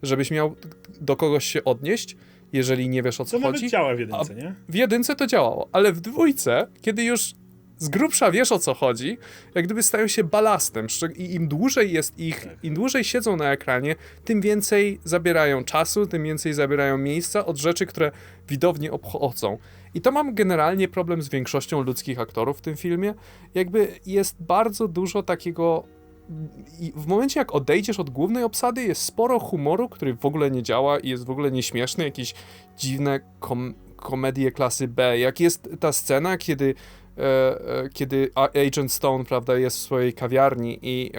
żebyś 0.03 0.31
miał 0.31 0.57
do 1.01 1.17
kogoś 1.17 1.45
się 1.45 1.65
odnieść, 1.65 2.17
jeżeli 2.53 2.89
nie 2.89 3.03
wiesz 3.03 3.21
o 3.21 3.25
To 3.25 3.31
co 3.31 3.39
nawet 3.39 3.57
chodzi. 3.57 3.71
działa 3.71 3.95
w 3.95 3.99
jedynce, 3.99 4.35
nie? 4.35 4.55
W 4.69 4.75
jedynce 4.75 5.17
to 5.17 5.27
działało, 5.27 5.69
ale 5.73 5.93
w 5.93 6.01
dwójce, 6.01 6.67
kiedy 6.81 7.05
już 7.05 7.33
z 7.83 7.89
grubsza 7.89 8.31
wiesz 8.31 8.53
o 8.53 8.59
co 8.59 8.75
chodzi, 8.75 9.19
jak 9.55 9.65
gdyby 9.65 9.83
stają 9.83 10.09
się 10.09 10.25
balastem. 10.25 10.87
I 11.17 11.35
im 11.35 11.49
dłużej 11.49 11.93
jest 11.93 12.19
ich, 12.19 12.47
im 12.63 12.75
dłużej 12.75 13.05
siedzą 13.05 13.37
na 13.37 13.53
ekranie, 13.53 13.97
tym 14.25 14.41
więcej 14.41 15.01
zabierają 15.05 15.65
czasu, 15.65 16.07
tym 16.07 16.25
więcej 16.25 16.55
zabierają 16.55 16.99
miejsca 16.99 17.47
od 17.47 17.57
rzeczy, 17.57 17.87
które 17.87 18.13
widownie 18.49 18.93
obchodzą. 18.93 19.59
I 19.95 20.01
to 20.01 20.13
mam 20.13 20.35
generalnie 20.35 20.89
problem 20.89 21.23
z 21.23 21.29
większością 21.29 21.83
ludzkich 21.83 22.21
aktorów 22.21 22.59
w 22.59 22.61
tym 22.61 22.77
filmie. 22.77 23.15
Jakby 23.55 23.89
jest 24.07 24.37
bardzo 24.43 24.89
dużo 24.89 25.23
takiego. 25.23 25.85
I 26.81 26.93
w 26.97 27.07
momencie, 27.07 27.41
jak 27.41 27.55
odejdziesz 27.55 28.01
od 28.01 28.11
głównej 28.11 28.45
obsady, 28.45 28.83
jest 28.83 29.03
sporo 29.03 29.39
humoru, 29.39 29.89
który 29.89 30.15
w 30.15 30.25
ogóle 30.25 30.51
nie 30.51 30.63
działa 30.63 30.99
i 30.99 31.09
jest 31.09 31.25
w 31.25 31.31
ogóle 31.31 31.51
nieśmieszny, 31.51 32.05
jakieś 32.05 32.35
dziwne 32.77 33.21
kom 33.41 33.75
komedie 34.03 34.53
klasy 34.53 34.89
B. 34.89 35.19
Jak 35.19 35.41
jest 35.41 35.69
ta 35.81 35.93
scena, 35.93 36.39
kiedy, 36.39 36.75
kiedy 37.93 38.31
A- 38.35 38.49
Agent 38.67 38.93
Stone, 38.93 39.25
prawda, 39.25 39.57
jest 39.59 39.77
w 39.79 39.81
swojej 39.81 40.13
kawiarni 40.13 40.79
i 40.83 41.11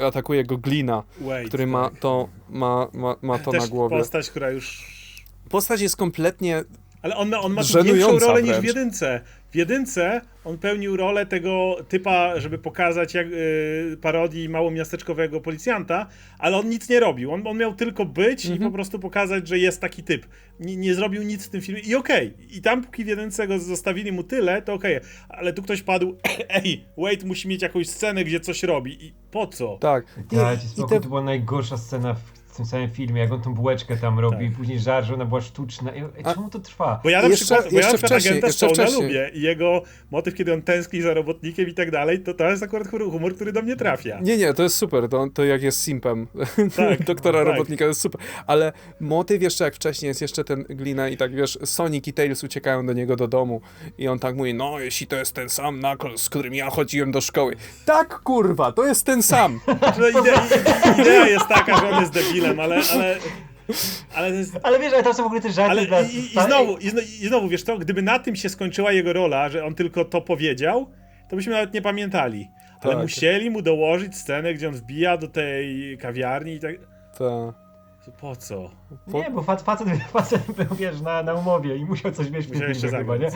e, 0.00 0.06
atakuje 0.06 0.44
go 0.44 0.58
Glina, 0.58 1.02
Wait, 1.20 1.48
który 1.48 1.66
ma 1.66 1.90
to, 2.00 2.28
ma, 2.50 2.88
ma, 2.92 3.16
ma 3.22 3.38
to 3.38 3.52
na 3.52 3.66
głowie. 3.66 3.98
postać, 3.98 4.30
która 4.30 4.50
już 4.50 4.92
Postać 5.48 5.80
jest 5.80 5.96
kompletnie 5.96 6.64
Ale 7.02 7.16
on 7.16 7.28
ma, 7.28 7.40
on 7.40 7.52
ma 7.52 7.62
tu 7.64 7.82
większą 7.84 8.18
rolę 8.18 8.42
niż 8.42 8.52
w 8.52 8.54
wręcz. 8.60 8.64
jedynce. 8.76 9.20
W 9.52 9.56
jedynce 9.56 10.20
on 10.44 10.58
pełnił 10.58 10.96
rolę 10.96 11.26
tego 11.26 11.76
typa, 11.88 12.40
żeby 12.40 12.58
pokazać 12.58 13.14
jak, 13.14 13.26
y, 13.26 13.96
parodii 14.00 14.48
małomiasteczkowego 14.48 15.40
policjanta, 15.40 16.06
ale 16.38 16.56
on 16.56 16.68
nic 16.68 16.88
nie 16.88 17.00
robił. 17.00 17.32
On, 17.32 17.46
on 17.46 17.56
miał 17.58 17.74
tylko 17.74 18.04
być 18.04 18.44
i 18.44 18.52
Mhm. 18.52 18.70
po 18.70 18.74
prostu 18.74 18.98
pokazać, 18.98 19.48
że 19.48 19.58
jest 19.58 19.80
taki 19.80 20.02
typ. 20.02 20.26
Nie, 20.60 20.76
nie 20.76 20.94
zrobił 20.94 21.22
nic 21.22 21.46
w 21.46 21.50
tym 21.50 21.60
filmie 21.60 21.80
i 21.80 21.94
okej. 21.94 22.34
I 22.50 22.62
tam 22.62 22.84
póki 22.84 23.04
w 23.04 23.06
jedynce 23.06 23.46
go 23.48 23.58
zostawili 23.58 24.12
mu 24.12 24.22
tyle, 24.24 24.62
to 24.62 24.74
okej. 24.74 25.00
Ale 25.28 25.52
tu 25.52 25.62
ktoś 25.62 25.82
padł, 25.82 26.16
ej, 26.64 26.84
Wade 26.98 27.26
musi 27.26 27.48
mieć 27.48 27.62
jakąś 27.62 27.88
scenę, 27.88 28.24
gdzie 28.24 28.40
coś 28.40 28.62
robi. 28.62 29.06
I 29.06 29.12
po 29.30 29.46
co? 29.46 29.78
tak. 29.80 30.04
I, 30.32 30.36
Dajcie 30.36 30.64
i 30.64 30.68
spokój, 30.68 30.96
te, 30.96 31.02
to 31.02 31.08
była 31.08 31.22
najgorsza 31.22 31.76
scena 31.76 32.14
w 32.14 32.41
w 32.52 32.56
tym 32.56 32.66
samym 32.66 32.90
filmie, 32.90 33.20
jak 33.20 33.32
on 33.32 33.42
tą 33.42 33.54
bułeczkę 33.54 33.96
tam 33.96 34.18
robi, 34.18 34.48
Tak. 34.48 34.56
później 34.56 34.78
żar, 34.80 35.04
że 35.04 35.14
ona 35.14 35.24
była 35.24 35.40
sztuczna. 35.40 35.90
A- 36.24 36.34
czemu 36.34 36.50
to 36.50 36.58
trwa? 36.58 37.00
Bo 37.04 37.10
ja 37.10 37.22
na 37.22 37.28
Jeszcze- 37.28 37.44
przykład, 37.44 37.72
bo 37.72 37.78
ja 37.78 37.86
na 37.86 37.92
jeszcze 37.92 37.98
przykład 37.98 38.20
wcześniej, 38.20 38.38
agenta 38.38 38.66
Stone'a 38.66 39.02
lubię 39.02 39.30
i 39.34 39.40
jego 39.40 39.82
motyw, 40.10 40.34
kiedy 40.34 40.52
on 40.52 40.62
tęskni 40.62 41.02
za 41.02 41.14
robotnikiem 41.14 41.68
i 41.68 41.74
tak 41.74 41.90
dalej, 41.90 42.20
to 42.20 42.34
to 42.34 42.44
jest 42.44 42.62
akurat 42.62 42.88
humor, 42.88 43.34
który 43.34 43.52
do 43.52 43.62
mnie 43.62 43.76
trafia. 43.76 44.20
Nie, 44.22 44.36
nie, 44.36 44.54
to 44.54 44.62
jest 44.62 44.76
super, 44.76 45.08
to, 45.08 45.26
to 45.34 45.44
jak 45.44 45.62
jest 45.62 45.80
simpem 45.82 46.26
Tak, 46.76 47.04
doktora 47.04 47.38
tak. 47.44 47.48
robotnika, 47.48 47.84
to 47.84 47.88
jest 47.88 48.00
super. 48.00 48.20
Ale 48.46 48.72
motyw 49.00 49.42
jeszcze 49.42 49.64
jak 49.64 49.74
wcześniej 49.74 50.08
jest 50.08 50.20
jeszcze 50.20 50.44
ten 50.44 50.62
glina 50.68 51.08
i 51.08 51.16
tak 51.16 51.34
wiesz, 51.34 51.58
Sonic 51.64 52.08
i 52.08 52.12
Tails 52.12 52.44
uciekają 52.44 52.86
do 52.86 52.92
niego 52.92 53.16
do 53.16 53.28
domu 53.28 53.60
i 53.98 54.08
on 54.08 54.18
tak 54.18 54.36
mówi, 54.36 54.54
no 54.54 54.80
jeśli 54.80 55.06
to 55.06 55.16
jest 55.16 55.34
ten 55.34 55.48
sam 55.48 55.78
Knuckles, 55.80 56.20
z 56.22 56.28
którym 56.28 56.54
ja 56.54 56.70
chodziłem 56.70 57.12
do 57.12 57.20
szkoły. 57.20 57.56
Tak, 57.86 58.18
kurwa, 58.20 58.72
to 58.72 58.86
jest 58.86 59.06
ten 59.06 59.22
sam. 59.22 59.60
No, 59.98 60.08
idea, 60.20 60.42
idea 61.02 61.28
jest 61.28 61.48
taka, 61.48 61.76
że 61.80 61.88
on 61.90 62.00
jest 62.00 62.12
debilem, 62.42 62.60
ale, 62.60 62.82
ale, 62.92 63.16
ale 64.14 64.30
to 64.30 64.36
jest 64.36 64.58
Ale 64.62 64.78
wiesz, 64.78 64.92
ale 64.92 65.02
tam 65.02 65.14
są 65.14 65.22
w 65.22 65.26
ogóle 65.26 65.40
te 65.40 65.52
żarty 65.52 65.70
Ale 65.70 65.86
dla... 65.86 66.00
i, 66.00 66.16
i, 66.16 66.28
znowu, 66.46 66.76
i, 66.76 66.90
zno, 66.90 67.00
I 67.00 67.26
znowu, 67.28 67.48
wiesz 67.48 67.62
co, 67.62 67.78
gdyby 67.78 68.02
na 68.02 68.18
tym 68.18 68.36
się 68.36 68.48
skończyła 68.48 68.92
jego 68.92 69.12
rola, 69.12 69.48
że 69.48 69.64
on 69.64 69.74
tylko 69.74 70.04
to 70.04 70.20
powiedział, 70.20 70.90
to 71.28 71.36
byśmy 71.36 71.52
nawet 71.52 71.74
nie 71.74 71.82
pamiętali. 71.82 72.50
Ale 72.80 72.92
Tak. 72.92 73.02
musieli 73.02 73.50
mu 73.50 73.62
dołożyć 73.62 74.16
scenę, 74.16 74.54
gdzie 74.54 74.68
on 74.68 74.74
wbija 74.74 75.16
do 75.16 75.28
tej 75.28 75.98
kawiarni 75.98 76.52
i 76.52 76.60
tak... 76.60 76.74
Ta. 77.18 77.61
Po 78.20 78.36
co? 78.36 78.70
Nie, 79.06 79.30
bo 79.30 79.40
fac- 79.42 79.62
facet, 79.62 79.88
facet 80.12 80.52
był, 80.52 80.76
wiesz, 80.76 81.00
na, 81.00 81.22
na 81.22 81.34
umowie 81.34 81.76
i 81.76 81.84
musiał 81.84 82.12
coś 82.12 82.30
mieć 82.30 82.46
w 82.46 82.50
tym 82.50 82.90
chyba, 82.90 83.16
nie? 83.16 83.28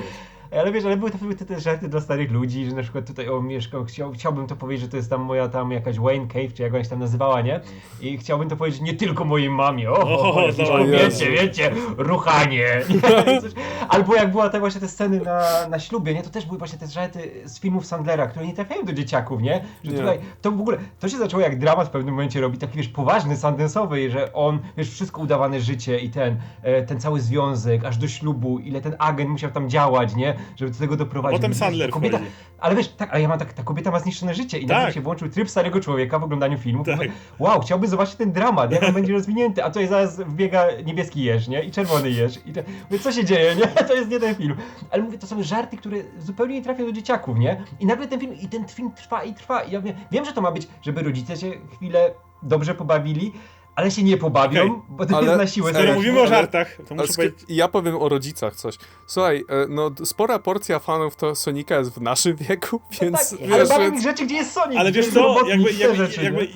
Ale 0.61 0.72
wiesz, 0.72 0.85
ale 0.85 0.96
były 0.96 1.11
to, 1.11 1.18
były 1.18 1.35
to 1.35 1.44
te 1.44 1.61
żarty 1.61 1.88
dla 1.88 2.00
starych 2.00 2.31
ludzi, 2.31 2.64
że 2.66 2.76
na 2.76 2.83
przykład 2.83 3.07
tutaj 3.07 3.29
o 3.29 3.42
mieszkam, 3.42 3.85
chciał, 3.85 4.12
chciałbym 4.12 4.46
to 4.46 4.57
powiedzieć, 4.57 4.83
że 4.85 4.88
to 4.90 4.96
jest 4.96 5.11
tam 5.11 5.22
moja 5.22 5.48
tam 5.48 5.72
jakaś 5.72 5.98
Wayne 5.98 6.26
Cave, 6.26 6.52
czy 6.55 6.62
jak 6.62 6.74
ona 6.74 6.85
się 6.85 6.90
tam 6.90 6.98
nazywała, 6.98 7.40
nie? 7.40 7.61
I 8.00 8.18
chciałbym 8.18 8.48
to 8.48 8.57
powiedzieć 8.57 8.81
nie 8.81 8.94
tylko 8.94 9.24
mojej 9.24 9.50
mamie, 9.50 9.90
o, 9.90 9.98
O, 9.98 10.35
o, 10.74 10.85
wiecie, 10.85 11.31
wiecie, 11.31 11.70
ruchanie. 11.96 12.66
Albo 13.88 14.14
jak 14.14 14.31
była 14.31 14.48
te 14.50 14.61
właśnie 14.61 14.81
te 14.81 14.88
sceny 14.88 15.20
na, 15.20 15.68
na 15.68 15.79
ślubie, 15.79 16.14
nie? 16.14 16.22
To 16.22 16.31
też 16.31 16.46
były 16.46 16.59
właśnie 16.59 16.79
te 16.79 16.87
żarty 16.87 17.31
z 17.44 17.61
filmów 17.61 17.87
Sandlera, 17.87 18.26
które 18.26 18.46
nie 18.46 18.55
trafiają 18.55 18.85
do 18.85 18.92
dzieciaków, 18.92 19.42
nie? 19.42 19.64
Że 19.85 19.92
Nie. 19.92 19.98
tutaj, 19.98 20.18
to 20.42 20.50
w 20.52 20.61
ogóle, 20.61 20.79
to 21.00 21.09
się 21.09 21.18
zaczęło 21.18 21.42
jak 21.42 21.59
dramat 21.59 21.88
w 21.88 21.90
pewnym 21.90 22.14
momencie 22.14 22.40
robi, 22.40 22.59
taki 22.59 22.76
wiesz, 22.76 22.88
poważny, 22.88 23.37
sandensowy, 23.37 24.11
że 24.11 24.33
on, 24.33 24.56
wiesz, 24.77 24.90
wszystko 24.90 25.23
udawane 25.23 25.61
życie 25.61 25.99
i 25.99 26.11
ten, 26.11 26.37
e, 26.62 26.83
ten 26.83 27.01
cały 27.01 27.21
związek, 27.21 27.85
aż 27.85 27.97
do 27.97 28.09
ślubu, 28.09 28.59
ile 28.59 28.81
ten 28.81 28.97
agent 28.99 29.31
musiał 29.31 29.51
tam 29.51 29.71
działać, 29.71 30.14
nie? 30.16 30.37
Żeby 30.57 30.71
do 30.73 30.79
tego 30.79 30.97
doprowadzić. 30.97 31.38
Potem 31.38 31.55
Sandler 31.55 31.88
ta 31.88 31.95
kobieta, 31.95 32.16
wchodzi. 32.16 32.33
Ale 32.59 32.77
wiesz, 32.77 32.88
tak, 32.88 33.11
ale 33.12 33.23
ja 33.23 33.29
mam 33.29 33.38
tak, 33.38 33.53
ta 33.53 33.62
kobieta 33.62 33.90
ma 33.90 34.01
zniszczone 34.01 34.35
życie 34.35 34.59
i 34.59 34.66
Tak. 34.66 34.77
nagle 34.79 34.92
się 34.92 35.01
włączył 35.01 35.29
tryb 35.29 35.51
starego 35.51 35.81
człowieka 35.81 36.19
w 36.19 36.25
oglądaniu 36.25 36.59
filmu. 36.59 36.85
Tak. 36.85 36.99
Wow, 37.38 37.61
chciałby 37.61 37.88
zobaczyć 37.88 38.14
ten 38.14 38.33
dramat, 38.33 38.73
jak 38.73 38.83
on 38.83 38.92
będzie 38.92 39.12
rozwinięty, 39.12 39.64
a 39.64 39.69
tutaj 39.69 39.88
zaraz 39.88 40.21
wbiega 40.21 40.66
niebieski 40.85 41.23
jeż, 41.25 41.49
nie? 41.49 41.62
I 41.62 41.71
czerwony 41.71 42.11
jeż. 42.11 42.38
I 42.47 42.53
te, 42.53 42.62
mówię, 42.90 43.03
co 43.03 43.12
się 43.12 43.25
dzieje, 43.25 43.57
nie? 43.57 43.66
To 43.88 43.95
jest 43.95 44.11
nie 44.11 44.21
ten 44.21 44.35
film. 44.35 44.57
Ale 44.90 45.03
mówię, 45.03 45.19
to 45.19 45.27
są 45.27 45.42
żarty, 45.42 45.77
które 45.77 45.97
zupełnie 46.19 46.55
nie 46.55 46.62
trafią 46.62 46.87
do 46.87 46.92
dzieciaków, 46.92 47.38
nie? 47.38 47.64
I 47.81 47.87
nagle 47.87 48.09
ten 48.09 48.21
film, 48.21 48.35
i 48.35 48.49
ten 48.49 48.69
film 48.69 48.92
trwa 48.92 49.25
i 49.25 49.35
trwa. 49.35 49.62
I 49.62 49.73
ja 49.73 49.81
mówię, 49.81 49.95
wiem, 50.12 50.25
że 50.25 50.33
to 50.33 50.40
ma 50.40 50.53
być, 50.53 50.69
żeby 50.83 51.03
rodzice 51.03 51.37
się 51.37 51.53
chwilę 51.77 52.11
dobrze 52.42 52.75
pobawili, 52.75 53.33
ale 53.77 53.91
się 53.91 54.03
nie 54.03 54.17
pobawią, 54.17 54.62
Okej. 54.62 54.83
bo 54.89 55.07
to 55.07 55.17
Ale- 55.17 55.27
jest 55.27 55.39
na 55.39 55.47
siłę. 55.47 55.73
ale 55.75 55.95
mówimy 55.95 56.21
o 56.21 56.27
żartach, 56.27 56.77
to 56.89 56.95
muszę 56.95 57.07
sk- 57.09 57.17
powiedzieć... 57.17 57.39
ja 57.49 57.69
powiem 57.69 57.97
o 57.97 58.09
rodzicach 58.09 58.57
coś. 58.57 58.75
Słuchaj, 59.07 59.45
e, 59.49 59.67
no 59.69 59.91
spora 60.05 60.39
porcja 60.39 60.79
fanów 60.79 61.17
to 61.17 61.35
Sonika 61.35 61.79
jest 61.79 61.91
w 61.95 62.01
naszym 62.01 62.37
wieku, 62.37 62.81
więc 63.01 63.31
tak, 63.31 63.41
wiesz, 63.41 63.51
ale 63.53 63.67
że... 63.67 63.75
bawią 63.75 63.93
ich 63.95 64.03
rzeczy, 64.03 64.27
gdzie 64.27 64.35
jest 64.35 64.53
Sonic, 64.53 64.79
Ale 64.79 64.93
wiesz 64.93 65.07
jest 65.07 65.17
co, 65.19 65.49
jakby, 65.49 65.73
jakby, 65.73 65.97
rzeczy, 65.97 66.23
jakby 66.25 66.49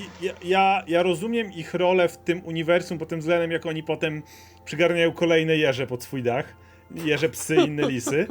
ja, 0.45 0.83
ja, 0.87 1.03
rozumiem 1.03 1.53
ich 1.53 1.75
rolę 1.75 2.09
w 2.09 2.19
tym 2.19 2.45
uniwersum 2.45 2.99
pod 2.99 3.09
tym 3.09 3.21
względem, 3.21 3.51
jak 3.51 3.67
oni 3.67 3.83
potem 3.83 4.23
przygarniają 4.65 5.13
kolejne 5.13 5.57
jeże 5.57 5.87
pod 5.87 6.03
swój 6.03 6.23
dach. 6.23 6.57
Jeże, 6.95 7.29
psy 7.29 7.57
i 7.57 7.65
inne 7.65 7.89
lisy. 7.89 8.27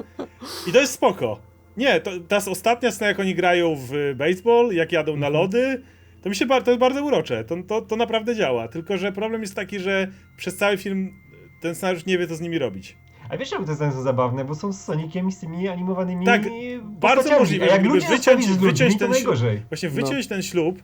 I 0.67 0.71
to 0.71 0.79
jest 0.79 0.93
spoko. 0.93 1.39
Nie, 1.77 1.99
to, 1.99 2.11
ta 2.27 2.37
ostatnia 2.37 2.91
scena, 2.91 3.07
jak 3.09 3.19
oni 3.19 3.35
grają 3.35 3.75
w 3.77 3.91
baseball, 4.15 4.71
jak 4.71 4.91
jadą 4.91 5.15
na 5.17 5.29
lody, 5.29 5.83
to 6.21 6.29
mi 6.29 6.35
się 6.35 6.45
bar- 6.45 6.63
to 6.63 6.71
jest 6.71 6.79
bardzo 6.79 7.03
urocze. 7.03 7.43
To, 7.43 7.55
to, 7.67 7.81
to 7.81 7.95
naprawdę 7.95 8.35
działa. 8.35 8.67
Tylko, 8.67 8.97
że 8.97 9.11
problem 9.11 9.41
jest 9.41 9.55
taki, 9.55 9.79
że 9.79 10.07
przez 10.37 10.57
cały 10.57 10.77
film 10.77 11.13
ten 11.61 11.75
scenariusz 11.75 12.05
nie 12.05 12.17
wie, 12.17 12.27
co 12.27 12.35
z 12.35 12.41
nimi 12.41 12.59
robić. 12.59 12.97
A 13.29 13.37
wiesz, 13.37 13.49
czemu 13.49 13.65
te 13.65 13.75
sceny 13.75 13.91
są 13.93 14.01
zabawne? 14.01 14.45
Bo 14.45 14.55
są 14.55 14.71
z 14.73 14.81
Soniciem 14.81 15.27
i 15.27 15.31
z 15.31 15.39
tymi 15.39 15.67
animowanymi 15.67 16.25
Tak, 16.25 16.41
bardzo 16.83 17.39
możliwe, 17.39 17.65
A 17.65 17.67
jak 17.75 17.83
ludzie 17.85 18.07
wyciąć- 18.07 18.45
z 18.45 18.49
ludźmi, 18.49 18.67
wyciąć 18.67 18.93
to 18.93 18.99
ten 18.99 19.09
najgorzej. 19.11 19.61
Właśnie 19.69 19.89
No. 19.89 19.95
wyciąć 19.95 20.27
ten 20.27 20.41
ślub 20.41 20.83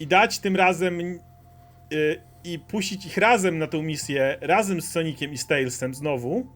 i 0.00 0.06
dać 0.06 0.38
tym 0.38 0.56
razem 0.56 1.00
y, 1.00 1.18
i 2.44 2.58
puścić 2.58 3.06
ich 3.06 3.16
razem 3.16 3.58
na 3.58 3.66
tą 3.66 3.82
misję, 3.82 4.38
razem 4.40 4.80
z 4.80 4.90
Soniciem 4.90 5.32
i 5.32 5.38
z 5.38 5.46
Tailsem 5.46 5.94
znowu, 5.94 6.46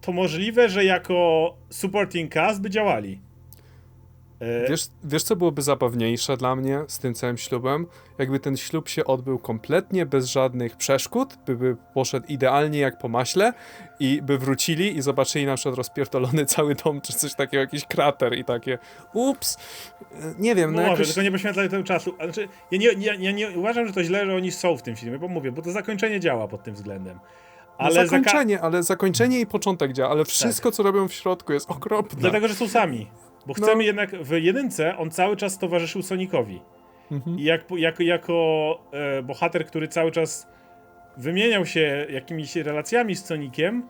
to 0.00 0.12
możliwe, 0.12 0.68
że 0.68 0.84
jako 0.84 1.54
supporting 1.70 2.32
cast 2.32 2.60
by 2.60 2.70
działali. 2.70 3.20
E, 4.40 4.68
Wiesz, 4.68 4.86
wiesz, 5.04 5.22
co 5.22 5.36
byłoby 5.36 5.62
zabawniejsze 5.62 6.36
dla 6.36 6.56
mnie 6.56 6.80
z 6.88 6.98
tym 6.98 7.14
całym 7.14 7.38
ślubem? 7.38 7.86
Jakby 8.18 8.40
ten 8.40 8.56
ślub 8.56 8.88
się 8.88 9.04
odbył 9.04 9.38
kompletnie 9.38 10.06
bez 10.06 10.26
żadnych 10.26 10.76
przeszkód, 10.76 11.34
by, 11.46 11.56
by 11.56 11.76
poszedł 11.94 12.26
idealnie 12.28 12.78
jak 12.78 12.98
po 12.98 13.08
maśle 13.08 13.52
i 14.00 14.22
by 14.22 14.38
wrócili 14.38 14.96
i 14.96 15.02
zobaczyli 15.02 15.46
na 15.46 15.54
przykład 15.54 15.74
rozpierdolony 15.74 16.46
cały 16.46 16.74
dom, 16.74 17.00
czy 17.00 17.12
coś 17.12 17.34
takiego, 17.34 17.60
jakiś 17.60 17.84
krater 17.84 18.38
i 18.38 18.44
takie 18.44 18.78
ups, 19.12 19.56
e, 20.12 20.34
nie 20.38 20.54
wiem, 20.54 20.70
no 20.74 20.76
może, 20.82 20.90
jakoś... 20.92 21.06
tylko 21.06 21.22
nie 21.22 21.32
poświęcali 21.32 21.68
tego 21.68 21.82
czasu. 21.84 22.14
Znaczy, 22.24 22.48
ja, 22.70 22.78
nie, 22.78 22.86
ja, 23.06 23.14
ja 23.14 23.30
nie 23.32 23.50
uważam, 23.50 23.86
że 23.86 23.92
to 23.92 24.04
źle, 24.04 24.26
że 24.26 24.34
oni 24.36 24.50
są 24.52 24.76
w 24.76 24.82
tym 24.82 24.96
filmie, 24.96 25.18
bo 25.18 25.28
mówię, 25.28 25.52
bo 25.52 25.62
to 25.62 25.72
zakończenie 25.72 26.20
działa 26.20 26.48
pod 26.48 26.62
tym 26.62 26.74
względem. 26.74 27.18
Ale 27.78 27.88
Ale 28.00 28.06
zaka- 28.06 28.10
Tak. 28.10 28.24
zakończenie, 28.24 28.60
ale 28.60 28.82
zakończenie 28.82 29.40
i 29.40 29.46
początek 29.46 29.92
działa, 29.92 30.10
ale 30.10 30.24
wszystko, 30.24 30.70
co 30.70 30.82
robią 30.82 31.08
w 31.08 31.12
środku 31.12 31.52
jest 31.52 31.70
okropne. 31.70 32.20
Dlatego, 32.20 32.48
że 32.48 32.54
są 32.54 32.68
sami. 32.68 33.10
Bo 33.48 33.54
No. 33.58 33.66
chcemy 33.66 33.84
jednak 33.84 34.10
w 34.10 34.30
jedynce 34.42 34.96
on 34.96 35.10
cały 35.10 35.36
czas 35.36 35.58
towarzyszył 35.58 36.02
Sonicowi. 36.02 36.60
Mhm. 37.12 37.38
I 37.38 37.44
jak, 37.44 37.64
jako, 37.76 38.02
jako 38.02 38.78
e, 38.92 39.22
bohater, 39.22 39.66
który 39.66 39.88
cały 39.88 40.10
czas 40.12 40.46
wymieniał 41.16 41.66
się 41.66 42.06
jakimiś 42.10 42.56
relacjami 42.56 43.14
z 43.14 43.24
Soniciem, 43.24 43.82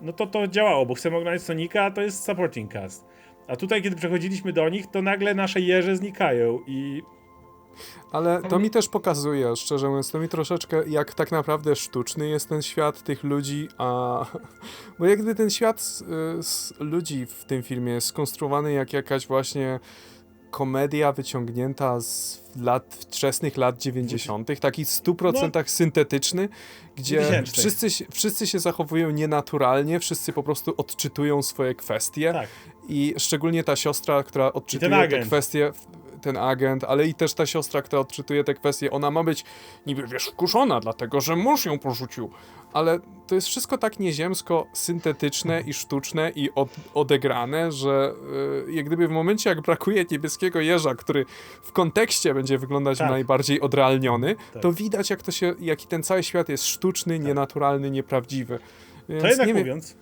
no 0.00 0.12
to 0.12 0.26
to 0.26 0.46
działało, 0.48 0.86
bo 0.86 0.94
chcemy 0.94 1.16
oglądać 1.16 1.42
Sonika, 1.42 1.84
a 1.84 1.90
to 1.90 2.02
jest 2.02 2.24
supporting 2.24 2.72
cast. 2.72 3.06
A 3.48 3.56
tutaj, 3.56 3.82
kiedy 3.82 3.96
przechodziliśmy 3.96 4.52
do 4.52 4.68
nich, 4.68 4.86
to 4.86 5.02
nagle 5.02 5.34
nasze 5.34 5.60
jeże 5.60 5.96
znikają 5.96 6.58
i 6.66 7.02
Ale 8.12 8.42
to 8.42 8.58
mi 8.58 8.70
też 8.70 8.88
pokazuje, 8.88 9.56
szczerze 9.56 9.88
mówiąc, 9.88 10.10
to 10.10 10.18
mi 10.18 10.28
troszeczkę 10.28 10.88
jak 10.88 11.14
tak 11.14 11.32
naprawdę 11.32 11.76
sztuczny 11.76 12.28
jest 12.28 12.48
ten 12.48 12.62
świat 12.62 13.02
tych 13.02 13.24
ludzi, 13.24 13.68
a... 13.78 14.24
Bo 14.98 15.06
jak 15.06 15.18
gdyby 15.18 15.34
ten 15.34 15.50
świat 15.50 15.80
z, 15.80 16.04
z 16.46 16.74
ludzi 16.80 17.26
w 17.26 17.44
tym 17.44 17.62
filmie 17.62 17.92
jest 17.92 18.06
skonstruowany 18.06 18.72
jak 18.72 18.92
jakaś 18.92 19.26
właśnie 19.26 19.80
komedia 20.50 21.12
wyciągnięta 21.12 22.00
z 22.00 22.42
lat, 22.60 22.94
wczesnych 23.00 23.56
lat 23.56 23.78
90., 23.78 24.60
taki 24.60 24.84
w 24.84 24.88
100% 24.88 25.64
syntetyczny, 25.66 26.48
gdzie 26.96 27.16
2000. 27.20 27.52
wszyscy, 27.52 27.90
się- 27.90 28.04
wszyscy 28.10 28.46
się 28.46 28.58
zachowują 28.58 29.10
nienaturalnie, 29.10 30.00
wszyscy 30.00 30.32
po 30.32 30.42
prostu 30.42 30.74
odczytują 30.76 31.42
swoje 31.42 31.74
kwestie. 31.74 32.32
tak. 32.32 32.48
I 32.88 33.14
szczególnie 33.18 33.64
ta 33.64 33.76
siostra, 33.76 34.22
która 34.22 34.52
odczytuje 34.52 35.08
te 35.08 35.18
kwestie, 35.20 35.72
ten 36.22 36.36
agent, 36.36 36.84
ale 36.84 37.06
i 37.06 37.14
też 37.14 37.34
ta 37.34 37.46
siostra, 37.46 37.82
która 37.82 38.00
odczytuje 38.02 38.44
te 38.44 38.54
kwestie, 38.54 38.90
ona 38.90 39.10
ma 39.10 39.24
być 39.24 39.44
niby, 39.86 40.06
wiesz, 40.06 40.24
wkurzona, 40.26 40.80
dlatego 40.80 41.20
że 41.20 41.36
mąż 41.36 41.64
ją 41.64 41.78
porzucił. 41.78 42.30
Ale 42.72 42.98
to 43.26 43.34
jest 43.34 43.46
wszystko 43.46 43.78
tak 43.78 43.98
nieziemsko 43.98 44.66
syntetyczne 44.72 45.60
i 45.60 45.74
sztuczne 45.74 46.32
i 46.34 46.50
od, 46.54 46.68
odegrane, 46.94 47.72
że 47.72 48.12
yy, 48.66 48.72
jak 48.72 48.86
gdyby 48.86 49.08
w 49.08 49.10
momencie, 49.10 49.50
jak 49.50 49.60
brakuje 49.60 50.04
niebieskiego 50.10 50.60
jeża, 50.60 50.94
który 50.94 51.24
w 51.62 51.72
kontekście 51.72 52.34
będzie 52.34 52.58
wyglądać 52.58 52.98
Tak. 52.98 53.10
najbardziej 53.10 53.60
odrealniony, 53.60 54.36
Tak. 54.52 54.62
to 54.62 54.72
widać, 54.72 55.10
jak 55.10 55.22
to 55.22 55.30
się, 55.32 55.54
jaki 55.60 55.86
ten 55.86 56.02
cały 56.02 56.22
świat 56.22 56.48
jest 56.48 56.66
sztuczny, 56.66 57.18
nienaturalny, 57.18 57.90
nieprawdziwy. 57.90 58.58
Więc 59.08 59.22
To 59.22 59.28
jednak 59.28 59.48
mówiąc, 59.54 59.96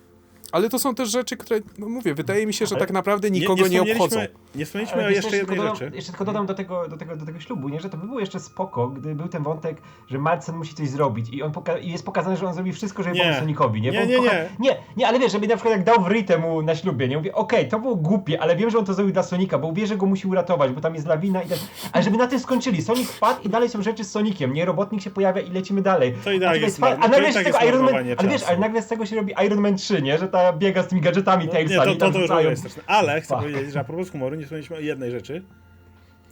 ale 0.51 0.69
to 0.69 0.79
są 0.79 0.95
też 0.95 1.09
rzeczy, 1.09 1.37
które, 1.37 1.59
no 1.77 1.89
mówię, 1.89 2.13
wydaje 2.13 2.45
mi 2.47 2.53
się, 2.53 2.65
że 2.65 2.75
Ale 2.75 2.79
tak 2.85 2.91
naprawdę 2.93 3.29
nie, 3.31 3.39
nikogo 3.39 3.61
nie, 3.61 3.69
wspomnieliśmy- 3.69 4.03
obchodzą. 4.05 4.19
Nie 4.55 4.65
wspomnieliśmy 4.65 5.05
o 5.05 5.09
jeszcze 5.09 5.37
jednej 5.37 5.57
dodam, 5.57 5.75
rzeczy. 5.75 5.91
Jeszcze 5.95 6.11
tylko 6.11 6.25
dodam 6.25 6.45
do 6.45 6.53
tego, 6.53 6.87
do, 6.87 6.97
tego, 6.97 7.15
do 7.15 7.25
tego 7.25 7.39
ślubu, 7.39 7.69
nie? 7.69 7.79
że 7.79 7.89
to 7.89 7.97
by 7.97 8.07
było 8.07 8.19
jeszcze 8.19 8.39
spoko, 8.39 8.87
gdy 8.87 9.15
był 9.15 9.27
ten 9.27 9.43
wątek, 9.43 9.81
że 10.09 10.17
Madsen 10.17 10.55
musi 10.55 10.75
coś 10.75 10.89
zrobić 10.89 11.29
i 11.29 11.43
on 11.43 11.51
poka- 11.51 11.79
i 11.81 11.91
jest 11.91 12.05
pokazane, 12.05 12.37
że 12.37 12.47
on 12.47 12.53
zrobi 12.53 12.73
wszystko, 12.73 13.03
żeby 13.03 13.15
Nie. 13.15 13.21
pomóc 13.23 13.37
Sonicowi, 13.39 13.81
nie? 13.81 13.91
Nie, 13.91 14.07
nie, 14.07 14.17
kocha- 14.17 14.23
nie. 14.59 14.69
nie. 14.69 14.77
Nie, 14.97 15.07
ale 15.07 15.19
wiesz, 15.19 15.31
żeby 15.31 15.47
na 15.47 15.55
przykład 15.55 15.75
jak 15.75 15.83
dał 15.83 16.03
w 16.03 16.07
rytę 16.07 16.37
mu 16.37 16.61
na 16.61 16.75
ślubie, 16.75 17.07
nie? 17.07 17.17
Mówię, 17.17 17.35
okej, 17.35 17.67
to 17.67 17.79
było 17.79 17.95
głupie, 17.95 18.41
ale 18.41 18.55
wiem, 18.55 18.69
że 18.69 18.77
on 18.79 18.85
to 18.85 18.93
zrobił 18.93 19.13
dla 19.13 19.23
Sonika, 19.23 19.57
bo 19.57 19.73
wie, 19.73 19.87
że 19.87 19.97
go 19.97 20.05
musi 20.05 20.27
uratować, 20.27 20.71
bo 20.71 20.81
tam 20.81 20.95
jest 20.95 21.07
lawina 21.07 21.43
i 21.43 21.47
tak. 21.49 21.57
Ale 21.91 22.03
żeby 22.03 22.17
na 22.17 22.27
tym 22.27 22.39
skończyli, 22.39 22.81
Sonic 22.81 23.09
wpadł 23.09 23.41
i 23.43 23.49
dalej 23.49 23.69
są 23.69 23.81
rzeczy 23.81 24.03
z 24.03 24.11
Soniciem, 24.11 24.53
nie? 24.53 24.65
Robotnik 24.65 25.01
się 25.01 25.09
pojawia 25.11 25.41
i 25.41 25.51
lecimy 25.51 25.81
dalej. 25.81 26.13
To 26.23 26.31
i 26.31 26.35
A 26.35 26.39
tutaj 26.39 26.61
jest 26.61 26.79
mar- 26.79 26.97
A 27.01 27.01
to 27.01 27.07
i 27.07 27.11
nagle 27.11 27.31
z 27.31 27.35
tak 27.35 27.43
tego 27.43 27.57
jest 27.57 27.69
Iron 27.69 27.85
Man, 27.85 27.95
ale 28.17 28.29
wiesz, 28.29 28.43
ale 28.43 28.57
nagle 28.57 28.81
z 28.81 28.87
tego 28.87 29.05
się 29.05 29.15
robi 29.15 29.33
Iron 29.45 29.59
Man 29.61 29.75
3, 29.77 30.01
nie? 30.01 30.17
Że 30.17 30.27
ta 30.27 30.40
biega 30.57 30.83
z 30.83 30.87
tymi 30.87 31.01
gadżetami 31.01 31.45
No, 31.45 31.51
Tailsa 31.51 31.85
nie, 31.85 31.95
to, 31.95 32.11
to, 32.11 32.19
to, 32.19 32.27
to 32.27 32.41
jest 32.41 32.61
straszne. 32.61 32.83
Ale 32.87 33.21
chcę 33.21 33.35
powiedzieć, 33.35 33.73
że 33.73 33.79
a 33.79 33.83
propos 33.83 34.09
humoru, 34.09 34.35
nie 34.35 34.43
wspomnieliśmy 34.43 34.75
o 34.75 34.79
jednej 34.79 35.11
rzeczy. 35.11 35.43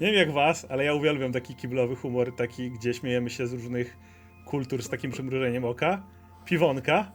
Nie 0.02 0.08
wiem 0.08 0.15
jak 0.15 0.32
was, 0.32 0.65
ale 0.69 0.86
ja 0.86 0.93
uwielbiam 0.93 1.32
taki 1.32 1.56
kiblowy 1.56 1.95
humor, 1.95 2.36
taki, 2.36 2.72
gdzie 2.72 2.93
śmiejemy 2.93 3.30
się 3.30 3.48
z 3.48 3.54
różnych 3.54 3.98
kultur 4.45 4.84
z 4.84 4.89
takim 4.89 5.12
przymrużeniem 5.12 5.65
oka. 5.65 6.04
Piwonka. 6.45 7.12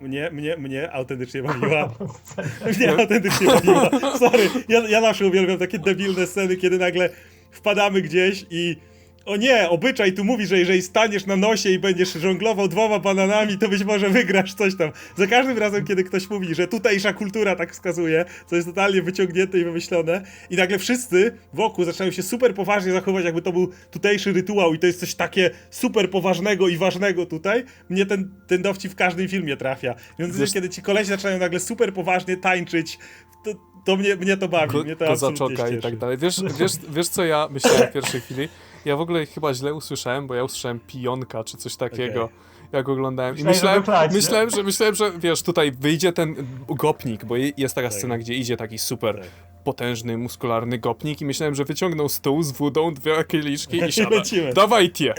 Mnie, 0.00 0.30
mnie, 0.30 0.56
mnie 0.56 0.92
autentycznie 0.92 1.42
bawiła. 1.42 1.94
mnie 2.78 2.90
autentycznie 2.90 3.46
bawiła. 3.46 3.90
Sorry, 4.18 4.48
ja, 4.68 4.88
ja 4.88 5.00
zawsze 5.00 5.26
uwielbiam 5.26 5.58
takie 5.58 5.78
debilne 5.78 6.26
sceny, 6.26 6.56
kiedy 6.56 6.78
nagle 6.78 7.10
wpadamy 7.50 8.02
gdzieś 8.02 8.46
i 8.50 8.76
o 9.26 9.36
nie, 9.36 9.68
obyczaj 9.68 10.12
tu 10.12 10.24
mówi, 10.24 10.46
że 10.46 10.58
jeżeli 10.58 10.82
staniesz 10.82 11.26
na 11.26 11.36
nosie 11.36 11.70
i 11.70 11.78
będziesz 11.78 12.12
żonglował 12.12 12.68
dwoma 12.68 12.98
bananami, 12.98 13.58
to 13.58 13.68
być 13.68 13.84
może 13.84 14.08
wygrasz 14.08 14.54
coś 14.54 14.76
tam. 14.76 14.90
Za 15.16 15.26
każdym 15.26 15.58
razem, 15.58 15.84
kiedy 15.84 16.04
ktoś 16.04 16.30
mówi, 16.30 16.54
że 16.54 16.68
tutejsza 16.68 17.12
kultura 17.12 17.56
tak 17.56 17.72
wskazuje, 17.72 18.24
co 18.46 18.56
jest 18.56 18.68
totalnie 18.68 19.02
wyciągnięte 19.02 19.58
i 19.58 19.64
wymyślone, 19.64 20.22
i 20.50 20.56
nagle 20.56 20.78
wszyscy 20.78 21.32
wokół 21.54 21.84
zaczynają 21.84 22.12
się 22.12 22.22
super 22.22 22.54
poważnie 22.54 22.92
zachowywać, 22.92 23.24
jakby 23.24 23.42
to 23.42 23.52
był 23.52 23.70
tutejszy 23.90 24.32
rytuał 24.32 24.74
i 24.74 24.78
to 24.78 24.86
jest 24.86 25.00
coś 25.00 25.14
takie 25.14 25.50
super 25.70 26.10
poważnego 26.10 26.68
i 26.68 26.76
ważnego 26.76 27.26
tutaj, 27.26 27.64
mnie 27.90 28.06
ten, 28.06 28.30
ten 28.46 28.62
dowcip 28.62 28.92
w 28.92 28.94
każdym 28.94 29.28
filmie 29.28 29.56
trafia. 29.56 29.94
Więc 30.18 30.36
Wiesz- 30.36 30.52
kiedy 30.52 30.68
ci 30.68 30.82
koleś 30.82 31.06
zaczynają 31.06 31.38
nagle 31.38 31.60
super 31.60 31.92
poważnie 31.92 32.36
tańczyć, 32.36 32.98
to, 33.44 33.50
to 33.84 33.96
mnie, 33.96 34.16
mnie 34.16 34.36
to 34.36 34.48
bawi, 34.48 34.72
Ko- 34.72 34.84
mnie 34.84 34.96
to 34.96 35.06
kozaczoka 35.06 35.68
i 35.68 35.80
tak 35.80 35.96
dalej. 35.96 36.18
Wiesz, 36.18 36.40
wiesz, 36.58 36.72
wiesz, 36.88 37.08
co 37.08 37.24
ja 37.24 37.48
myślałem 37.50 37.88
w 37.88 37.92
pierwszej 37.92 38.20
chwili? 38.20 38.48
Ja 38.84 38.96
w 38.96 39.00
ogóle 39.00 39.26
chyba 39.26 39.54
źle 39.54 39.74
usłyszałem, 39.74 40.26
bo 40.26 40.34
ja 40.34 40.44
usłyszałem 40.44 40.80
pionka 40.86 41.44
czy 41.44 41.56
coś 41.56 41.76
takiego. 41.76 42.24
Okej. 42.24 42.36
Jak 42.72 42.88
oglądałem. 42.88 43.38
I 43.38 43.44
Myślałem, 43.44 43.80
myślałem, 43.80 44.02
że 44.10 44.14
nie? 44.14 44.16
myślałem, 44.16 44.50
że 44.50 44.62
myślałem, 44.62 44.94
że 44.94 45.10
wiesz, 45.18 45.42
tutaj 45.42 45.72
wyjdzie 45.72 46.12
ten 46.12 46.34
gopnik, 46.68 47.24
bo 47.24 47.36
je- 47.36 47.52
jest 47.56 47.74
taka 47.74 47.88
Tak. 47.88 47.98
scena, 47.98 48.18
gdzie 48.18 48.34
idzie 48.34 48.56
taki 48.56 48.78
super 48.78 49.16
Tak. 49.16 49.24
potężny, 49.64 50.18
muskularny 50.18 50.78
gopnik 50.78 51.20
i 51.20 51.24
myślałem, 51.24 51.54
że 51.54 51.64
wyciągnął 51.64 52.08
stół 52.08 52.42
z 52.42 52.52
wodą, 52.52 52.94
dwie 52.94 53.24
kieliszki 53.24 53.76
i 53.84 53.92
siada. 53.92 54.16
lecimy. 54.16 54.52
Dawaj 54.54 54.90
tie. 54.90 55.14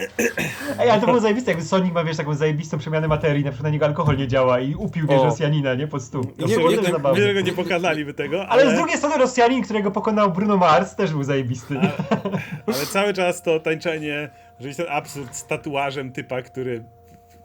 Ej, 0.80 0.89
ale 0.89 0.99
to 1.02 1.08
było 1.08 1.20
zajebiste, 1.20 1.52
jakby 1.52 1.66
Sonic 1.66 1.93
ma, 1.93 2.04
wiesz, 2.04 2.18
taką 2.18 2.36
zajebistą 2.36 2.78
przemianę 2.78 3.08
materii, 3.08 3.43
na 3.43 3.52
przykład 3.52 3.64
na 3.64 3.70
niego 3.70 3.86
alkohol 3.86 4.18
nie 4.18 4.28
działa 4.28 4.60
i 4.60 4.76
upił, 4.76 5.08
wiesz, 5.08 5.20
O. 5.20 5.24
Rosjanina, 5.24 5.74
nie, 5.76 5.88
pod 5.88 6.04
stół. 6.04 6.24
To 6.26 6.47
Nie, 6.47 6.58
nie, 6.58 6.78
nie, 6.78 6.91
zabawne. 6.91 7.20
Wiele 7.22 7.43
nie 7.43 7.54
pokazaliby 7.54 8.14
tego, 8.14 8.47
Ale 8.47 8.64
ale, 8.64 8.72
z 8.72 8.78
drugiej 8.78 8.97
strony 8.97 9.18
Rosjanin, 9.18 9.64
którego 9.64 9.91
pokonał 9.91 10.32
Bruno 10.32 10.58
Mars, 10.58 10.95
też 10.95 11.12
był 11.12 11.24
zajebisty. 11.24 11.74
nie? 11.74 11.91
ale 12.76 12.86
cały 12.86 13.14
czas 13.14 13.41
to 13.43 13.60
tańczenie, 13.60 14.30
że 14.60 14.68
jest 14.68 14.78
ten 14.80 14.88
absurd 14.89 15.36
z 15.36 15.47
tatuażem 15.47 16.12
typa, 16.12 16.41
który 16.41 16.84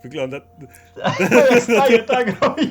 wygląda... 0.03 0.41
Staje, 1.61 1.99
tak 1.99 2.41
robi. 2.41 2.71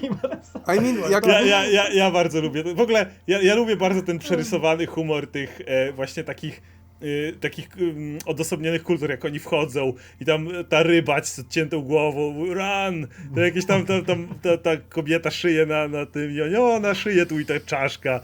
I 0.78 0.82
mean, 0.82 1.12
jak... 1.12 1.26
Ja, 1.28 1.42
ja, 1.42 1.66
ja, 1.66 1.90
ja 1.90 2.12
bardzo 2.12 2.42
lubię. 2.42 2.64
W 2.64 2.80
ogóle 2.80 3.06
ja, 3.28 3.42
ja 3.42 3.56
lubię 3.56 3.76
bardzo 3.76 4.02
ten 4.02 4.20
przerysowany 4.20 4.86
humor 4.86 5.32
tych 5.32 5.62
e, 5.66 5.92
właśnie 5.92 6.24
takich 6.24 6.62
y, 7.04 7.38
takich 7.42 7.70
um, 7.80 8.18
odosobnionych 8.26 8.84
kultur, 8.84 9.10
jak 9.10 9.26
oni 9.26 9.40
wchodzą 9.40 9.94
i 10.22 10.26
tam 10.26 10.50
ta 10.70 10.84
rybać 10.84 11.28
z 11.28 11.40
odciętą 11.40 11.82
głową, 11.82 12.46
run, 12.54 13.08
to 13.36 13.42
jakieś 13.42 13.66
tam, 13.66 13.86
tam, 13.86 14.06
tam 14.06 14.28
ta, 14.42 14.58
ta 14.58 14.78
kobieta 14.78 15.32
szyje 15.32 15.66
na, 15.66 15.88
na 15.88 16.06
tym 16.06 16.32
i 16.32 16.42
oni, 16.42 16.56
o, 16.56 16.80
na 16.80 16.94
szyję 16.94 17.26
tu 17.26 17.40
i 17.40 17.46
ta 17.46 17.60
czaszka. 17.60 18.22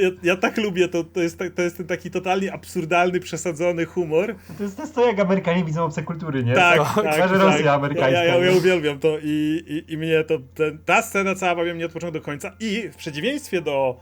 Ja, 0.00 0.10
ja, 0.22 0.36
tak 0.36 0.56
lubię, 0.56 0.88
to, 0.88 1.04
to, 1.04 1.20
jest, 1.20 1.38
to 1.56 1.62
jest 1.62 1.76
ten 1.76 1.86
taki 1.86 2.10
totalnie 2.10 2.52
absurdalny, 2.52 3.20
przesadzony 3.20 3.84
humor. 3.84 4.34
To 4.58 4.62
jest, 4.62 4.76
to 4.76 4.82
jest 4.82 4.94
to, 4.94 5.06
jak 5.06 5.20
Amerykanie 5.20 5.64
widzą 5.64 5.84
obce 5.84 6.02
kultury, 6.02 6.44
nie? 6.44 6.54
Tak, 6.54 6.78
To- 6.94 7.02
tak, 7.02 7.16
tak. 7.18 7.30
Rosja 7.30 7.74
amerykańska. 7.74 8.10
Ja, 8.10 8.24
ja, 8.24 8.44
ja 8.44 8.52
uwielbiam 8.56 8.98
to 8.98 9.18
i, 9.22 9.62
i, 9.88 9.92
i 9.92 9.96
mnie 9.98 10.24
to, 10.24 10.38
ten, 10.54 10.78
ta 10.84 11.02
scena 11.02 11.34
cała 11.34 11.54
bawi 11.54 11.74
mnie 11.74 11.86
od 11.86 11.92
początku 11.92 12.18
do 12.18 12.24
końca 12.24 12.52
i 12.60 12.88
w 12.92 12.96
przeciwieństwie 12.96 13.60
do 13.60 13.96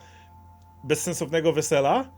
bezsensownego 0.85 1.53
wesela, 1.53 2.11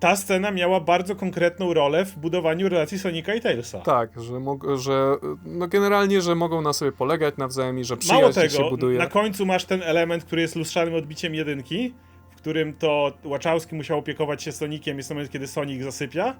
ta 0.00 0.16
scena 0.16 0.50
miała 0.50 0.80
bardzo 0.80 1.16
konkretną 1.16 1.74
rolę 1.74 2.04
w 2.04 2.16
budowaniu 2.18 2.68
relacji 2.68 2.98
Sonika 2.98 3.34
i 3.34 3.40
Tailsa. 3.40 3.78
Tak, 3.80 4.20
że, 4.22 4.32
mog- 4.34 4.76
że 4.78 5.16
no 5.44 5.68
generalnie, 5.68 6.20
że 6.20 6.34
mogą 6.34 6.62
na 6.62 6.72
sobie 6.72 6.92
polegać 6.92 7.36
nawzajem 7.36 7.78
i 7.78 7.84
że 7.84 7.94
Mało 7.94 8.30
przyjaźń 8.30 8.52
się 8.52 8.56
tego, 8.58 8.70
buduje. 8.70 8.98
na 8.98 9.06
końcu 9.06 9.46
masz 9.46 9.64
ten 9.64 9.82
element, 9.82 10.24
który 10.24 10.42
jest 10.42 10.56
lustrzanym 10.56 10.94
odbiciem 10.94 11.34
jedynki, 11.34 11.94
którym 12.40 12.74
to 12.74 13.12
Łaczałski 13.24 13.74
musiał 13.74 13.98
opiekować 13.98 14.42
się 14.42 14.52
Sonikiem, 14.52 14.96
jest 14.96 15.10
moment, 15.10 15.30
kiedy 15.30 15.46
Sonic 15.46 15.82
zasypia. 15.82 16.36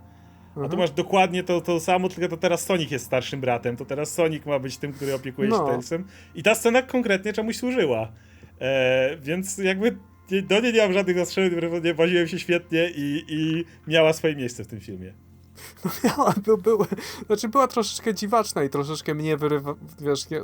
A 0.51 0.55
tu 0.55 0.61
Mhm. 0.61 0.79
masz 0.79 0.91
dokładnie 0.91 1.43
to, 1.45 1.61
to 1.61 1.81
samo, 1.81 2.09
tylko 2.09 2.29
to 2.29 2.37
teraz 2.37 2.65
Sonic 2.65 2.91
jest 2.91 3.05
starszym 3.07 3.41
bratem, 3.41 3.77
to 3.77 3.85
teraz 3.85 4.15
Sonic 4.15 4.47
ma 4.47 4.59
być 4.59 4.77
tym, 4.79 4.93
który 4.93 5.15
opiekuje 5.15 5.51
się 5.51 5.57
No. 5.57 5.67
Tailsem. 5.67 6.05
I 6.35 6.43
ta 6.43 6.55
scena 6.55 6.83
konkretnie 6.83 7.33
czemuś 7.33 7.57
służyła. 7.57 8.13
E, 8.61 9.17
więc 9.17 9.59
jakby 9.59 9.97
nie- 10.31 10.43
do 10.43 10.61
niej 10.61 10.73
nie 10.73 10.83
mam 10.83 10.93
żadnych 10.93 11.17
zastrzeżeń, 11.19 11.61
nie 11.85 11.95
bawiłem 11.95 12.29
się 12.29 12.39
świetnie 12.39 12.91
i, 12.97 13.25
i 13.29 13.65
miała 13.87 14.13
swoje 14.13 14.37
miejsce 14.37 14.65
w 14.65 14.67
tym 14.67 14.81
filmie. 14.81 15.13
miała, 16.05 16.35
by, 16.47 16.59
były, 16.59 16.87
znaczy 17.27 17.49
była 17.49 17.67
troszeczkę 17.69 18.15
dziwaczna 18.15 18.65
i 18.65 18.69
troszeczkę 18.71 19.15
mnie 19.15 19.37
wyrywa, 19.37 19.75
wiesz, 20.01 20.31
ja, 20.31 20.41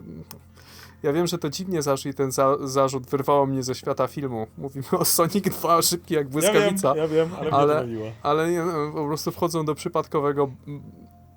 ja 1.02 1.12
wiem, 1.12 1.26
że 1.26 1.38
to 1.38 1.50
dziwnie 1.50 1.82
zaszło 1.82 2.10
i 2.10 2.14
ten 2.14 2.32
za, 2.32 2.56
zarzut 2.64 3.06
wyrwało 3.06 3.46
mnie 3.46 3.62
ze 3.62 3.74
świata 3.74 4.06
filmu. 4.06 4.46
Mówimy 4.58 4.86
o 4.98 5.04
Sonic 5.04 5.44
2, 5.44 5.82
szybki 5.82 6.14
jak 6.14 6.24
Ja 6.24 6.30
wiem, 6.30 6.32
błyskawica, 6.52 6.96
ja 6.96 7.08
wiem, 7.08 7.28
ale, 7.40 7.50
Ale- 7.50 7.74
to 7.74 7.88
ale 8.28 8.50
nie, 8.50 8.62
no, 8.62 8.92
po 8.92 9.06
prostu 9.06 9.32
wchodzą 9.32 9.64
do 9.64 9.74
przypadkowego 9.74 10.50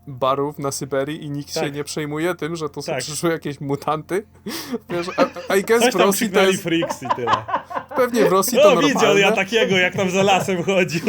barów 0.07 0.59
na 0.59 0.71
Syberii 0.71 1.23
i 1.23 1.29
nikt 1.29 1.53
się 1.53 1.59
Tak. 1.59 1.73
nie 1.75 1.83
przejmuje 1.83 2.35
tym, 2.35 2.55
że 2.55 2.69
to 2.69 2.81
są 2.81 2.91
Tak. 2.91 3.01
przyszły 3.01 3.29
jakieś 3.31 3.61
mutanty. 3.61 4.25
Wiesz, 4.89 5.07
a- 5.49 5.55
I 5.55 5.63
guess 5.63 5.81
Coś 5.83 5.93
w 5.93 5.97
Rosji 5.97 6.29
to 6.29 6.41
jest, 6.41 6.63
freaks 6.63 7.03
i 7.03 7.07
tyle. 7.15 7.31
pewnie 7.95 8.25
w 8.25 8.31
Rosji 8.31 8.57
to 8.57 8.75
No 8.75 8.81
widział 8.81 8.93
normalne. 8.93 9.19
ja 9.21 9.31
takiego, 9.31 9.77
jak 9.77 9.95
tam 9.95 10.09
za 10.09 10.23
lasem 10.23 10.63
chodził. 10.63 11.01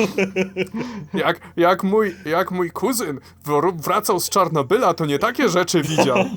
Jak, 1.14 1.40
jak, 1.56 1.82
mój, 1.84 2.14
jak 2.24 2.50
mój 2.50 2.70
kuzyn 2.70 3.20
wr- 3.46 3.76
wracał 3.80 4.20
z 4.20 4.28
Czarnobyla, 4.30 4.94
to 4.94 5.06
nie 5.06 5.18
takie 5.18 5.48
rzeczy 5.48 5.82
widział. 5.82 6.16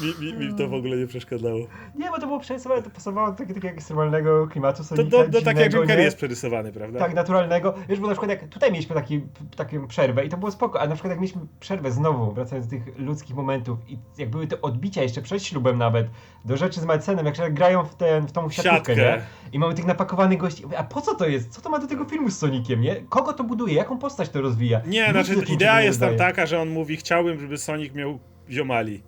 Mi, 0.00 0.32
mi, 0.32 0.46
mi 0.46 0.54
to 0.54 0.68
w 0.68 0.74
ogóle 0.74 0.96
nie 0.96 1.06
przeszkadzało. 1.06 1.58
Nie, 1.94 2.10
bo 2.10 2.18
to 2.18 2.26
było 2.26 2.40
przerysowane, 2.40 2.82
to 2.82 2.90
pasowało 2.90 3.32
do 3.32 3.36
takiego 3.46 3.68
ekstremalnego 3.68 4.46
klimatu 4.46 4.78
To 4.78 4.84
Sonika, 4.84 5.10
do, 5.10 5.28
do 5.28 5.42
tak 5.42 5.58
jak 5.58 5.88
nie? 5.88 5.94
jest 5.94 6.16
przerysowany, 6.16 6.72
prawda? 6.72 6.98
Tak, 6.98 7.14
naturalnego. 7.14 7.74
Wiesz, 7.88 8.00
bo 8.00 8.06
na 8.06 8.12
przykład 8.12 8.30
jak 8.30 8.48
tutaj 8.48 8.72
mieliśmy 8.72 8.94
taki, 8.94 9.20
taką 9.56 9.86
przerwę 9.86 10.24
i 10.24 10.28
to 10.28 10.36
było 10.36 10.50
spoko, 10.50 10.80
a 10.80 10.86
na 10.86 10.94
przykład 10.94 11.10
jak 11.10 11.20
mieliśmy 11.20 11.40
przerwę 11.60 11.90
znowu, 11.90 12.32
wracając 12.32 12.66
do 12.66 12.70
tych 12.76 12.98
ludzkich 12.98 13.36
momentów 13.36 13.78
i 13.88 13.98
jak 14.18 14.30
były 14.30 14.46
te 14.46 14.62
odbicia 14.62 15.02
jeszcze 15.02 15.22
przed 15.22 15.44
ślubem 15.44 15.78
nawet, 15.78 16.06
do 16.44 16.56
rzeczy 16.56 16.80
z 16.80 16.84
Madsenem, 16.84 17.26
jak 17.26 17.36
się 17.36 17.50
grają 17.50 17.84
w, 17.84 17.94
ten, 17.94 18.26
w 18.26 18.32
tą 18.32 18.50
siatkówkę, 18.50 18.96
Siatkę. 18.96 18.96
nie? 18.96 19.22
I 19.52 19.58
mamy 19.58 19.74
tych 19.74 19.86
napakowanych 19.86 20.38
gości. 20.38 20.64
A 20.76 20.84
po 20.84 21.00
co 21.00 21.14
to 21.14 21.28
jest? 21.28 21.50
Co 21.50 21.60
to 21.60 21.70
ma 21.70 21.78
do 21.78 21.86
tego 21.86 22.04
filmu 22.04 22.30
z 22.30 22.38
Sonikiem, 22.38 22.80
nie? 22.80 22.96
Kogo 22.96 23.32
to 23.32 23.44
buduje? 23.44 23.74
Jaką 23.74 23.98
postać 23.98 24.28
to 24.28 24.40
rozwija? 24.40 24.80
Nie, 24.86 25.02
Nic 25.02 25.26
znaczy 25.26 25.52
idea 25.52 25.82
jest 25.82 26.00
tam 26.00 26.16
taka, 26.16 26.46
że 26.46 26.60
on 26.60 26.68
mówi, 26.68 26.96
chciałbym, 26.96 27.40
żeby 27.40 27.58
Sonic 27.58 27.94
miał 27.94 28.18
ziomali. 28.50 29.02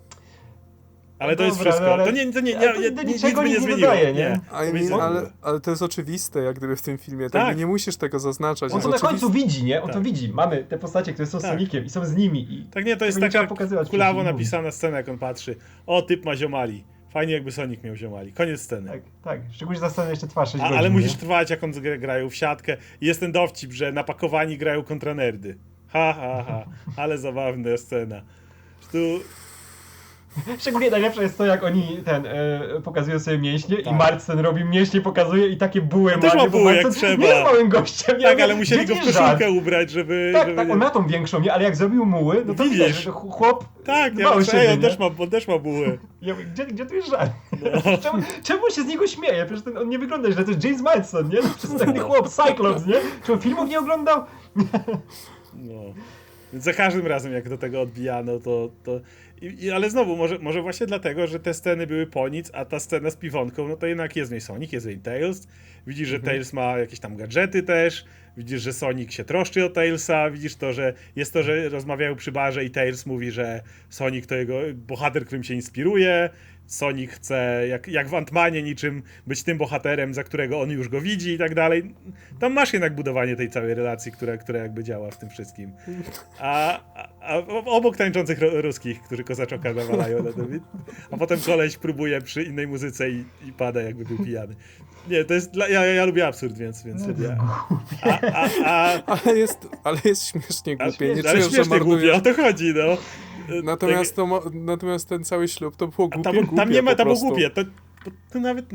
Ale 1.21 1.31
No 1.31 1.37
to 1.37 1.43
jest 1.43 1.57
dobra, 1.57 1.71
wszystko. 1.71 1.93
ale- 1.93 2.05
To 2.05 2.11
nie, 2.11 2.33
to 2.33 2.39
nie, 2.39 2.53
nie, 2.55 2.91
to 2.91 3.03
nic 3.03 3.13
niczego 3.23 3.41
by 3.41 3.47
nie 3.49 3.53
nie 3.55 3.59
zmieniło. 3.61 3.79
dodaje, 3.89 4.13
nie? 4.13 4.19
nie? 4.19 4.39
I 4.79 4.87
To 4.87 4.95
mean, 4.95 5.01
ale, 5.01 5.31
ale 5.41 5.59
to 5.61 5.69
jest 5.71 5.83
oczywiste, 5.83 6.39
jak 6.41 6.55
gdyby 6.55 6.75
w 6.75 6.81
tym 6.81 6.97
filmie. 6.97 7.29
Tak. 7.29 7.45
Tak. 7.47 7.57
Nie 7.57 7.67
musisz 7.67 7.95
tego 7.97 8.19
zaznaczać. 8.19 8.73
On 8.73 8.81
to 8.81 8.89
na 8.89 8.99
końcu 8.99 9.29
widzi, 9.29 9.63
nie? 9.63 9.81
On 9.81 9.87
to 9.87 9.93
Tak. 9.93 10.03
widzi. 10.03 10.29
Mamy 10.29 10.63
te 10.63 10.77
postacie, 10.77 11.13
które 11.13 11.25
są 11.27 11.39
z 11.39 11.41
Tak. 11.41 11.51
Sonikiem 11.51 11.85
i 11.85 11.89
są 11.89 12.05
z 12.05 12.15
nimi. 12.15 12.53
I 12.53 12.63
Tak 12.71 12.85
nie, 12.85 12.97
to 12.97 13.05
jest 13.05 13.19
taka 13.19 13.47
kulawo 13.89 14.23
napisana 14.23 14.71
scena, 14.71 14.97
jak 14.97 15.09
on 15.09 15.17
patrzy. 15.17 15.55
O, 15.87 16.01
typ 16.01 16.25
ma 16.25 16.35
ziomali. 16.35 16.83
Fajnie 17.09 17.33
jakby 17.33 17.51
Sonic 17.51 17.83
miał 17.83 17.95
ziomali. 17.95 18.33
Koniec 18.33 18.61
sceny. 18.61 18.89
tak, 18.89 19.01
tak. 19.23 19.41
Szczególnie 19.51 19.79
zastanę 19.79 20.09
jeszcze 20.09 20.27
twarz 20.27 20.51
6 20.51 20.63
A, 20.63 20.67
godzin, 20.67 20.77
ale 20.79 20.89
nie? 20.89 20.95
musisz 20.95 21.13
trwać, 21.13 21.49
jak 21.49 21.63
on 21.63 21.71
gra- 21.71 21.99
grają 21.99 22.29
w 22.29 22.35
siatkę. 22.35 22.77
I 23.01 23.05
jest 23.05 23.19
ten 23.19 23.31
dowcip, 23.31 23.71
że 23.71 23.91
napakowani 23.91 24.57
grają 24.57 24.83
kontra 24.83 25.13
nerdy. 25.13 25.57
Ha, 25.87 26.13
ha, 26.13 26.43
ha. 26.47 26.65
Ale 26.97 27.17
zabawna 27.17 27.77
scena. 27.77 28.21
Tu 28.91 28.97
Szczególnie 30.59 30.89
najlepsze 30.89 31.23
jest 31.23 31.37
to, 31.37 31.45
jak 31.45 31.63
oni 31.63 31.97
ten 32.05 32.25
e, 32.25 32.81
pokazują 32.83 33.19
sobie 33.19 33.37
mięśnie 33.37 33.77
Tak. 33.77 33.93
i 33.93 33.95
Marcen 33.95 34.39
robi 34.39 34.63
mięśnie, 34.63 35.01
pokazuje 35.01 35.47
i 35.47 35.57
takie 35.57 35.81
buły 35.81 36.11
też 36.17 36.33
ma 36.35 36.47
buły, 36.47 36.75
jak 36.75 36.89
trzeba. 36.89 37.15
Nie 37.23 37.27
jest 37.27 37.43
małym 37.43 37.69
gościem. 37.69 38.17
nie? 38.17 38.23
tak, 38.23 38.41
ale 38.41 38.55
musieli 38.55 38.85
go 38.85 38.95
w 38.95 39.05
jest 39.05 39.17
koszulkę 39.19 39.51
ubrać, 39.51 39.89
żeby... 39.91 40.31
Tak, 40.33 40.43
żeby 40.43 40.55
tak, 40.55 40.67
nie- 40.67 40.73
on 40.73 40.79
ma 40.79 40.89
tą 40.89 41.07
większą, 41.07 41.39
nie? 41.41 41.53
Ale 41.53 41.63
jak 41.63 41.75
zrobił 41.75 42.05
muły, 42.05 42.43
no 42.45 42.53
to 42.53 42.63
Widzisz. 42.63 42.79
widać, 42.79 42.95
że 42.95 43.11
ch- 43.11 43.15
chłop 43.31 43.65
Tak, 43.85 44.17
ja, 44.17 44.29
ej, 44.53 44.73
on, 44.73 44.81
też 44.81 44.99
ma, 44.99 45.05
on 45.19 45.29
też 45.29 45.47
ma 45.47 45.57
buły. 45.57 45.97
Ja 46.21 46.33
mówię, 46.33 46.45
gdzie, 46.45 46.65
gdzie 46.65 46.85
tu 46.85 46.95
jest 46.95 47.09
żart? 47.09 47.31
No. 47.61 47.97
czemu, 48.03 48.23
czemu 48.43 48.69
się 48.69 48.81
z 48.81 48.85
niego 48.85 49.07
śmieje? 49.07 49.45
Przecież 49.45 49.63
ten, 49.63 49.77
on 49.77 49.89
nie 49.89 49.99
wygląda 49.99 50.31
źle, 50.31 50.43
to 50.43 50.51
jest 50.51 50.63
James 50.63 50.81
Madsen, 50.81 51.29
nie? 51.29 51.37
No, 51.43 51.49
Przystojny 51.57 51.99
chłop, 51.99 52.29
Cyclops, 52.29 52.85
nie? 52.85 52.95
Czy 53.25 53.33
on 53.33 53.39
filmów 53.39 53.69
nie 53.69 53.79
oglądał? 53.79 54.23
No. 55.53 55.73
Więc 56.53 56.65
za 56.65 56.73
każdym 56.73 57.07
razem, 57.07 57.33
jak 57.33 57.49
do 57.49 57.57
tego 57.57 57.81
odbijano, 57.81 58.39
to. 58.39 58.69
to 58.83 58.91
i, 59.41 59.65
i, 59.65 59.71
ale 59.71 59.89
znowu, 59.89 60.17
może, 60.17 60.39
może 60.39 60.61
właśnie 60.61 60.87
dlatego, 60.87 61.27
że 61.27 61.39
te 61.39 61.53
sceny 61.53 61.87
były 61.87 62.07
po 62.07 62.29
nic, 62.29 62.51
a 62.53 62.65
ta 62.65 62.79
scena 62.79 63.09
z 63.09 63.15
piwonką, 63.15 63.67
no 63.67 63.75
to 63.75 63.87
jednak 63.87 64.15
jest 64.15 64.29
w 64.29 64.31
niej 64.31 64.41
Sonic, 64.41 64.71
jest 64.71 64.85
w 64.85 64.89
niej 64.89 64.99
Tails. 64.99 65.47
Widzisz, 65.87 66.09
że 66.09 66.19
Tails 66.19 66.53
ma 66.53 66.77
jakieś 66.77 66.99
tam 66.99 67.15
gadżety 67.15 67.63
też. 67.63 68.05
Widzisz, 68.37 68.61
że 68.61 68.73
Sonic 68.73 69.11
się 69.11 69.23
troszczy 69.23 69.65
o 69.65 69.69
Tailsa. 69.69 70.29
Widzisz 70.29 70.55
to, 70.55 70.73
że 70.73 70.93
jest 71.15 71.33
to, 71.33 71.43
że 71.43 71.69
rozmawiają 71.69 72.15
przy 72.15 72.31
barze 72.31 72.65
i 72.65 72.69
Tails 72.69 73.05
mówi, 73.05 73.31
że 73.31 73.61
Sonic 73.89 74.27
to 74.27 74.35
jego 74.35 74.59
bohater, 74.75 75.25
którym 75.25 75.43
się 75.43 75.53
inspiruje. 75.53 76.29
Sonic 76.65 77.11
chce, 77.11 77.67
jak, 77.67 77.87
jak 77.87 78.09
w 78.09 78.15
Antmanie 78.15 78.63
niczym, 78.63 79.03
być 79.27 79.43
tym 79.43 79.57
bohaterem, 79.57 80.13
za 80.13 80.23
którego 80.23 80.61
on 80.61 80.69
już 80.69 80.89
go 80.89 81.01
widzi 81.01 81.33
i 81.33 81.37
tak 81.37 81.55
dalej. 81.55 81.95
Tam 82.39 82.53
masz 82.53 82.73
jednak 82.73 82.95
budowanie 82.95 83.35
tej 83.35 83.49
całej 83.49 83.73
relacji, 83.73 84.11
która, 84.11 84.37
która 84.37 84.59
jakby 84.59 84.83
działa 84.83 85.11
w 85.11 85.17
tym 85.17 85.29
wszystkim. 85.29 85.71
A, 86.39 86.79
a, 86.95 87.09
a 87.21 87.37
obok 87.65 87.97
tańczących 87.97 88.39
ro, 88.39 88.61
ruskich, 88.61 89.01
którzy 89.01 89.23
kozaczoka 89.23 89.73
nawalają 89.73 90.23
a 91.11 91.17
potem 91.17 91.39
koleś 91.39 91.77
próbuje 91.77 92.21
przy 92.21 92.43
innej 92.43 92.67
muzyce 92.67 93.09
i, 93.09 93.23
i 93.47 93.53
pada 93.53 93.81
jakby 93.81 94.05
był 94.05 94.25
pijany. 94.25 94.55
Nie, 95.09 95.25
to 95.25 95.33
jest 95.33 95.51
dla, 95.51 95.67
ja, 95.67 95.85
ja, 95.85 95.93
ja 95.93 96.05
lubię 96.05 96.27
absurd, 96.27 96.57
więc, 96.57 96.83
więc 96.83 97.07
No, 97.07 97.13
to 97.13 97.21
ja, 97.21 97.37
a, 98.03 98.19
a, 98.33 98.49
a, 98.65 99.01
Ale 99.25 99.37
jest, 99.37 99.67
ale 99.83 99.97
jest 100.05 100.27
śmiesznie 100.27 100.77
głupie. 100.77 101.15
Nie 101.15 101.29
ale 101.29 101.41
że 101.41 101.49
śmiesznie 101.49 101.79
głupie, 101.79 102.13
o 102.13 102.21
to 102.21 102.33
chodzi, 102.33 102.73
no. 102.75 102.97
Natomiast, 103.63 104.15
to, 104.15 104.25
mo- 104.25 104.43
natomiast 104.53 105.09
ten 105.09 105.23
cały 105.23 105.47
ślub 105.47 105.75
to 105.75 105.87
było 105.87 106.07
A 106.11 106.15
głupie, 106.15 106.23
tam, 106.23 106.35
głupie 106.35 106.55
tam 106.55 106.69
nie 106.69 106.81
ma, 106.81 106.95
tam 106.95 107.07
było 107.07 107.19
głupie. 107.19 107.49
To, 107.49 107.63
to, 107.63 108.11
to 108.31 108.39
nawet 108.39 108.65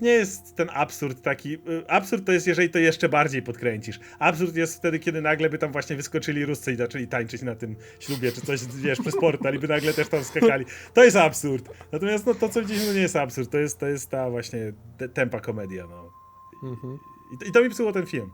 nie 0.00 0.10
jest 0.10 0.56
ten 0.56 0.68
absurd 0.72 1.22
taki. 1.22 1.54
y, 1.54 1.58
Absurd 1.88 2.26
to 2.26 2.32
jest, 2.32 2.46
jeżeli 2.46 2.70
to 2.70 2.78
jeszcze 2.78 3.08
bardziej 3.08 3.42
podkręcisz. 3.42 4.00
Absurd 4.18 4.56
jest 4.56 4.76
wtedy, 4.76 4.98
kiedy 4.98 5.20
nagle 5.20 5.50
by 5.50 5.58
tam 5.58 5.72
właśnie 5.72 5.96
wyskoczyli 5.96 6.44
Ruscy 6.44 6.72
i 6.72 6.76
zaczęli 6.76 7.06
tańczyć 7.08 7.42
na 7.42 7.54
tym 7.54 7.76
ślubie, 8.00 8.32
czy 8.32 8.40
coś, 8.40 8.64
wiesz, 8.64 9.00
przez 9.00 9.16
portal 9.16 9.54
i 9.54 9.58
by 9.58 9.68
nagle 9.68 9.92
też 9.92 10.08
tam 10.08 10.24
skakali. 10.24 10.64
To 10.94 11.04
jest 11.04 11.16
absurd. 11.16 11.68
Natomiast 11.92 12.26
no, 12.26 12.34
to, 12.34 12.48
co 12.48 12.60
widzieliśmy, 12.60 12.88
to 12.88 12.94
nie 12.94 13.00
jest 13.00 13.16
absurd. 13.16 13.50
To 13.50 13.58
jest, 13.58 13.80
to 13.80 13.86
jest 13.86 14.10
ta 14.10 14.30
właśnie 14.30 14.72
te, 14.98 15.08
tempa 15.08 15.40
komedia, 15.40 15.86
no. 15.86 16.10
Mhm. 16.70 16.98
I, 17.32 17.48
I 17.48 17.52
to 17.52 17.62
mi 17.62 17.70
psuło 17.70 17.92
ten 17.92 18.06
film. 18.06 18.30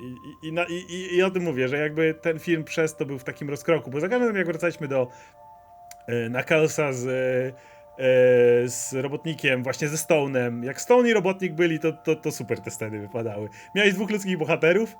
I, 0.00 0.48
i, 0.48 0.52
na, 0.52 0.66
i, 0.88 1.22
o 1.22 1.30
tym 1.30 1.42
mówię, 1.42 1.68
że 1.68 1.78
jakby 1.78 2.14
ten 2.14 2.38
film 2.38 2.64
przez 2.64 2.96
to 2.96 3.06
był 3.06 3.18
w 3.18 3.24
takim 3.24 3.50
rozkroku, 3.50 3.90
bo 3.90 4.00
za 4.00 4.08
każdym 4.08 4.22
razem 4.22 4.36
jak 4.36 4.46
wracaliśmy 4.46 4.88
do 4.88 5.08
e, 6.06 6.30
Knucklesa 6.30 6.92
z, 6.92 7.06
e, 7.06 7.12
e, 7.12 7.75
z 8.66 8.92
robotnikiem, 8.92 9.62
właśnie 9.62 9.88
ze 9.88 9.96
Stone'em, 9.96 10.64
jak 10.64 10.80
Stone 10.80 11.08
i 11.08 11.12
robotnik 11.12 11.52
byli, 11.52 11.78
to, 11.78 11.92
to, 11.92 12.16
to 12.16 12.32
super 12.32 12.60
te 12.60 12.70
sceny 12.70 12.98
wypadały. 12.98 13.48
Miałeś 13.74 13.94
dwóch 13.94 14.10
ludzkich 14.10 14.38
bohaterów, 14.38 14.96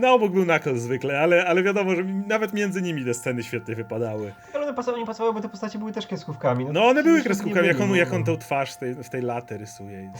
na 0.00 0.12
obok 0.12 0.32
był 0.32 0.44
Knuckles 0.44 0.82
zwykle, 0.82 1.20
ale, 1.20 1.46
ale 1.46 1.62
wiadomo, 1.62 1.94
że 1.96 2.04
nawet 2.04 2.52
między 2.52 2.82
nimi 2.82 3.04
te 3.04 3.14
sceny 3.14 3.42
świetnie 3.42 3.74
wypadały. 3.74 4.32
Ale 4.54 4.64
one 4.64 4.74
pasowały, 4.74 5.00
nie 5.00 5.06
pasowały, 5.06 5.34
bo 5.34 5.40
te 5.40 5.48
postacie 5.48 5.78
były 5.78 5.92
też 5.92 6.06
kreskówkami. 6.06 6.66
No 6.72 6.86
one 6.86 7.02
były 7.02 7.22
kreskówkami, 7.22 7.68
jak 7.68 7.80
on, 7.80 7.86
byli, 7.88 7.98
jak 7.98 8.10
no. 8.10 8.16
on 8.16 8.24
tą 8.24 8.36
twarz 8.36 8.72
w 8.72 8.76
tej, 8.76 8.94
w 8.94 9.08
tej 9.08 9.22
latę 9.22 9.58
rysuje. 9.58 10.12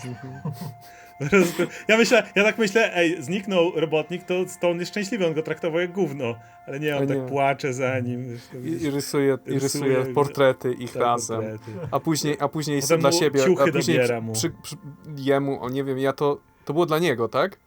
prostu- 1.30 1.62
Ja 1.88 1.96
myślę, 1.96 2.22
ja 2.34 2.44
tak 2.44 2.58
myślę, 2.58 2.96
ej, 2.96 3.22
zniknął 3.22 3.72
robotnik, 3.74 4.24
to 4.24 4.48
Stone 4.48 4.78
jest 4.80 4.90
szczęśliwy, 4.90 5.26
on 5.26 5.34
go 5.34 5.42
traktował 5.42 5.80
jak 5.80 5.92
gówno. 5.92 6.34
Ale 6.66 6.80
nie, 6.80 6.96
on 6.96 7.06
tak 7.06 7.16
nie. 7.18 7.22
płacze 7.26 7.72
za 7.72 7.98
nim. 7.98 8.38
I, 8.64 8.82
i, 8.82 8.90
rysuje, 8.90 9.38
I 9.46 9.58
rysuje 9.58 9.96
Rysuje- 9.98 10.14
portrety 10.14 10.72
ich 10.72 10.92
Tak, 10.92 11.02
razem. 11.02 11.36
portrety. 11.40 11.70
A 11.90 12.00
później, 12.00 12.36
a 12.40 12.48
później 12.48 12.80
Potem 12.80 13.00
dla 13.00 13.12
siebie. 13.12 13.42
a 13.42 13.72
później 13.72 14.20
mu. 14.22 14.32
Przy, 14.32 14.50
przy, 14.62 14.76
jemu, 15.16 15.62
o 15.62 15.70
nie 15.70 15.84
wiem, 15.84 15.98
ja 15.98 16.12
to. 16.12 16.40
To 16.64 16.72
było 16.72 16.86
dla 16.86 16.98
niego, 16.98 17.28
tak? 17.28 17.58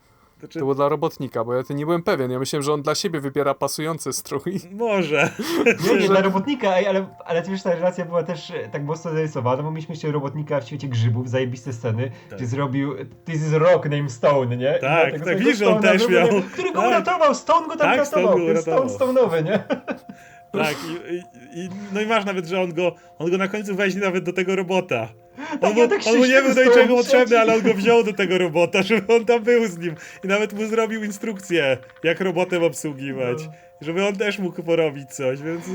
Znaczy, 0.44 0.60
To 0.60 0.66
było 0.66 0.76
dla 0.76 0.90
robotnika, 0.90 1.44
bo 1.44 1.54
ja 1.54 1.64
to 1.64 1.74
nie 1.74 1.86
byłem 1.86 2.04
pewien. 2.04 2.32
Ja 2.32 2.40
myślałem, 2.40 2.64
że 2.64 2.74
on 2.74 2.82
dla 2.82 2.96
siebie 2.96 3.20
wybiera 3.20 3.54
pasujący 3.54 4.14
strój. 4.14 4.60
Może. 4.72 5.30
Nie, 5.94 6.00
nie, 6.02 6.08
dla 6.08 6.22
robotnika, 6.22 6.78
ej, 6.78 6.88
ale, 6.88 7.06
ale 7.26 7.42
ty 7.42 7.52
wiesz, 7.52 7.64
ta 7.64 7.76
relacja 7.76 8.06
była 8.06 8.24
też 8.24 8.52
e, 8.52 8.70
tak 8.70 8.84
mocno 8.84 9.12
zarysowana, 9.12 9.64
bo 9.64 9.72
mieliśmy 9.72 9.94
jeszcze 9.94 10.12
robotnika 10.12 10.60
w 10.62 10.68
świecie 10.68 10.88
grzybów, 10.88 11.30
zajebiste 11.30 11.74
sceny, 11.74 12.12
Tak. 12.30 12.38
gdzie 12.40 12.48
zrobił 12.48 12.96
This 13.26 13.36
is 13.36 13.54
rock 13.54 13.86
named 13.90 14.12
Stone, 14.12 14.58
nie? 14.58 14.74
Tak, 14.82 15.12
tak, 15.12 15.20
swojego 15.22 15.40
widzisz, 15.40 15.58
że 15.58 15.76
on 15.76 15.82
też 15.82 16.08
miał. 16.10 16.32
nie? 16.32 16.42
Który 16.42 16.72
go 16.72 16.80
Tak. 16.80 16.88
uratował, 16.90 17.36
Stone 17.36 17.68
go 17.68 17.76
tam 17.78 17.96
Tak, 17.98 18.08
Stone 18.08 18.26
uratował, 18.26 18.90
Stone 18.90 19.12
uratował. 19.12 19.30
Stone'owy, 19.30 19.44
nie? 19.46 19.64
Tak, 20.52 20.76
i, 20.90 21.14
i, 21.16 21.20
i, 21.66 21.70
no 21.94 22.02
i 22.02 22.06
masz 22.06 22.26
nawet, 22.26 22.46
że 22.48 22.62
on 22.62 22.74
go, 22.74 22.96
on 23.20 23.32
go 23.32 23.38
na 23.38 23.48
końcu 23.48 23.76
weźmie 23.76 24.02
nawet 24.02 24.24
do 24.24 24.34
tego 24.34 24.56
robota. 24.56 25.08
On, 25.52 25.60
Tak, 25.60 25.74
mu, 25.74 25.82
ja 25.82 25.88
tak 25.88 26.00
on 26.08 26.18
mu 26.18 26.26
nie 26.26 26.42
był 26.42 26.56
do 26.56 26.64
niczego 26.64 26.96
potrzebny, 26.96 27.40
ale 27.40 27.56
on 27.56 27.62
go 27.62 27.74
wziął 27.74 28.04
do 28.04 28.14
tego 28.14 28.38
robota, 28.38 28.84
żeby 28.90 29.14
on 29.16 29.26
tam 29.26 29.44
był 29.44 29.68
z 29.68 29.78
nim. 29.78 29.96
I 30.24 30.28
nawet 30.28 30.54
mu 30.54 30.66
zrobił 30.68 31.04
instrukcję, 31.04 31.78
jak 32.04 32.22
robotem 32.22 32.64
obsługiwać. 32.64 33.38
No. 33.46 33.54
Żeby 33.82 34.08
on 34.08 34.16
też 34.16 34.40
mógł 34.40 34.64
porobić 34.64 35.10
coś, 35.14 35.42
więc 35.42 35.66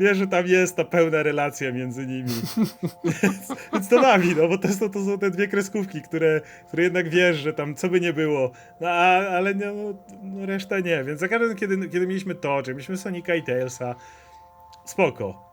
wiesz, 0.00 0.18
że 0.18 0.26
tam 0.26 0.46
jest 0.46 0.76
ta 0.76 0.84
pełna 0.84 1.22
relacja 1.22 1.72
między 1.72 2.06
nimi. 2.06 2.28
więc, 3.22 3.52
więc 3.72 3.88
to 3.88 4.00
bawi, 4.02 4.36
no 4.36 4.48
bo 4.48 4.58
to, 4.58 4.68
są- 4.68 4.90
to 4.90 5.04
są 5.04 5.18
te 5.18 5.30
dwie 5.30 5.48
kreskówki, 5.48 6.02
które, 6.02 6.40
które 6.68 6.82
jednak 6.82 7.08
wiesz, 7.08 7.36
że 7.36 7.52
tam 7.52 7.74
co 7.74 7.88
by 7.88 8.00
nie 8.00 8.12
było. 8.12 8.50
No 8.80 8.88
a, 8.88 9.28
ale 9.28 9.54
no, 9.54 9.64
no 10.22 10.46
reszta 10.46 10.80
nie, 10.80 11.04
więc 11.04 11.20
za 11.20 11.28
każdym 11.28 11.56
kiedy, 11.56 11.88
kiedy 11.88 12.06
mieliśmy 12.06 12.34
to, 12.34 12.62
czy 12.62 12.70
mieliśmy 12.70 12.96
Sonika 12.96 13.34
i 13.34 13.42
Tailsa, 13.42 13.94
spoko. 14.84 15.45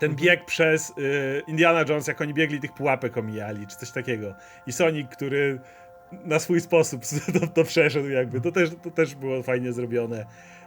Ten 0.00 0.14
bieg 0.16 0.44
przez 0.44 0.90
y, 0.98 1.42
Indiana 1.46 1.84
Jones, 1.88 2.06
jak 2.06 2.20
oni 2.20 2.34
biegli, 2.34 2.60
tych 2.60 2.72
pułapek 2.72 3.16
omijali, 3.16 3.66
czy 3.66 3.76
coś 3.76 3.90
takiego. 3.90 4.34
I 4.66 4.72
Sonic, 4.72 5.08
który 5.10 5.60
na 6.24 6.38
swój 6.38 6.60
sposób 6.60 7.02
to, 7.40 7.46
to 7.46 7.64
przeszedł 7.64 8.08
jakby. 8.08 8.40
To 8.40 8.52
też, 8.52 8.70
to 8.82 8.90
też 8.90 9.14
było 9.14 9.42
fajnie 9.42 9.72
zrobione. 9.72 10.26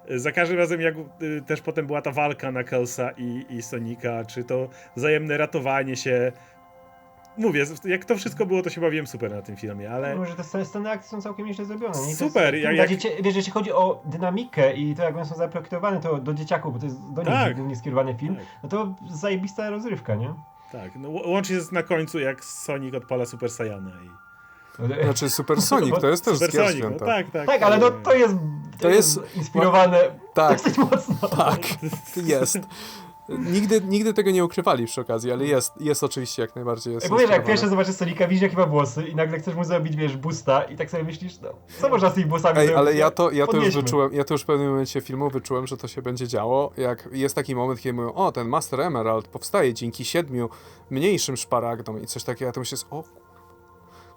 Za 0.10 0.32
każdym 0.32 0.58
razem, 0.58 0.82
jak 0.82 0.96
y, 1.22 1.42
też 1.48 1.62
potem 1.62 1.88
była 1.88 2.02
ta 2.02 2.12
walka 2.12 2.52
na 2.52 2.64
Kelsa 2.64 3.12
i, 3.18 3.46
i 3.50 3.62
Sonika, 3.62 4.26
czy 4.26 4.44
to 4.44 4.70
wzajemne 4.96 5.38
ratowanie 5.38 5.96
się. 5.96 6.32
Mówię, 7.38 7.66
jak 7.86 8.06
to 8.06 8.16
wszystko 8.18 8.46
było, 8.46 8.62
to 8.62 8.70
się 8.70 8.82
bawiłem 8.82 9.08
super 9.08 9.32
na 9.32 9.42
tym 9.42 9.56
filmie, 9.56 9.92
ale... 9.92 10.16
Może 10.16 10.36
te 10.36 10.44
sceny- 10.44 10.90
akcji 10.90 11.10
są 11.10 11.22
całkiem 11.22 11.46
nieźle 11.46 11.66
zrobione. 11.66 12.08
nie? 12.08 12.16
Super, 12.16 12.56
Jest, 12.56 12.78
jak- 12.78 12.90
Dziecię, 12.90 13.10
wiesz, 13.24 13.36
jeśli 13.36 13.52
chodzi 13.52 13.72
o 13.72 14.02
dynamikę 14.06 14.74
i 14.74 14.96
to, 14.96 15.04
jak 15.04 15.16
one 15.16 15.26
są 15.26 15.36
zaprojektowane, 15.36 16.00
to 16.00 16.18
do 16.18 16.34
dzieciaków, 16.34 16.74
bo 16.74 16.80
to 16.80 16.86
jest 16.86 17.14
do 17.14 17.22
nich 17.22 17.32
Tak. 17.32 17.56
głównie 17.56 17.76
skierowany 17.76 18.16
film, 18.16 18.36
Tak. 18.36 18.46
no 18.64 18.70
to 18.70 18.96
zajebista 19.10 19.70
rozrywka, 19.70 20.16
nie? 20.16 20.34
Tak, 20.72 20.92
no, 20.96 21.10
łącznie 21.10 21.56
jest 21.56 21.72
na 21.72 21.84
końcu, 21.84 22.20
jak 22.20 22.46
Sonic 22.46 22.96
odpala 22.96 23.26
Super 23.26 23.50
Saiyana 23.52 23.92
i... 24.06 24.10
Znaczy 25.04 25.30
Super 25.30 25.62
Sonic, 25.72 25.96
to 26.02 26.08
jest 26.10 26.26
też 26.26 26.34
Super 26.34 26.52
Super 26.52 26.68
Sonic, 26.68 26.84
no 27.00 27.06
tak, 27.06 27.32
tak. 27.32 27.46
Tak, 27.48 27.62
ale 27.64 27.78
no 27.78 27.92
to 27.92 28.14
jest, 28.14 28.34
to 28.72 28.80
To 28.80 28.90
jest, 28.90 29.18
jest- 29.18 29.36
inspirowane 29.38 30.00
Tak, 30.34 30.58
dosyć 30.58 30.78
mocno. 30.78 31.28
tak, 31.28 31.60
jest. 32.26 32.60
Nigdy, 33.30 33.82
nigdy 33.82 34.14
tego 34.14 34.32
nie 34.32 34.46
ukrywali 34.46 34.86
przy 34.86 35.02
okazji, 35.02 35.32
ale 35.32 35.46
jest, 35.46 35.72
jest 35.80 36.04
oczywiście 36.04 36.42
jak 36.42 36.56
najbardziej 36.56 36.94
jest 36.94 37.04
Jak 37.04 37.12
mówisz, 37.12 37.30
jak 37.30 37.46
pierwsze 37.46 37.70
zobaczysz 37.70 37.96
Sonika, 37.96 38.28
widzisz 38.28 38.42
jakie 38.42 38.58
ma 38.58 38.66
włosy 38.66 39.04
i 39.08 39.16
nagle 39.16 39.40
chcesz 39.40 39.56
mu 39.56 39.64
zrobić, 39.64 39.96
wiesz, 39.96 40.18
busta 40.18 40.64
i 40.64 40.76
tak 40.76 40.92
sobie 40.92 41.04
myślisz, 41.04 41.40
no, 41.42 41.50
co 41.82 41.90
można 41.90 42.10
z 42.10 42.14
tymi 42.14 42.26
włosami 42.26 42.60
Ej, 42.60 42.68
zrobić? 42.68 42.80
ale 42.80 42.96
ja 42.96 43.12
to, 43.12 43.32
ja 43.32 43.48
to 43.48 43.58
już 43.58 43.76
wyczułem, 43.76 44.14
ja 44.14 44.24
to 44.24 44.34
już 44.34 44.42
w 44.42 44.46
pewnym 44.46 44.70
momencie 44.70 45.02
filmu 45.02 45.30
wyczułem, 45.30 45.68
że 45.68 45.78
to 45.78 45.88
się 45.88 46.02
będzie 46.02 46.28
działo. 46.28 46.72
Jak 46.78 47.10
jest 47.12 47.36
taki 47.36 47.56
moment, 47.56 47.82
kiedy 47.82 47.94
mówią, 47.94 48.14
o, 48.14 48.32
ten 48.32 48.48
Master 48.48 48.82
Emerald 48.82 49.28
powstaje 49.28 49.74
dzięki 49.74 50.06
siedmiu 50.06 50.50
mniejszym 50.90 51.38
szparagdom 51.38 52.04
i 52.04 52.08
coś 52.08 52.24
takiego, 52.24 52.46
ja 52.46 52.52
to 52.52 52.60
myślę, 52.60 52.78
o, 52.92 53.04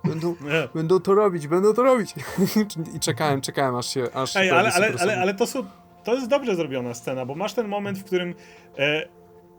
będą, 0.04 0.34
będą 0.74 1.00
to 1.00 1.14
robić, 1.14 1.46
będą 1.46 1.74
to 1.74 1.82
robić. 1.82 2.14
I 2.96 3.00
czekałem, 3.00 3.40
czekałem, 3.40 3.74
aż 3.74 3.86
się, 3.94 4.08
aż 4.14 4.36
Ej, 4.36 4.50
ale, 4.50 4.72
ale, 4.72 4.92
ale, 5.00 5.20
ale 5.20 5.34
to, 5.34 5.46
są, 5.46 5.66
to 6.06 6.14
jest 6.14 6.28
dobrze 6.28 6.56
zrobiona 6.56 6.94
scena, 6.94 7.26
bo 7.26 7.34
masz 7.34 7.54
ten 7.54 7.68
moment, 7.68 7.98
w 7.98 8.04
którym 8.04 8.34
e, 8.78 9.08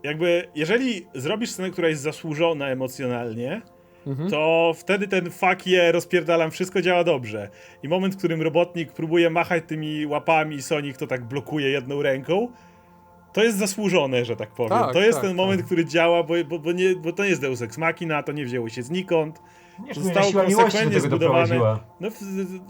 jakby, 0.02 0.48
jeżeli 0.54 1.06
zrobisz 1.14 1.50
scenę, 1.50 1.70
która 1.70 1.88
jest 1.88 2.02
zasłużona 2.02 2.68
emocjonalnie, 2.68 3.62
Mhm. 4.06 4.30
to 4.30 4.72
wtedy 4.76 5.08
ten 5.08 5.30
fuck 5.30 5.66
je, 5.66 5.92
rozpierdalam, 5.92 6.50
wszystko 6.50 6.82
działa 6.82 7.04
dobrze. 7.04 7.48
I 7.82 7.88
moment, 7.88 8.14
w 8.14 8.18
którym 8.18 8.42
robotnik 8.42 8.92
próbuje 8.92 9.30
machać 9.30 9.64
tymi 9.66 10.06
łapami 10.06 10.56
i 10.56 10.62
Sonic 10.62 10.98
to 10.98 11.06
tak 11.06 11.24
blokuje 11.24 11.70
jedną 11.70 12.02
ręką, 12.02 12.48
to 13.32 13.44
jest 13.44 13.58
zasłużone, 13.58 14.24
że 14.24 14.36
tak 14.36 14.50
powiem. 14.50 14.70
Tak, 14.70 14.92
to 14.92 15.00
jest 15.00 15.18
tak, 15.18 15.26
ten 15.26 15.36
moment, 15.36 15.60
tak. 15.60 15.66
który 15.66 15.84
działa, 15.84 16.22
bo, 16.22 16.34
bo, 16.48 16.58
bo, 16.58 16.72
nie, 16.72 16.96
bo 16.96 17.12
to 17.12 17.22
nie 17.22 17.28
jest 17.28 17.40
Deus 17.40 17.62
Ex 17.62 17.78
Machina, 17.78 18.22
to 18.22 18.32
nie 18.32 18.44
wzięło 18.44 18.68
się 18.68 18.82
znikąd. 18.82 19.42
Nie, 19.84 19.94
że 19.94 20.00
zostało 20.00 20.30
siła 20.30 20.42
miłości 20.44 20.56
do 20.56 20.62
konsekwentnie 20.62 21.00
tego 21.00 21.16
zbudowane. 21.16 21.48
doprowadziła. 21.48 21.84
No 22.00 22.08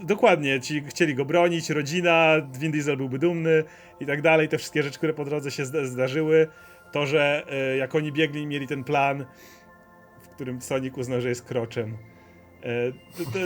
dokładnie, 0.05 0.59
ci 0.61 0.83
chcieli 0.87 1.15
go 1.15 1.25
bronić, 1.25 1.69
rodzina, 1.69 2.35
Vin 2.59 2.71
Diesel 2.71 2.97
byłby 2.97 3.19
dumny 3.19 3.63
i 3.99 4.05
tak 4.05 4.21
dalej, 4.21 4.47
te 4.49 4.57
wszystkie 4.57 4.83
rzeczy, 4.83 4.97
które 4.97 5.13
po 5.13 5.25
drodze 5.25 5.51
się 5.51 5.65
zda- 5.65 5.85
zdarzyły. 5.85 6.47
To, 6.91 7.05
że 7.05 7.43
e, 7.49 7.77
jak 7.77 7.95
oni 7.95 8.11
biegli, 8.11 8.47
mieli 8.47 8.67
ten 8.67 8.83
plan, 8.83 9.25
w 10.21 10.27
którym 10.27 10.61
Sonic 10.61 10.97
uznał, 10.97 11.21
że 11.21 11.29
jest 11.29 11.45
kroczem. 11.45 11.97
E, 12.63 12.91
to, 13.17 13.31
to, 13.31 13.39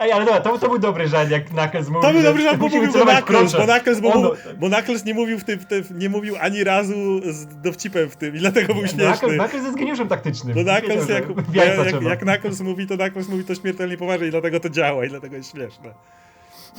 Ej, 0.00 0.12
ale 0.12 0.24
dobra, 0.24 0.40
to, 0.40 0.58
to 0.58 0.68
był 0.68 0.78
dobry 0.78 1.08
żart, 1.08 1.30
jak 1.30 1.44
Knuckles 1.44 1.88
mówił, 1.88 2.02
to 2.02 2.12
był 2.12 2.22
dobry 2.22 2.42
żart, 2.42 2.58
bo 2.58 2.68
mówił 2.68 2.92
bo 2.92 3.06
Knuckles, 3.06 3.52
bo. 3.52 3.64
Knuckles, 3.64 4.00
bo, 4.00 4.34
bo 4.60 4.68
Knuckles 4.68 5.04
nie 5.04 5.14
mówił 5.14 5.38
w 5.38 5.44
tym, 5.44 5.58
w 5.58 5.66
tym, 5.66 5.84
nie 5.90 6.08
mówił 6.08 6.34
ani 6.40 6.64
razu 6.64 7.20
z 7.32 7.46
dowcipem 7.62 8.10
w 8.10 8.16
tym 8.16 8.36
i 8.36 8.38
dlatego 8.38 8.74
był 8.74 8.82
Knuckles, 8.82 9.18
śmieszny. 9.18 9.38
Knuckles 9.38 9.64
jest 9.64 9.76
geniuszem 9.76 10.08
taktycznym. 10.08 10.54
Bo 10.54 10.64
Knuckles, 10.64 11.08
jak, 11.08 11.24
jak, 11.52 11.88
trzeba. 11.88 12.10
jak 12.10 12.20
Knuckles 12.20 12.60
mówi, 12.60 12.86
to 12.86 12.96
Knuckles 12.96 13.28
mówi 13.28 13.44
to 13.44 13.54
śmiertelnie 13.54 13.96
poważnie 13.96 14.26
i 14.26 14.30
dlatego 14.30 14.60
to 14.60 14.70
działa 14.70 15.04
i 15.04 15.08
dlatego 15.08 15.36
jest 15.36 15.52
śmieszne. 15.52 15.94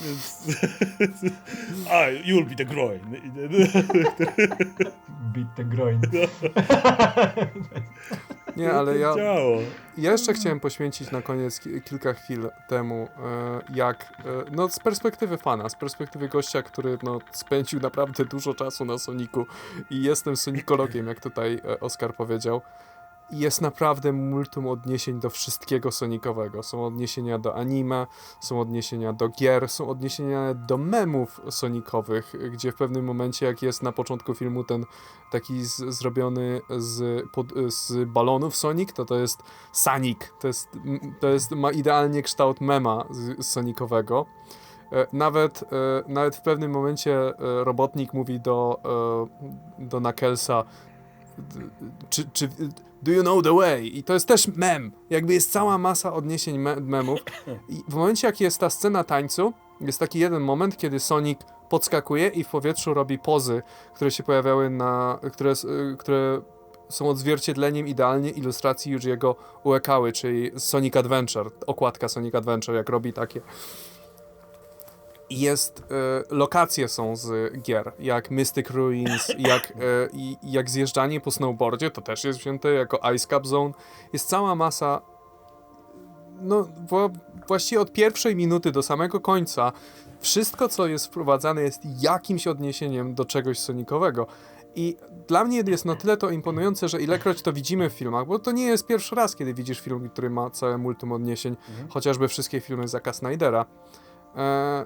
Więc... 0.03 0.47
A, 1.91 2.09
you'll 2.26 2.45
be 2.45 2.55
the 2.55 2.65
groin. 2.65 2.99
Beat 5.34 5.55
the 5.55 5.63
groin. 5.63 6.01
Nie, 8.58 8.74
ale 8.74 8.97
ja, 8.97 9.14
ja 9.97 10.12
jeszcze 10.12 10.34
chciałem 10.34 10.60
poświęcić 10.60 11.12
na 11.12 11.22
koniec 11.22 11.60
ki- 11.60 11.82
kilka 11.82 12.14
chwil 12.14 12.49
temu, 12.68 13.08
e, 13.18 13.62
jak, 13.76 14.03
e, 14.03 14.05
no 14.51 14.70
z 14.70 14.80
perspektywy 14.80 15.38
fana, 15.38 15.70
z 15.70 15.76
perspektywy 15.76 16.28
gościa, 16.28 16.62
który 16.62 16.97
no, 17.03 17.20
spędził 17.32 17.80
naprawdę 17.80 18.26
dużo 18.26 18.53
czasu 18.53 18.86
na 18.86 18.97
Soniku 18.97 19.45
i 19.89 20.03
jestem 20.03 20.38
sonikologiem, 20.38 21.08
jak 21.08 21.20
tutaj 21.20 21.62
e, 21.66 21.80
Oskar 21.80 22.14
powiedział. 22.16 22.62
Jest 23.32 23.62
naprawdę 23.62 24.14
multum 24.14 24.68
odniesień 24.68 25.20
do 25.20 25.30
wszystkiego 25.30 25.92
sonikowego. 25.92 26.64
Są 26.64 26.86
odniesienia 26.86 27.40
do 27.40 27.56
anime, 27.56 28.08
są 28.40 28.60
odniesienia 28.60 29.14
do 29.14 29.30
gier, 29.30 29.70
są 29.70 29.90
odniesienia 29.90 30.54
do 30.54 30.78
memów 30.78 31.42
sonikowych, 31.50 32.34
gdzie 32.52 32.72
w 32.72 32.76
pewnym 32.76 33.06
momencie, 33.06 33.46
jak 33.46 33.62
jest 33.62 33.84
na 33.84 33.92
początku 33.92 34.34
filmu 34.34 34.64
ten 34.64 34.86
taki 35.32 35.66
z, 35.66 35.76
zrobiony 35.76 36.62
z, 36.78 37.26
pod, 37.32 37.48
z 37.68 38.10
balonów 38.10 38.56
Sonic, 38.56 38.94
to 38.94 39.06
to 39.06 39.16
jest 39.16 39.44
Sonic. 39.72 40.20
To 40.40 40.48
jest, 40.48 40.70
to 41.20 41.28
jest, 41.28 41.52
ma 41.52 41.72
idealnie 41.72 42.22
kształt 42.24 42.62
mema 42.62 43.06
z, 43.10 43.46
z 43.46 43.52
sonikowego. 43.52 44.26
E, 44.92 45.08
Nawet, 45.14 45.64
e, 45.64 45.68
nawet 46.08 46.36
w 46.36 46.42
pewnym 46.42 46.72
momencie 46.72 47.20
e, 47.20 47.34
robotnik 47.64 48.14
mówi 48.14 48.40
do, 48.40 48.80
do 49.80 50.00
d- 51.38 51.70
czy, 52.10 52.30
czy 52.34 52.50
do 53.02 53.12
you 53.12 53.22
know 53.22 53.43
the 53.43 53.56
way? 53.56 53.98
I 53.98 54.04
to 54.04 54.14
jest 54.14 54.28
też 54.28 54.48
mem. 54.48 54.91
Jakby 55.10 55.34
jest 55.34 55.52
cała 55.52 55.78
masa 55.78 56.14
odniesień 56.14 56.58
me 56.58 56.76
memów. 56.76 57.20
I 57.70 57.84
w 57.88 57.95
momencie, 57.95 58.28
jak 58.28 58.41
jest 58.41 58.60
ta 58.60 58.70
scena 58.70 59.04
tańcu, 59.04 59.54
jest 59.82 60.00
taki 60.00 60.20
jeden 60.20 60.41
moment, 60.41 60.78
kiedy 60.78 61.00
Sonic 61.00 61.39
podskakuje 61.70 62.28
i 62.28 62.43
w 62.43 62.48
powietrzu 62.48 62.93
robi 62.93 63.20
pozy, 63.20 63.62
które 63.95 64.12
się 64.12 64.24
pojawiały 64.24 64.70
na... 64.70 65.20
które, 65.34 65.52
y, 65.52 65.98
które 65.98 66.41
są 66.89 67.10
odzwierciedleniem 67.10 67.88
idealnie 67.88 68.30
ilustracji 68.30 68.91
już 68.91 69.04
jego 69.04 69.36
Uekały, 69.64 70.12
czyli 70.12 70.52
Sonic 70.58 70.95
Adventure, 70.95 71.52
okładka 71.68 72.08
Sonic 72.08 72.36
Adventure, 72.36 72.76
jak 72.76 72.89
robi 72.89 73.14
takie. 73.14 73.41
Jest, 75.30 75.80
e, 75.80 75.84
lokacje 76.36 76.88
są 76.88 77.16
z 77.16 77.54
gier, 77.62 77.92
jak 78.00 78.32
Mystic 78.32 78.70
Ruins, 78.70 79.28
jak, 79.50 79.72
e, 79.72 79.76
jak 80.44 80.70
zjeżdżanie 80.70 81.22
po 81.22 81.32
snowboardzie, 81.32 81.92
to 81.92 82.02
też 82.02 82.24
jest 82.24 82.40
wzięte 82.40 82.70
jako 82.70 83.14
Ice 83.14 83.28
Cap 83.28 83.48
Zone. 83.48 83.74
Jest 84.14 84.30
cała 84.30 84.56
masa, 84.56 85.02
no 86.42 86.68
bo 86.90 87.10
właściwie 87.48 87.82
od 87.82 87.92
pierwszej 87.92 88.36
minuty 88.36 88.72
do 88.72 88.84
samego 88.84 89.20
końca 89.20 89.72
wszystko, 90.20 90.70
co 90.70 90.88
jest 90.88 91.06
wprowadzane 91.06 91.62
jest 91.62 91.82
jakimś 92.02 92.48
odniesieniem 92.48 93.16
do 93.16 93.26
czegoś 93.26 93.60
sonikowego. 93.60 94.28
I 94.76 94.98
dla 95.28 95.44
mnie 95.44 95.64
jest 95.68 95.86
na 95.86 95.96
tyle 95.96 96.18
to 96.18 96.30
imponujące, 96.30 96.90
że 96.90 97.02
ilekroć 97.02 97.42
to 97.42 97.54
widzimy 97.54 97.90
w 97.90 97.94
filmach, 97.94 98.28
bo 98.28 98.40
to 98.40 98.52
nie 98.52 98.66
jest 98.66 98.88
pierwszy 98.88 99.16
raz, 99.16 99.36
kiedy 99.36 99.54
widzisz 99.54 99.80
film, 99.80 100.10
który 100.10 100.30
ma 100.30 100.50
całe 100.50 100.78
multum 100.78 101.12
odniesień, 101.12 101.56
Mhm. 101.70 101.88
chociażby 101.90 102.28
wszystkie 102.28 102.62
filmy 102.62 102.88
Zaka 102.88 103.14
Snydera, 103.14 103.66
e, 104.36 104.86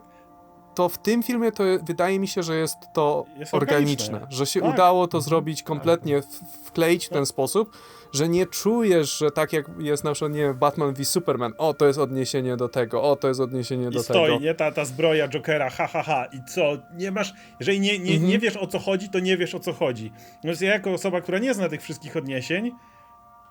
to 0.82 0.89
w 0.89 0.97
tym 0.97 1.23
filmie 1.23 1.51
to 1.51 1.63
wydaje 1.84 2.19
mi 2.19 2.27
się, 2.27 2.43
że 2.43 2.55
jest 2.55 2.77
to 2.93 3.25
Jest 3.38 3.53
organiczne, 3.53 4.05
organiczne. 4.17 4.38
że 4.38 4.45
się 4.45 4.61
Tak. 4.61 4.73
udało 4.73 5.07
to 5.07 5.21
zrobić 5.21 5.63
kompletnie, 5.63 6.21
w, 6.21 6.25
wkleić 6.67 7.05
w 7.05 7.09
ten 7.09 7.25
sposób, 7.25 7.77
że 8.13 8.29
nie 8.29 8.45
czujesz, 8.45 9.17
że 9.17 9.32
tak 9.32 9.53
jak 9.53 9.65
jest 9.79 10.03
na 10.03 10.11
przykład, 10.13 10.32
nie 10.34 10.39
wiem, 10.41 10.57
Batman 10.57 10.93
v 10.93 11.05
Superman, 11.05 11.53
o, 11.57 11.73
to 11.73 11.88
jest 11.88 11.99
odniesienie 11.99 12.57
do 12.57 12.69
tego, 12.69 13.03
o, 13.03 13.15
to 13.15 13.27
jest 13.27 13.39
odniesienie 13.39 13.88
I 13.88 13.91
do 13.91 14.03
stoi, 14.03 14.25
tego. 14.32 14.39
nie? 14.39 14.53
Ta, 14.55 14.71
ta 14.71 14.86
zbroja 14.86 15.27
Jokera, 15.27 15.69
ha, 15.69 15.88
ha, 15.88 16.03
ha. 16.03 16.25
I 16.25 16.38
co? 16.55 16.61
Nie 16.97 17.11
masz... 17.11 17.34
Jeżeli 17.59 17.79
nie, 17.79 17.99
nie, 17.99 18.11
Mhm. 18.13 18.29
nie 18.29 18.39
wiesz 18.39 18.57
o 18.57 18.67
co 18.67 18.79
chodzi, 18.79 19.09
to 19.09 19.19
nie 19.19 19.38
wiesz 19.38 19.55
o 19.55 19.59
co 19.59 19.73
chodzi. 19.73 20.11
Więc 20.43 20.61
ja 20.61 20.73
jako 20.73 20.91
osoba, 20.93 21.21
która 21.21 21.39
nie 21.39 21.53
zna 21.53 21.69
tych 21.69 21.82
wszystkich 21.82 22.17
odniesień, 22.17 22.71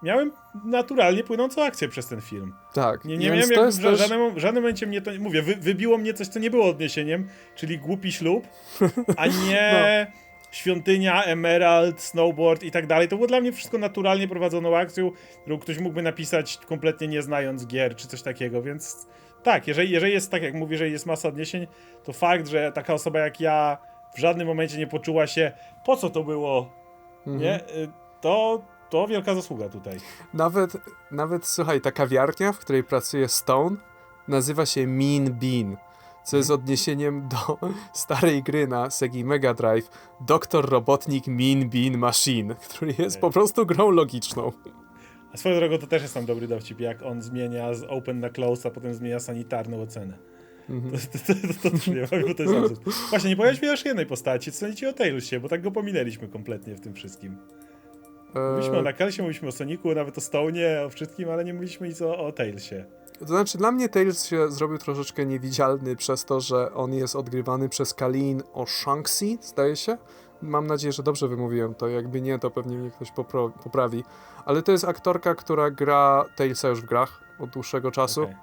miałem 0.03 0.33
naturalnie 0.65 1.25
płynącą 1.25 1.65
akcję 1.65 1.89
przez 1.89 2.07
ten 2.07 2.21
film. 2.21 2.55
Tak, 2.75 3.05
Nie, 3.05 3.17
nie 3.17 3.27
miałem 3.31 3.51
jak, 3.51 3.61
jest 3.61 3.81
w, 3.81 3.85
też... 3.85 3.99
żadnym, 3.99 4.39
żadnym 4.41 4.63
momencie 4.63 4.87
mnie 4.87 5.01
to, 5.03 5.11
mówię, 5.21 5.43
wy, 5.43 5.55
wybiło 5.57 5.99
mnie 5.99 6.15
coś, 6.15 6.29
co 6.29 6.39
nie 6.39 6.51
było 6.51 6.67
odniesieniem, 6.69 7.29
czyli 7.55 7.79
głupi 7.79 8.13
ślub, 8.13 8.47
a 9.17 9.27
nie 9.49 10.07
No. 10.07 10.21
świątynia, 10.51 11.25
emerald, 11.25 12.01
snowboard 12.01 12.63
i 12.63 12.71
tak 12.71 12.87
dalej. 12.87 13.09
To 13.09 13.17
było 13.17 13.29
dla 13.29 13.41
mnie 13.41 13.53
wszystko 13.53 13.79
naturalnie 13.79 14.29
prowadzoną 14.29 14.77
akcją, 14.77 15.11
którą 15.43 15.59
ktoś 15.59 15.79
mógłby 15.79 16.03
napisać 16.03 16.59
kompletnie 16.67 17.09
nie 17.09 17.23
znając 17.23 17.67
gier, 17.67 17.97
czy 17.97 18.09
coś 18.09 18.23
takiego, 18.23 18.63
więc 18.63 19.07
tak, 19.43 19.69
jeżeli, 19.69 19.91
jeżeli 19.91 20.13
jest 20.13 20.31
tak, 20.31 20.43
jak 20.43 20.55
mówię, 20.55 20.77
że 20.77 20.89
jest 20.89 21.07
masa 21.07 21.29
odniesień, 21.29 21.67
to 22.05 22.13
fakt, 22.13 22.49
że 22.49 22.73
taka 22.73 22.95
osoba 22.95 23.19
jak 23.19 23.41
ja 23.41 23.79
w 24.15 24.19
żadnym 24.19 24.47
momencie 24.47 24.79
nie 24.79 24.87
poczuła 24.87 25.27
się, 25.27 25.53
po 25.85 25.97
co 25.97 26.11
to 26.11 26.25
było, 26.25 26.73
Mhm. 27.27 27.39
nie? 27.43 27.57
Y, 27.61 27.89
To, 28.21 28.63
to 28.91 29.07
wielka 29.07 29.35
zasługa 29.35 29.69
tutaj. 29.69 29.99
Nawet, 30.35 30.77
nawet, 31.11 31.47
słuchaj, 31.47 31.81
ta 31.81 31.93
kawiarnia, 31.93 32.53
w 32.53 32.59
której 32.59 32.85
pracuje 32.85 33.29
Stone, 33.29 33.77
nazywa 34.29 34.67
się 34.67 34.87
Mean 34.87 35.25
Bean, 35.25 35.77
co 36.25 36.37
jest 36.37 36.51
odniesieniem 36.51 37.29
do 37.29 37.59
starej 37.93 38.43
gry 38.43 38.67
na 38.69 38.91
Segi 38.91 39.25
Mega 39.25 39.55
Drive 39.55 39.91
Doktor 40.21 40.71
Robotnik 40.71 41.27
Mean 41.27 41.71
Bean 41.71 41.99
Machine, 41.99 42.55
który 42.55 42.95
jest 42.99 43.21
po 43.21 43.31
prostu 43.31 43.67
grą 43.67 43.91
logiczną. 43.91 44.53
A 45.33 45.37
swoją 45.37 45.57
drogą 45.57 45.79
to 45.79 45.87
też 45.87 46.03
jest 46.03 46.15
tam 46.15 46.27
dobry 46.27 46.49
dowcip, 46.49 46.81
jak 46.81 47.03
on 47.03 47.23
zmienia 47.23 47.75
z 47.75 47.83
open 47.83 48.21
na 48.21 48.31
close, 48.31 48.69
a 48.69 48.73
potem 48.73 48.95
zmienia 48.95 49.21
sanitarną 49.21 49.83
ocenę. 49.83 50.19
Mhm. 50.71 50.93
To, 50.93 51.19
to, 51.19 51.35
to, 51.35 51.71
to, 51.71 51.79
to 51.79 51.91
nie 51.91 51.97
wiem, 51.97 52.23
bo 52.29 52.35
to 52.35 52.43
jest 52.43 52.55
absurd. 52.55 52.81
Właśnie, 53.11 53.31
nie 53.31 53.37
mi 53.37 53.69
jeszcze 53.69 53.89
jednej 53.89 54.07
postaci, 54.07 54.53
co 54.53 54.75
ci 54.75 54.87
o 54.87 54.93
Tailsie, 54.93 55.41
bo 55.41 55.49
tak 55.49 55.63
go 55.63 55.71
pominęliśmy 55.71 56.29
kompletnie 56.29 56.75
w 56.75 56.81
tym 56.81 56.95
wszystkim. 56.95 57.37
Mówiliśmy 58.35 58.77
o 58.77 58.81
E, 58.81 58.83
Nakalsie, 58.83 59.23
mówiliśmy 59.23 59.49
o 59.49 59.53
Sonicu, 59.53 59.95
nawet 59.95 60.19
o 60.19 60.21
Stone'ie, 60.21 60.87
o 60.87 60.89
wszystkim, 60.89 61.31
ale 61.31 61.45
nie 61.45 61.55
mówiliśmy 61.55 61.89
nic 61.89 62.03
o, 62.03 62.19
o 62.27 62.33
Tailsie. 62.33 62.85
to 63.19 63.27
znaczy, 63.27 63.59
dla 63.59 63.73
mnie 63.73 63.89
Tails 63.89 64.25
się 64.25 64.51
zrobił 64.51 64.79
troszeczkę 64.79 65.27
niewidzialny 65.27 65.97
przez 65.97 66.25
to, 66.25 66.41
że 66.41 66.75
on 66.75 66.95
jest 66.95 67.17
odgrywany 67.17 67.69
przez 67.69 67.95
Kalin 67.95 68.41
O'Shanksy, 68.41 69.39
zdaje 69.43 69.77
się. 69.77 69.99
Mam 70.43 70.67
nadzieję, 70.67 70.93
że 70.93 71.03
dobrze 71.03 71.29
wymówiłem 71.29 71.75
to. 71.75 71.89
Jakby 71.89 72.21
nie, 72.21 72.39
to 72.39 72.51
pewnie 72.51 72.77
mnie 72.77 72.91
ktoś 72.91 73.11
poprawi. 73.65 74.05
Ale 74.45 74.63
to 74.63 74.73
jest 74.73 74.85
aktorka, 74.85 75.35
która 75.35 75.71
gra 75.71 76.25
Tailsa 76.37 76.69
już 76.69 76.81
w 76.83 76.85
grach 76.85 77.21
od 77.39 77.51
dłuższego 77.51 77.91
czasu. 77.91 78.23
Okej. 78.23 78.37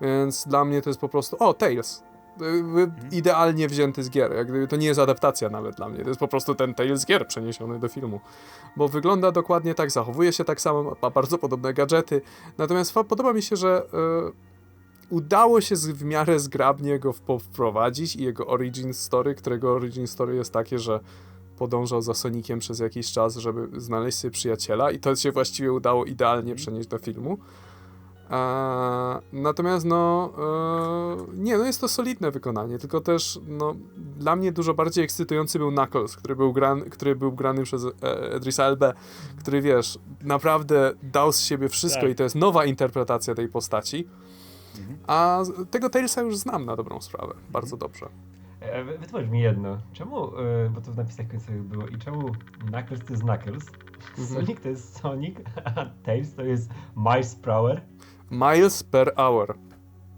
Więc 0.00 0.46
dla 0.48 0.64
mnie 0.64 0.82
to 0.82 0.90
jest 0.90 1.00
po 1.00 1.08
prostu, 1.08 1.36
o, 1.40 1.54
Tails. 1.54 2.02
Jakby 2.40 2.90
Idealnie 3.12 3.68
wzięty 3.68 4.02
z 4.02 4.10
gier. 4.10 4.32
Jak 4.32 4.48
gdyby 4.48 4.68
to 4.68 4.76
nie 4.76 4.86
jest 4.86 5.00
adaptacja 5.00 5.50
nawet 5.50 5.76
dla 5.76 5.88
mnie. 5.88 6.02
To 6.02 6.08
jest 6.08 6.20
po 6.20 6.28
prostu 6.28 6.54
ten 6.54 6.74
Tails 6.74 7.00
z 7.00 7.06
gier 7.06 7.28
przeniesiony 7.28 7.78
do 7.78 7.88
filmu. 7.88 8.20
Bo 8.76 8.88
wygląda 8.88 9.32
dokładnie 9.32 9.74
tak, 9.74 9.90
zachowuje 9.90 10.32
się 10.32 10.44
tak 10.44 10.60
samo, 10.60 10.96
ma 11.02 11.10
bardzo 11.10 11.38
podobne 11.38 11.74
gadżety. 11.74 12.22
Natomiast 12.58 12.92
podoba 12.92 13.32
mi 13.32 13.42
się, 13.42 13.56
że 13.56 13.86
e, 13.94 14.54
udało 15.10 15.60
się 15.60 15.76
z, 15.76 15.86
w 15.86 16.04
miarę 16.04 16.40
zgrabnie 16.40 16.98
go 16.98 17.12
wprowadzić 17.12 18.16
i 18.16 18.22
jego 18.22 18.46
origin 18.46 18.94
story, 18.94 19.34
którego 19.34 19.72
origin 19.72 20.06
story 20.06 20.36
jest 20.36 20.52
takie, 20.52 20.78
że 20.78 21.00
podążał 21.58 22.02
za 22.02 22.14
Soniciem 22.14 22.58
przez 22.58 22.78
jakiś 22.78 23.12
czas, 23.12 23.36
żeby 23.36 23.80
znaleźć 23.80 24.18
sobie 24.18 24.30
przyjaciela 24.30 24.90
i 24.90 24.98
to 24.98 25.16
się 25.16 25.32
właściwie 25.32 25.72
udało 25.72 26.04
idealnie 26.04 26.54
przenieść 26.54 26.88
do 26.88 26.98
filmu. 26.98 27.38
A, 28.30 29.20
natomiast 29.32 29.84
no 29.86 30.30
e, 30.38 31.36
nie, 31.36 31.58
no 31.58 31.64
jest 31.64 31.80
to 31.80 31.88
solidne 31.88 32.30
wykonanie, 32.30 32.78
tylko 32.78 33.00
też 33.00 33.40
no 33.48 33.74
dla 34.16 34.36
mnie 34.36 34.52
dużo 34.52 34.74
bardziej 34.74 35.04
ekscytujący 35.04 35.58
był 35.58 35.72
Knuckles, 35.72 36.16
który 36.16 36.36
był, 36.36 36.52
gran, 36.52 36.80
który 36.90 37.16
był 37.16 37.32
grany 37.32 37.62
przez 37.62 37.84
e, 37.84 38.36
Idrisa 38.36 38.64
Elbę, 38.64 38.92
który 39.38 39.62
wiesz, 39.62 39.98
naprawdę 40.22 40.92
dał 41.02 41.32
z 41.32 41.40
siebie 41.40 41.68
wszystko 41.68 42.00
Tak. 42.00 42.10
i 42.10 42.14
to 42.14 42.22
jest 42.22 42.36
nowa 42.36 42.64
interpretacja 42.64 43.34
tej 43.34 43.48
postaci. 43.48 44.08
A 45.06 45.40
z- 45.42 45.70
tego 45.70 45.90
Tailsa 45.90 46.22
już 46.22 46.36
znam 46.36 46.64
na 46.64 46.76
dobrą 46.76 47.00
sprawę, 47.00 47.34
bardzo 47.50 47.76
dobrze. 47.76 48.06
E, 48.60 48.84
wy- 48.84 48.98
Wytłumacz 48.98 49.30
mi 49.30 49.40
jedno. 49.40 49.78
Czemu, 49.92 50.26
e, 50.38 50.70
bo 50.74 50.80
to 50.80 50.92
w 50.92 50.96
napisach 50.96 51.28
końcowych 51.28 51.62
było, 51.62 51.86
i 51.86 51.98
czemu 51.98 52.32
Knuckles 52.68 53.00
to 53.04 53.12
jest 53.12 53.22
Knuckles, 53.22 53.64
Mhm. 54.18 54.26
Sonic 54.46 54.60
to 54.60 54.68
jest 54.68 55.00
Sonic, 55.00 55.36
a 55.64 55.84
Tails 56.04 56.34
to 56.34 56.42
jest 56.42 56.70
Miles 56.96 57.34
Prower? 57.36 57.82
Miles 58.34 58.82
per 58.82 59.12
hour. 59.16 59.54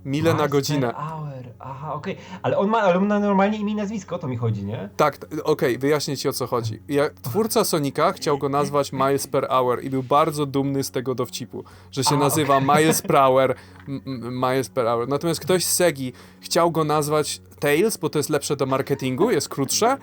Mile 0.04 0.34
na 0.34 0.48
godzinę. 0.48 0.86
per 0.86 0.96
hour. 0.96 1.26
Aha, 1.58 1.94
okej. 1.94 2.16
Ale 2.42 2.58
on 2.58 2.68
ma, 2.68 2.78
ale 2.78 2.96
on 2.96 3.06
ma 3.06 3.18
normalnie 3.20 3.58
imię 3.58 3.72
i 3.72 3.74
nazwisko, 3.74 4.16
o 4.16 4.18
to 4.18 4.28
mi 4.28 4.36
chodzi, 4.36 4.64
nie? 4.64 4.88
Tak, 4.96 5.18
okej, 5.44 5.78
wyjaśnię 5.78 6.16
ci 6.16 6.28
o 6.28 6.32
co 6.32 6.46
chodzi. 6.46 6.82
Ja, 6.88 7.10
twórca 7.22 7.64
Sonika 7.64 8.12
chciał 8.12 8.38
go 8.38 8.48
nazwać 8.48 8.92
Miles 8.92 9.26
per 9.26 9.48
hour 9.48 9.84
i 9.84 9.90
był 9.90 10.02
bardzo 10.02 10.46
dumny 10.46 10.84
z 10.84 10.90
tego 10.90 11.14
dowcipu, 11.14 11.64
że 11.90 12.04
się 12.04 12.14
A, 12.14 12.18
nazywa 12.18 12.60
Miles 12.60 13.02
per 13.02 13.16
hour, 13.16 13.54
Miles 14.44 14.68
per 14.68 14.86
hour. 14.86 15.08
Natomiast 15.08 15.40
ktoś 15.40 15.64
z 15.64 15.72
Segi 15.72 16.12
chciał 16.40 16.70
go 16.70 16.84
nazwać 16.84 17.40
Tails, 17.60 17.96
bo 17.96 18.08
to 18.10 18.18
jest 18.18 18.30
lepsze 18.30 18.56
do 18.56 18.66
marketingu, 18.66 19.30
jest 19.30 19.48
krótsze 19.48 19.96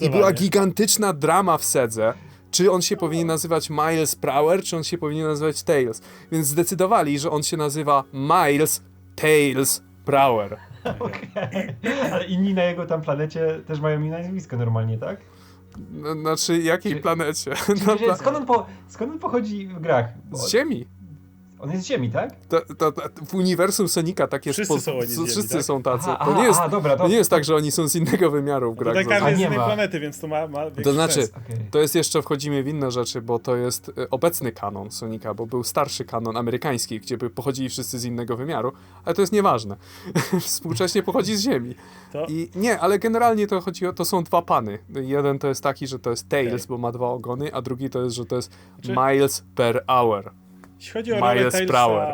i 0.00 0.10
była 0.10 0.32
gigantyczna 0.32 1.12
drama 1.12 1.58
w 1.58 1.64
Sedze. 1.64 2.14
Czy 2.50 2.70
on 2.72 2.82
się 2.82 2.96
powinien 2.96 3.26
nazywać 3.26 3.70
Miles 3.70 4.16
Prower, 4.16 4.62
czy 4.62 4.76
on 4.76 4.84
się 4.84 4.98
powinien 4.98 5.26
nazywać 5.26 5.62
Tails? 5.62 6.00
Więc 6.32 6.46
zdecydowali, 6.46 7.18
że 7.18 7.30
on 7.30 7.42
się 7.42 7.56
nazywa 7.56 8.04
Miles 8.12 8.82
Tails 9.16 9.82
Prower. 10.04 10.56
Okej. 10.98 11.30
Ale 12.12 12.24
inni 12.24 12.54
na 12.54 12.64
jego 12.64 12.86
tam 12.86 13.02
planecie 13.02 13.60
też 13.66 13.80
mają 13.80 14.00
imię 14.00 14.10
nazwisko 14.10 14.56
normalnie, 14.56 14.98
tak? 14.98 15.20
Znaczy, 16.20 16.58
jakiej 16.62 16.96
planecie? 16.96 17.54
Czyli, 17.66 17.80
pla- 17.80 18.16
skąd, 18.16 18.36
on 18.36 18.46
po, 18.46 18.66
skąd 18.88 19.12
on 19.12 19.18
pochodzi 19.18 19.66
w 19.68 19.80
grach? 19.80 20.06
Bo- 20.30 20.36
z 20.36 20.50
Ziemi. 20.50 20.86
On 21.62 21.70
jest 21.70 21.84
z 21.84 21.86
Ziemi, 21.86 22.10
tak? 22.10 22.30
To, 22.48 22.60
to, 22.78 22.92
to, 22.92 23.02
w 23.26 23.34
uniwersum 23.34 23.88
Sonika 23.88 24.26
tak 24.26 24.46
jest. 24.46 24.56
Wszyscy 24.56 24.80
są 24.80 24.92
oni 24.98 25.06
z 25.06 25.14
Ziemi, 25.16 25.28
wszyscy 25.28 25.54
tak? 25.54 25.62
są 25.62 25.82
tacy. 25.82 26.10
Aha, 26.10 26.24
to, 26.24 26.30
nie 26.30 26.36
aha, 26.36 26.46
jest, 26.46 26.60
aha, 26.60 26.68
dobra, 26.68 26.96
to 26.96 27.08
nie 27.08 27.16
jest 27.16 27.30
tak, 27.30 27.44
że 27.44 27.56
oni 27.56 27.70
są 27.70 27.88
z 27.88 27.94
innego 27.96 28.30
wymiaru 28.30 28.72
w 28.72 28.76
grach. 28.76 28.94
Tutaj 28.94 29.06
każdy 29.06 29.26
A 29.26 29.30
jest 29.30 29.42
z 29.42 29.46
innej 29.46 29.58
planety, 29.58 30.00
więc 30.00 30.20
to 30.20 30.28
ma, 30.28 30.48
ma 30.48 30.64
większy 30.64 30.82
To 30.82 30.92
znaczy. 30.92 31.20
Okej. 31.20 31.56
To 31.70 31.78
jest 31.78 31.94
jeszcze, 31.94 32.22
wchodzimy 32.22 32.62
w 32.62 32.68
inne 32.68 32.90
rzeczy, 32.90 33.22
bo 33.22 33.38
to 33.38 33.56
jest 33.56 33.88
y, 33.88 34.10
obecny 34.10 34.52
kanon 34.52 34.90
Sonika, 34.90 35.34
bo 35.34 35.46
był 35.46 35.64
starszy 35.64 36.04
kanon 36.04 36.36
amerykański, 36.36 37.00
gdzie 37.00 37.18
by 37.18 37.30
pochodzili 37.30 37.68
wszyscy 37.68 37.98
z 37.98 38.04
innego 38.04 38.36
wymiaru, 38.36 38.72
ale 39.04 39.14
to 39.14 39.22
jest 39.22 39.32
nieważne. 39.32 39.76
Współcześnie 40.40 41.02
pochodzi 41.02 41.36
z 41.36 41.40
Ziemi. 41.40 41.74
To- 42.12 42.26
I 42.26 42.50
nie, 42.54 42.80
ale 42.80 42.98
generalnie 42.98 43.46
to 43.46 43.60
chodzi 43.60 43.86
o, 43.86 43.92
to 43.92 44.04
są 44.04 44.24
dwa 44.24 44.42
pany. 44.42 44.78
Jeden 44.90 45.38
to 45.38 45.48
jest 45.48 45.62
taki, 45.62 45.86
że 45.86 45.98
to 45.98 46.10
jest 46.10 46.28
Tails, 46.28 46.54
Okej. 46.54 46.66
bo 46.68 46.78
ma 46.78 46.92
dwa 46.92 47.08
ogony, 47.08 47.54
a 47.54 47.62
drugi 47.62 47.90
to 47.90 48.02
jest, 48.02 48.16
że 48.16 48.24
to 48.26 48.36
jest 48.36 48.52
Czy- 48.82 48.92
miles 48.92 49.44
per 49.54 49.84
hour. 49.86 50.30
Jeśli 50.80 50.92
chodzi 50.92 51.12
o 51.12 51.20
rolę 51.20 51.34
Miles 51.34 51.52
Tailsa, 51.52 51.72
Prower. 51.72 52.08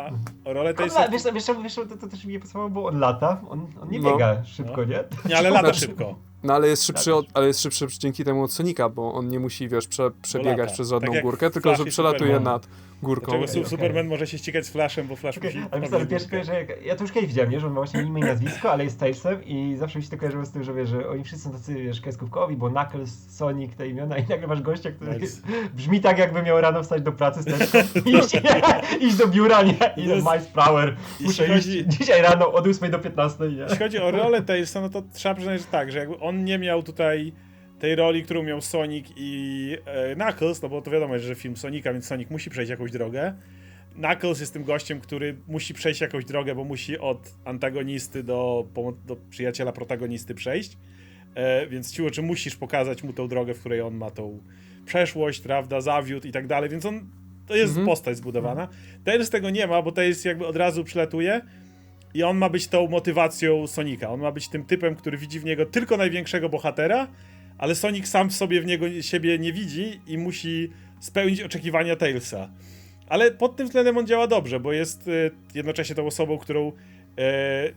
o 0.45 0.53
rolę 0.53 0.59
Ale 0.59 0.73
Tailsa, 0.73 1.07
wiesz, 1.09 1.21
co, 1.21 1.33
wiesz, 1.33 1.43
co, 1.43 1.61
wiesz, 1.61 1.75
co, 1.75 1.85
to, 1.85 1.97
to 1.97 2.07
też 2.07 2.25
mi 2.25 2.33
nie 2.33 2.39
pasowało, 2.39 2.69
bo 2.69 2.85
on 2.85 2.99
lata, 2.99 3.41
on, 3.49 3.67
on 3.81 3.89
nie 3.89 3.99
No. 3.99 4.11
biega 4.11 4.43
szybko, 4.45 4.83
nie? 4.83 5.03
nie, 5.29 5.37
ale 5.37 5.49
lata 5.49 5.61
Znaczy- 5.67 5.79
szybko. 5.79 6.15
No 6.43 6.53
ale 6.53 6.67
jest 6.67 6.83
szybszy, 6.85 7.05
Tak. 7.05 7.13
od, 7.13 7.25
ale 7.33 7.47
jest 7.47 7.61
szybszy 7.61 7.87
dzięki 7.99 8.23
temu 8.23 8.43
od 8.43 8.51
Sonika, 8.53 8.89
bo 8.89 9.13
on 9.13 9.27
nie 9.27 9.39
musi, 9.39 9.69
wiesz, 9.69 9.87
prze, 9.87 10.11
przebiegać 10.21 10.57
lata. 10.59 10.73
przez 10.73 10.89
Tak 10.89 10.95
żadną 10.99 11.13
jak 11.13 11.23
górkę, 11.23 11.49
tylko 11.49 11.69
Flash 11.69 11.77
że 11.77 11.87
i 11.87 11.91
przelatuje 11.91 12.19
Superman. 12.31 12.43
nad 12.53 12.67
górką. 13.03 13.37
Dlaczego 13.37 13.59
okej. 13.59 13.69
Superman 13.69 14.07
może 14.07 14.27
się 14.27 14.37
ścigać 14.37 14.65
z 14.65 14.69
Flashem, 14.69 15.07
bo 15.07 15.15
Flash 15.15 15.37
Okej, 15.37 15.55
musi... 15.55 15.67
ale 15.71 15.81
wiesz, 15.81 15.93
ale 15.93 16.05
pierwszy 16.05 16.53
jak, 16.53 16.85
ja 16.85 16.95
to 16.95 17.03
już 17.03 17.11
kiedyś 17.11 17.29
widziałem, 17.29 17.51
nie? 17.51 17.59
że 17.59 17.67
on 17.67 17.73
ma 17.73 17.79
właśnie 17.79 18.01
imię 18.01 18.21
i 18.21 18.25
nazwisko, 18.25 18.71
ale 18.71 18.83
jest 18.83 18.99
Tailsem 18.99 19.45
i 19.45 19.75
zawsze 19.77 19.99
mi 19.99 20.05
się 20.05 20.11
to 20.11 20.17
kojarzyło 20.17 20.45
z 20.45 20.51
tym, 20.51 20.63
że 20.63 20.73
wiesz, 20.73 20.89
że 20.89 21.09
oni 21.09 21.23
wszyscy 21.23 21.43
są 21.43 21.51
tacy, 21.51 21.75
wiesz, 21.75 22.01
kreskówkowi, 22.01 22.55
bo 22.55 22.69
Knuckles, 22.69 23.35
Sonic, 23.35 23.75
te 23.75 23.87
imiona 23.87 24.17
i 24.17 24.27
nagle 24.27 24.47
masz 24.47 24.61
gościa, 24.61 24.91
który 24.91 25.19
Nice. 25.19 25.41
brzmi 25.77 26.01
tak, 26.01 26.17
jakby 26.17 26.43
miał 26.43 26.61
rano 26.61 26.83
wstać 26.83 27.01
do 27.01 27.11
pracy 27.11 27.51
i 28.05 28.09
iść, 28.17 28.37
iść 28.99 29.15
do 29.17 29.27
biura, 29.27 29.61
nie? 29.63 29.73
I 29.97 30.05
jest- 30.05 30.25
Miles 30.25 30.47
Prower, 30.47 30.95
muszę 31.19 31.47
chodzi- 31.47 31.77
iść 31.79 31.87
dzisiaj 31.87 32.21
rano 32.21 32.51
od 32.53 32.67
8 32.67 32.91
do 32.91 32.99
15, 32.99 33.43
nie? 33.49 33.55
Jeśli 33.57 33.77
chodzi 33.77 33.97
o 33.99 34.11
rolę 34.11 34.41
Tailsa, 34.41 34.81
no 34.81 34.89
to 34.89 35.03
trzeba 35.13 35.35
przyznać, 35.35 35.61
że 35.61 35.67
tak, 35.67 35.91
że 35.91 35.99
jakby 35.99 36.19
on 36.19 36.43
nie 36.43 36.57
miał 36.59 36.83
tutaj 36.83 37.33
tej 37.79 37.95
roli, 37.95 38.23
którą 38.23 38.43
miał 38.43 38.61
Sonic 38.61 39.07
i 39.15 39.77
e, 39.85 40.15
Knuckles, 40.15 40.61
no 40.61 40.69
bo 40.69 40.81
to 40.81 40.91
wiadomo, 40.91 41.19
że 41.19 41.35
film 41.35 41.57
Sonika, 41.57 41.93
więc 41.93 42.05
Sonic 42.05 42.29
musi 42.29 42.49
przejść 42.49 42.69
jakąś 42.69 42.91
drogę. 42.91 43.33
Knuckles 43.95 44.39
jest 44.39 44.53
tym 44.53 44.63
gościem, 44.63 44.99
który 45.01 45.35
musi 45.47 45.73
przejść 45.73 46.01
jakąś 46.01 46.25
drogę, 46.25 46.55
bo 46.55 46.63
musi 46.63 46.97
od 46.99 47.33
antagonisty 47.45 48.23
do, 48.23 48.67
do 49.05 49.15
przyjaciela 49.29 49.71
protagonisty 49.71 50.35
przejść. 50.35 50.77
E, 51.35 51.67
więc 51.67 51.93
siłą 51.93 52.09
czy 52.09 52.21
musisz 52.21 52.55
pokazać 52.55 53.03
mu 53.03 53.13
tą 53.13 53.27
drogę, 53.27 53.53
w 53.53 53.59
której 53.59 53.81
on 53.81 53.95
ma 53.95 54.11
tą 54.11 54.39
przeszłość, 54.85 55.39
prawda, 55.41 55.81
zawiódł 55.81 56.27
i 56.27 56.31
tak 56.31 56.47
dalej, 56.47 56.69
więc 56.69 56.85
on 56.85 57.09
to 57.47 57.55
jest 57.55 57.69
Mhm. 57.69 57.87
postać 57.87 58.17
zbudowana. 58.17 58.67
Tails 59.03 59.29
tego 59.29 59.49
nie 59.49 59.67
ma, 59.67 59.81
bo 59.81 59.91
Tails 59.91 60.25
jakby 60.25 60.47
od 60.47 60.55
razu 60.55 60.83
przylatuje 60.83 61.41
i 62.13 62.23
on 62.23 62.37
ma 62.37 62.49
być 62.49 62.67
tą 62.67 62.87
motywacją 62.87 63.67
Sonika. 63.67 64.09
On 64.09 64.19
ma 64.19 64.31
być 64.31 64.49
tym 64.49 64.65
typem, 64.65 64.95
który 64.95 65.17
widzi 65.17 65.39
w 65.39 65.45
niego 65.45 65.65
tylko 65.65 65.97
największego 65.97 66.49
bohatera, 66.49 67.07
ale 67.57 67.75
Sonic 67.75 68.07
sam 68.07 68.29
w 68.29 68.33
sobie 68.33 68.61
w 68.61 68.65
niego 68.65 69.01
siebie 69.01 69.39
nie 69.39 69.53
widzi 69.53 69.99
i 70.07 70.17
musi 70.17 70.69
spełnić 70.99 71.41
oczekiwania 71.41 71.95
Tailsa. 71.95 72.49
Ale 73.09 73.31
pod 73.31 73.55
tym 73.55 73.67
względem 73.67 73.97
on 73.97 74.07
działa 74.07 74.27
dobrze, 74.27 74.59
bo 74.59 74.73
jest 74.73 75.07
e, 75.07 75.11
jednocześnie 75.55 75.95
tą 75.95 76.05
osobą, 76.05 76.37
którą 76.37 76.71
e, 77.17 77.31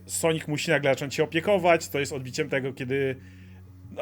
Sonic 0.07 0.49
musi 0.49 0.71
nagle 0.71 0.91
zacząć 0.91 1.15
się 1.15 1.25
opiekować. 1.25 1.89
To 1.89 2.01
jest 2.01 2.13
odbiciem 2.13 2.49
tego, 2.49 2.73
kiedy 2.73 3.17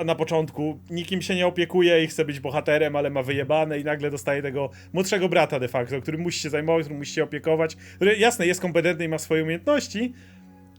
na- 0.04 0.14
początku 0.14 0.78
nikim 0.90 1.22
się 1.22 1.34
nie 1.34 1.46
opiekuje 1.46 2.04
i 2.04 2.06
chce 2.06 2.24
być 2.24 2.40
bohaterem, 2.40 2.96
ale 2.96 3.10
ma 3.10 3.22
wyjebane 3.22 3.78
i 3.78 3.84
nagle 3.84 4.10
dostaje 4.10 4.42
tego 4.42 4.70
młodszego 4.92 5.28
brata 5.28 5.60
de 5.60 5.68
facto, 5.68 6.00
który 6.00 6.18
musi 6.18 6.40
się 6.40 6.50
zajmować, 6.50 6.84
który 6.84 6.98
musi 6.98 7.12
się 7.12 7.24
opiekować, 7.24 7.76
który 7.76 8.16
jasne 8.18 8.46
jest 8.46 8.60
kompetentny 8.60 9.04
i 9.04 9.08
ma 9.08 9.18
swoje 9.18 9.42
umiejętności, 9.42 10.12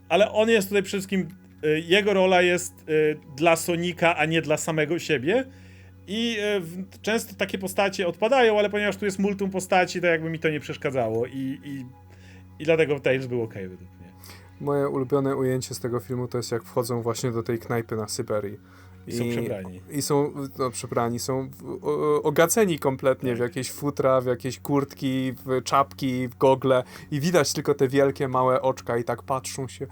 ale 0.08 0.32
on 0.32 0.48
jest 0.48 0.68
tutaj 0.68 0.82
przede 0.82 0.98
wszystkim, 0.98 1.28
jego 1.68 2.14
rola 2.14 2.42
jest 2.42 2.74
y, 2.88 3.16
dla 3.36 3.56
Sonika, 3.56 4.16
a 4.16 4.24
nie 4.24 4.42
dla 4.42 4.56
samego 4.56 4.98
siebie. 4.98 5.44
I 6.06 6.36
y, 6.92 7.00
często 7.02 7.34
takie 7.34 7.58
postacie 7.58 8.06
odpadają, 8.06 8.58
ale 8.58 8.70
ponieważ 8.70 8.96
tu 8.96 9.04
jest 9.04 9.18
multum 9.18 9.50
postaci, 9.50 10.00
to 10.00 10.06
jakby 10.06 10.30
mi 10.30 10.38
to 10.38 10.48
nie 10.48 10.60
przeszkadzało 10.60 11.26
i, 11.26 11.60
i, 11.64 11.84
i 12.58 12.64
dlatego 12.64 13.00
Tails 13.00 13.26
był 13.26 13.42
ok 13.42 13.54
według 13.54 13.80
mnie. 13.80 14.12
Moje 14.60 14.88
ulubione 14.88 15.36
ujęcie 15.36 15.74
z 15.74 15.80
tego 15.80 16.00
filmu 16.00 16.28
to 16.28 16.38
jest 16.38 16.52
jak 16.52 16.62
wchodzą 16.62 17.02
właśnie 17.02 17.30
do 17.30 17.42
tej 17.42 17.58
knajpy 17.58 17.96
na 17.96 18.08
Syberii. 18.08 18.58
I 19.06 19.12
są 19.12 19.24
przebrani. 19.30 19.80
I 19.90 20.02
są, 20.02 20.32
no 20.58 20.70
przebrani, 20.70 21.18
są 21.18 21.50
ogaceni 22.22 22.78
kompletnie 22.78 23.34
w 23.34 23.38
Tak. 23.38 23.48
jakieś 23.48 23.72
futra, 23.72 24.20
w 24.20 24.26
jakieś 24.26 24.60
kurtki, 24.60 25.32
w 25.46 25.62
czapki, 25.64 26.28
w 26.28 26.36
gogle 26.36 26.82
i 27.10 27.20
widać 27.20 27.52
tylko 27.52 27.74
te 27.74 27.88
wielkie, 27.88 28.28
małe 28.28 28.62
oczka 28.62 28.96
i 28.98 29.04
tak 29.04 29.22
patrzą 29.22 29.68
się 29.68 29.86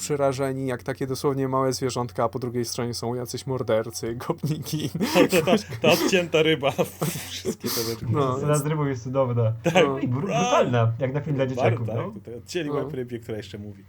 przerażeni, 0.00 0.66
jak 0.66 0.82
takie 0.82 1.06
dosłownie 1.06 1.48
małe 1.48 1.72
zwierzątka, 1.72 2.24
a 2.24 2.28
po 2.28 2.38
drugiej 2.38 2.64
stronie 2.64 2.94
są 2.94 3.14
jacyś 3.14 3.46
mordercy, 3.46 4.14
gopniki. 4.28 4.90
To, 4.90 5.28
to, 5.28 5.42
to, 5.46 5.52
ta 5.82 5.88
odcięta 5.92 6.42
ryba, 6.42 6.72
wszystkie 7.30 7.68
te 7.68 7.80
rzeczy. 7.90 8.06
No. 8.10 8.36
Scena 8.38 8.54
z 8.56 8.66
rybą 8.66 8.86
jest 8.86 9.02
cudowna. 9.02 9.52
No. 9.74 9.98
I 9.98 10.08
br- 10.08 10.10
brutalna, 10.10 10.92
jak 10.98 11.14
na 11.14 11.20
film 11.20 11.36
dla 11.36 11.46
dzieciaków, 11.46 11.86
Bardzo, 11.86 12.02
no. 12.02 12.08
tak, 12.08 12.14
tutaj 12.14 12.34
odcięli 12.34 12.68
No. 12.68 12.88
rybie, 12.92 13.18
która 13.18 13.36
jeszcze 13.36 13.58
mówi. 13.58 13.84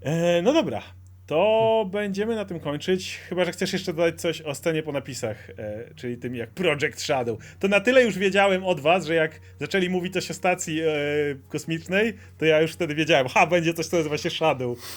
E, 0.00 0.42
no 0.42 0.52
dobra, 0.52 0.82
to 1.28 1.86
będziemy 1.90 2.34
na 2.34 2.44
tym 2.44 2.60
kończyć. 2.60 3.20
Chyba, 3.28 3.44
że 3.44 3.52
chcesz 3.52 3.72
jeszcze 3.72 3.92
dodać 3.92 4.20
coś 4.20 4.42
o 4.42 4.54
scenie 4.54 4.82
po 4.82 4.92
napisach, 4.92 5.50
e, 5.50 5.94
czyli 5.94 6.16
tym 6.16 6.34
jak 6.34 6.50
Project 6.50 7.00
Shadow. 7.00 7.38
To 7.58 7.68
na 7.68 7.80
tyle 7.80 8.04
już 8.04 8.18
wiedziałem 8.18 8.64
od 8.64 8.80
was, 8.80 9.06
że 9.06 9.14
jak 9.14 9.40
zaczęli 9.60 9.88
mówić 9.90 10.12
coś 10.12 10.30
o 10.30 10.34
stacji 10.34 10.80
e, 10.80 10.86
kosmicznej, 11.48 12.14
to 12.38 12.44
ja 12.44 12.60
już 12.60 12.72
wtedy 12.72 12.94
wiedziałem, 12.94 13.28
ha, 13.28 13.46
będzie 13.46 13.74
coś, 13.74 13.86
co 13.86 13.96
nazywa 13.96 14.18
się 14.18 14.30
Shadow. 14.30 14.78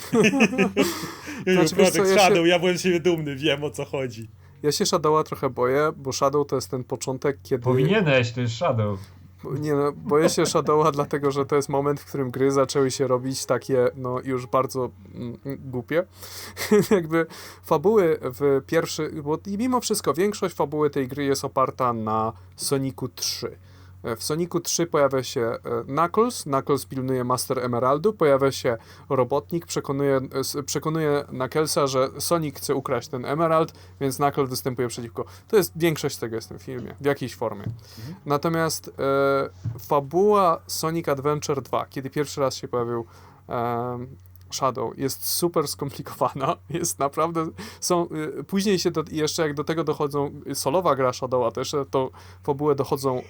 Znaczy, 1.47 1.75
Project 1.75 1.95
co, 1.95 2.03
ja 2.03 2.13
się- 2.13 2.19
Shadow, 2.19 2.47
ja 2.47 2.59
byłem 2.59 2.77
z 2.77 2.81
siebie 2.81 2.99
dumny, 2.99 3.35
wiem 3.35 3.63
o 3.63 3.69
co 3.69 3.85
chodzi. 3.85 4.27
Ja 4.63 4.71
się 4.71 4.85
Shadowa 4.85 5.23
trochę 5.23 5.49
boję, 5.49 5.91
bo 5.95 6.13
Shadow 6.13 6.47
to 6.47 6.55
jest 6.55 6.71
ten 6.71 6.83
początek, 6.83 7.37
kiedy... 7.43 7.63
Powinieneś, 7.63 8.31
to 8.31 8.41
jest 8.41 8.53
Shadow. 8.53 8.99
Nie 9.43 9.73
no, 9.73 9.91
boję 9.91 10.29
się 10.29 10.45
Shadowa 10.45 10.91
dlatego, 11.01 11.31
że 11.31 11.45
to 11.45 11.55
jest 11.55 11.69
moment, 11.69 11.99
w 11.99 12.05
którym 12.05 12.31
gry 12.31 12.51
zaczęły 12.51 12.91
się 12.91 13.07
robić 13.07 13.45
takie, 13.45 13.87
no 13.95 14.19
już 14.23 14.47
bardzo 14.47 14.89
mm, 15.15 15.37
głupie. 15.45 16.03
Jakby 16.91 17.25
fabuły 17.63 18.19
w 18.21 18.61
pierwszy, 18.67 19.11
bo 19.23 19.37
i 19.47 19.57
mimo 19.57 19.81
wszystko 19.81 20.13
większość 20.13 20.55
fabuły 20.55 20.89
tej 20.89 21.07
gry 21.07 21.23
jest 21.25 21.45
oparta 21.45 21.93
na 21.93 22.33
Sonicu 22.55 23.07
3. 23.07 23.57
E, 24.03 24.15
W 24.15 24.23
Sonicu 24.23 24.59
3 24.59 24.87
pojawia 24.87 25.23
się 25.23 25.41
e, 25.41 25.59
Knuckles, 25.83 26.43
Knuckles 26.43 26.85
pilnuje 26.85 27.23
Master 27.23 27.59
Emeraldu, 27.59 28.13
pojawia 28.13 28.51
się 28.51 28.77
robotnik, 29.09 29.65
przekonuje, 29.65 30.21
e, 30.59 30.63
przekonuje 30.63 31.23
Knucklesa, 31.29 31.87
że 31.87 32.09
Sonic 32.19 32.57
chce 32.57 32.75
ukraść 32.75 33.07
ten 33.07 33.25
Emerald, 33.25 33.73
więc 33.99 34.15
Knuckles 34.15 34.49
występuje 34.49 34.87
przeciwko. 34.87 35.25
To 35.47 35.57
jest 35.57 35.73
większość 35.75 36.17
tego 36.17 36.35
jest 36.35 36.47
w 36.47 36.49
tym 36.49 36.59
filmie, 36.59 36.95
w 37.01 37.05
jakiejś 37.05 37.35
formie. 37.35 37.63
Natomiast 38.25 38.87
e, 38.87 39.79
fabuła 39.79 40.61
Sonic 40.67 41.07
Adventure 41.07 41.61
2, 41.61 41.85
kiedy 41.85 42.09
pierwszy 42.09 42.41
raz 42.41 42.55
się 42.55 42.67
pojawił 42.67 43.05
em, 43.47 44.07
Shadow, 44.51 44.97
jest 44.97 45.27
super 45.27 45.67
skomplikowana. 45.67 46.55
Jest 46.69 46.99
naprawdę. 46.99 47.47
Są, 47.79 48.07
y, 48.39 48.43
później 48.43 48.79
się 48.79 48.91
do, 48.91 49.03
jeszcze 49.11 49.41
jak 49.41 49.53
do 49.53 49.63
tego 49.63 49.83
dochodzą 49.83 50.31
y, 50.47 50.55
solowa 50.55 50.95
gra 50.95 51.13
Shadowa, 51.13 51.51
to 51.51 51.61
jeszcze 51.61 51.85
tą 51.85 52.09
fabułę 52.43 52.75
dochodzą 52.75 53.17
e, 53.17 53.21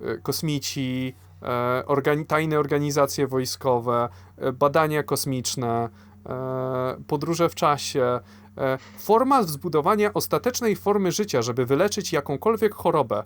e, 0.00 0.18
kosmici, 0.18 1.14
e, 1.42 1.82
organi 1.86 2.26
tajne 2.26 2.58
organizacje 2.58 3.26
wojskowe, 3.26 4.08
e, 4.36 4.52
badania 4.52 5.02
kosmiczne, 5.02 5.88
e, 6.26 6.96
podróże 7.06 7.48
w 7.48 7.54
czasie. 7.54 8.20
E, 8.58 8.78
forma 8.98 9.42
zbudowania 9.42 10.14
ostatecznej 10.14 10.76
formy 10.76 11.12
życia, 11.12 11.42
żeby 11.42 11.66
wyleczyć 11.66 12.12
jakąkolwiek 12.12 12.74
chorobę 12.74 13.22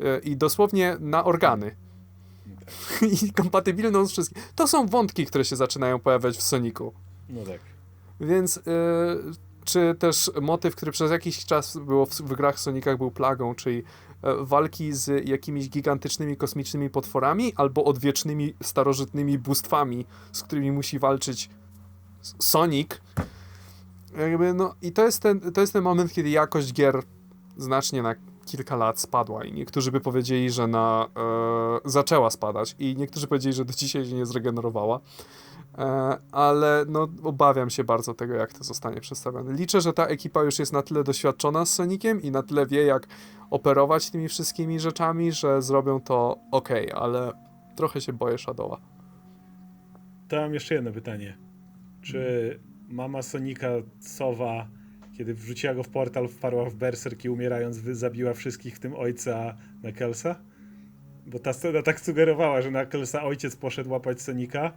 e, 0.00 0.18
i 0.18 0.36
dosłownie 0.36 0.96
na 1.00 1.24
organy. 1.24 1.76
I 3.22 3.32
kompatybilną 3.32 4.06
z 4.06 4.12
wszystkim. 4.12 4.42
To 4.54 4.66
są 4.68 4.86
wątki, 4.86 5.26
które 5.26 5.44
się 5.44 5.56
zaczynają 5.56 5.98
pojawiać 5.98 6.36
w 6.36 6.42
Sonicu. 6.42 6.92
No 7.28 7.42
tak. 7.42 7.60
Więc 8.20 8.56
y, 8.56 8.60
czy 9.66 9.94
też 9.98 10.30
motyw, 10.40 10.76
który 10.76 10.92
przez 10.92 11.10
jakiś 11.10 11.44
czas 11.44 11.76
było 11.76 12.06
w, 12.06 12.10
w 12.10 12.34
grach 12.34 12.60
Sonicach 12.60 12.98
był 12.98 13.10
plagą, 13.10 13.54
czyli 13.54 13.78
e, 13.78 14.34
walki 14.40 14.92
z 14.92 15.28
jakimiś 15.28 15.68
gigantycznymi 15.68 16.36
kosmicznymi 16.36 16.90
potworami 16.90 17.52
albo 17.56 17.84
odwiecznymi 17.84 18.54
starożytnymi 18.62 19.38
bóstwami, 19.38 20.06
z 20.32 20.42
którymi 20.42 20.72
musi 20.72 20.98
walczyć 20.98 21.50
Sonic. 22.38 22.90
Jakby, 24.18 24.54
no, 24.54 24.74
I 24.82 24.92
to 24.92 25.04
jest, 25.04 25.22
ten, 25.22 25.40
to 25.40 25.60
jest 25.60 25.72
ten 25.72 25.82
moment, 25.82 26.12
kiedy 26.12 26.30
jakość 26.30 26.72
gier 26.72 27.02
znacznie 27.56 28.02
na 28.02 28.14
kilka 28.46 28.76
lat 28.76 29.00
spadła 29.00 29.44
i 29.44 29.52
niektórzy 29.52 29.92
by 29.92 30.00
powiedzieli, 30.00 30.50
że 30.50 30.66
na, 30.66 31.08
e, 31.84 31.90
zaczęła 31.90 32.30
spadać 32.30 32.76
i 32.78 32.96
niektórzy 32.96 33.26
powiedzieli, 33.26 33.52
że 33.52 33.64
do 33.64 33.72
dzisiaj 33.72 34.04
się 34.04 34.14
nie 34.14 34.26
zregenerowała. 34.26 35.00
E, 35.78 36.16
ale 36.32 36.84
no, 36.88 37.08
obawiam 37.22 37.70
się 37.70 37.84
bardzo 37.84 38.14
tego, 38.14 38.34
jak 38.34 38.52
to 38.52 38.64
zostanie 38.64 39.00
przedstawione. 39.00 39.52
Liczę, 39.52 39.80
że 39.80 39.92
ta 39.92 40.06
ekipa 40.06 40.42
już 40.42 40.58
jest 40.58 40.72
na 40.72 40.82
tyle 40.82 41.04
doświadczona 41.04 41.66
z 41.66 41.72
Soniciem 41.72 42.22
i 42.22 42.30
na 42.30 42.42
tyle 42.42 42.66
wie, 42.66 42.84
jak 42.84 43.06
operować 43.50 44.10
tymi 44.10 44.28
wszystkimi 44.28 44.80
rzeczami, 44.80 45.32
że 45.32 45.62
zrobią 45.62 46.00
to 46.00 46.38
ok, 46.52 46.68
ale 46.94 47.32
trochę 47.76 48.00
się 48.00 48.12
boję 48.12 48.38
Shadowa. 48.38 48.80
To 50.28 50.36
mam 50.36 50.54
jeszcze 50.54 50.74
jedno 50.74 50.92
pytanie. 50.92 51.38
Czy 52.02 52.60
mama 52.88 53.22
Sonika, 53.22 53.68
Sowa, 54.00 54.68
kiedy 55.18 55.34
wrzuciła 55.34 55.74
go 55.74 55.82
w 55.82 55.88
portal, 55.88 56.28
wparła 56.28 56.70
w 56.70 56.74
berserk 56.74 57.24
i 57.24 57.28
umierając 57.30 57.78
wy- 57.78 57.94
zabiła 57.94 58.34
wszystkich, 58.34 58.76
w 58.76 58.80
tym 58.80 58.94
ojca 58.94 59.56
Knucklesa? 59.82 60.36
Bo 61.26 61.38
ta 61.38 61.52
scena 61.52 61.82
tak 61.82 62.00
sugerowała, 62.00 62.62
że 62.62 62.68
Knucklesa 62.70 63.22
ojciec 63.24 63.56
poszedł 63.56 63.90
łapać 63.90 64.22
Sonika, 64.22 64.72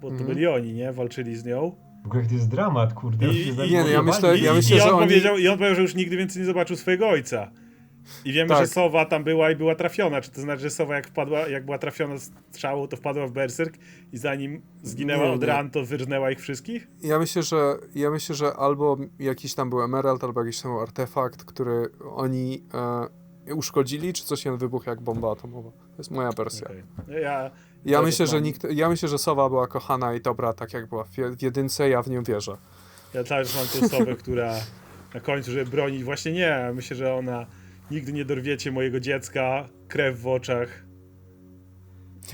bo 0.00 0.08
to 0.08 0.14
Mhm. 0.14 0.26
byli 0.34 0.46
oni, 0.46 0.72
nie? 0.72 0.92
Walczyli 0.92 1.36
z 1.36 1.44
nią. 1.44 1.72
W 2.02 2.06
ogóle 2.06 2.24
to 2.26 2.34
jest 2.34 2.48
dramat, 2.48 2.94
kurde. 2.94 3.26
I- 3.26 3.28
oni 3.28 3.38
się 3.56 3.66
i- 3.66 3.70
nie, 3.72 3.80
no 3.80 3.88
ja 3.88 4.02
myślę- 4.02 4.38
I, 4.38 4.42
ja 4.42 4.54
myślę, 4.54 4.76
i, 4.76 4.80
on 4.80 4.86
że 4.88 4.94
oni- 4.94 5.06
powiedział, 5.06 5.38
I 5.38 5.48
on 5.48 5.58
powiedział, 5.58 5.76
że 5.76 5.82
już 5.82 5.94
nigdy 5.94 6.16
więcej 6.16 6.40
nie 6.42 6.46
zobaczył 6.46 6.76
swojego 6.76 7.08
ojca. 7.08 7.50
I 8.24 8.32
wiemy, 8.32 8.48
Tak. 8.48 8.58
że 8.58 8.66
Sowa 8.66 9.04
tam 9.04 9.24
była 9.24 9.50
i 9.50 9.56
była 9.56 9.74
trafiona. 9.74 10.20
Czy 10.20 10.30
to 10.30 10.40
znaczy, 10.40 10.62
że 10.62 10.70
Sowa 10.70 10.94
jak 10.94 11.06
wpadła, 11.08 11.38
jak 11.48 11.64
była 11.64 11.78
trafiona 11.78 12.14
strzałą, 12.52 12.88
to 12.88 12.96
wpadła 12.96 13.26
w 13.26 13.32
berserk 13.32 13.74
i 14.12 14.18
zanim 14.18 14.62
zginęła 14.82 15.24
Nie, 15.24 15.30
od 15.32 15.40
nie. 15.40 15.46
ran, 15.46 15.70
to 15.70 15.84
wyrżnęła 15.84 16.30
ich 16.30 16.40
wszystkich? 16.40 16.88
Ja 17.02 17.18
myślę, 17.18 17.42
że 17.42 17.76
ja 17.94 18.10
myślę, 18.10 18.34
że 18.34 18.54
albo 18.54 18.96
jakiś 19.18 19.54
tam 19.54 19.70
był 19.70 19.82
emerald, 19.82 20.24
albo 20.24 20.44
jakiś 20.44 20.60
tam 20.60 20.72
był 20.72 20.80
artefakt, 20.80 21.44
który 21.44 21.88
oni 22.14 22.62
e, 23.48 23.54
uszkodzili, 23.54 24.12
czy 24.12 24.24
coś 24.24 24.44
jeden 24.44 24.58
wybuchł 24.58 24.90
jak 24.90 25.00
bomba 25.00 25.32
atomowa. 25.32 25.70
To 25.70 25.94
jest 25.98 26.10
moja 26.10 26.32
wersja. 26.32 26.66
Okej. 26.68 26.82
No 27.08 27.18
Ja, 27.18 27.50
Ja 27.84 28.02
myślę, 28.02 28.26
że 28.26 28.36
mam. 28.36 28.42
nikt, 28.44 28.64
ja 28.72 28.88
myślę, 28.88 29.08
że 29.08 29.18
Sowa 29.18 29.48
była 29.48 29.66
kochana 29.66 30.14
i 30.14 30.20
dobra, 30.20 30.52
tak 30.52 30.72
jak 30.72 30.86
była 30.86 31.04
w, 31.04 31.10
w 31.38 31.42
jedynce, 31.42 31.88
ja 31.88 32.02
w 32.02 32.10
nią 32.10 32.22
wierzę. 32.22 32.56
ja 33.14 33.24
też 33.24 33.56
mam 33.56 33.66
tą 33.82 33.88
Sowę, 33.88 34.14
która 34.16 34.54
na 35.14 35.20
końcu, 35.20 35.50
żeby 35.52 35.70
bronić, 35.70 36.04
właśnie 36.04 36.32
nie. 36.32 36.70
Myślę, 36.74 36.96
że 36.96 37.14
ona 37.14 37.46
nigdy 37.90 38.12
nie 38.12 38.24
dorwiecie 38.24 38.72
mojego 38.72 39.00
dziecka, 39.00 39.68
krew 39.88 40.20
w 40.20 40.26
oczach. 40.26 40.84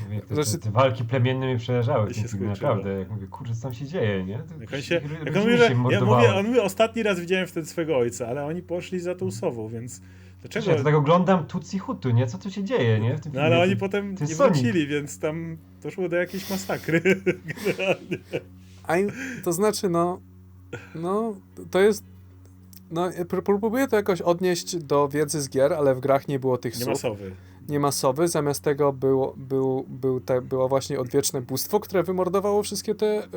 Mówię, 0.04 0.20
Te, 0.20 0.34
Znaczy- 0.34 0.52
te, 0.52 0.58
te 0.58 0.70
walki 0.70 1.04
plemienne 1.04 1.46
mnie 1.46 1.58
przerażały 1.58 2.10
I 2.10 2.14
się 2.14 2.22
naprawdę. 2.40 2.98
Jak 2.98 3.10
mówię, 3.10 3.26
kurczę, 3.26 3.54
co 3.54 3.62
tam 3.62 3.74
się 3.74 3.86
dzieje, 3.86 4.24
nie? 4.24 4.38
To 4.38 4.60
Jak 4.60 4.72
on 4.74 4.82
się, 4.82 4.94
jak 5.24 5.36
on 5.36 5.42
mówi, 5.42 5.56
że, 5.58 5.68
się 5.68 5.74
ja 5.90 6.00
mówię, 6.04 6.34
on 6.34 6.46
mówi, 6.46 6.60
ostatni 6.60 7.02
raz 7.02 7.20
widziałem 7.20 7.46
wtedy 7.46 7.66
swojego 7.66 7.96
ojca, 7.98 8.26
ale 8.28 8.44
oni 8.44 8.62
poszli 8.62 9.00
za 9.00 9.14
tą 9.14 9.30
Sową, 9.30 9.68
więc 9.68 10.00
dlaczego? 10.40 10.70
Ja 10.70 10.76
to 10.76 10.84
tak 10.84 10.94
oglądam 10.94 11.46
Tutsi 11.46 11.78
Hutu, 11.78 12.10
nie? 12.10 12.26
Co 12.26 12.38
tu 12.38 12.50
się 12.50 12.64
dzieje, 12.64 13.00
nie? 13.00 13.16
W 13.16 13.20
tym 13.20 13.32
No 13.34 13.40
ale 13.40 13.60
oni 13.62 13.76
potem 13.76 14.10
nie 14.10 14.26
Sonic. 14.26 14.36
wrócili, 14.38 14.86
więc 14.86 15.18
tam 15.18 15.56
doszło 15.82 16.08
do 16.08 16.16
jakiejś 16.16 16.50
masakry. 16.50 17.02
To 19.44 19.52
znaczy, 19.52 19.88
no, 19.88 20.20
no, 20.94 21.36
to 21.70 21.80
jest, 21.80 22.04
no, 22.90 23.08
pró- 23.10 23.58
próbuję 23.60 23.88
to 23.88 23.96
jakoś 23.96 24.20
odnieść 24.20 24.76
do 24.76 25.08
wiedzy 25.08 25.40
z 25.42 25.48
gier, 25.48 25.72
ale 25.72 25.94
w 25.94 26.00
grach 26.00 26.28
nie 26.28 26.38
było 26.38 26.58
tych 26.58 26.76
słów, 26.76 26.98
Sowy. 26.98 27.32
nie 27.68 27.80
ma 27.80 27.92
sowy, 27.92 28.28
zamiast 28.28 28.62
tego 28.62 28.92
było, 28.92 29.34
był, 29.36 29.84
był 29.88 30.20
te, 30.20 30.40
było 30.42 30.68
właśnie 30.68 31.00
odwieczne 31.00 31.42
bóstwo, 31.42 31.80
które 31.80 32.02
wymordowało 32.02 32.62
wszystkie 32.62 32.94
te 32.94 33.06
e, 33.06 33.28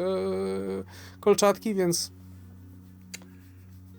kolczatki, 1.20 1.76
więc 1.76 2.12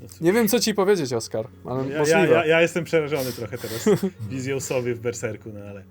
No 0.01 0.07
nie 0.21 0.33
wiem, 0.33 0.49
co 0.49 0.61
ci 0.61 0.75
powiedzieć, 0.75 1.13
Oskar, 1.13 1.49
ale 1.65 1.85
Ja, 1.89 1.93
ja, 1.93 1.99
możliwe. 1.99 2.29
ja, 2.29 2.47
ja 2.47 2.61
jestem 2.61 2.85
przerażony 2.85 3.33
trochę 3.33 3.59
teraz 3.59 3.89
wizją 4.31 4.61
Sowy 4.61 4.95
w 4.95 5.01
Berserku, 5.01 5.51
no 5.55 5.61
ale... 5.61 5.85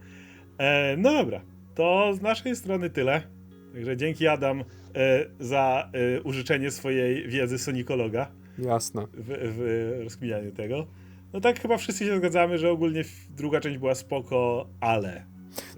E, 0.58 0.97
no 0.97 1.14
dobra, 1.14 1.41
to 1.76 2.14
z 2.18 2.22
naszej 2.22 2.55
strony 2.55 2.89
tyle. 2.89 3.22
Także 3.74 3.97
dzięki 3.97 4.28
Adam 4.28 4.60
e, 4.95 5.26
za 5.39 5.89
e, 6.18 6.22
użyczenie 6.22 6.72
swojej 6.72 7.28
wiedzy 7.28 7.58
sonikologa 7.60 8.32
Jasne. 8.58 9.08
w, 9.14 9.26
w 9.58 10.03
rozkminianiu 10.03 10.51
tego. 10.51 10.88
No 11.34 11.41
tak 11.41 11.60
chyba 11.62 11.78
wszyscy 11.78 12.05
się 12.05 12.18
zgadzamy, 12.18 12.58
że 12.58 12.72
ogólnie 12.72 13.03
druga 13.30 13.60
część 13.62 13.78
była 13.78 13.95
spoko, 13.95 14.68
ale... 14.80 15.26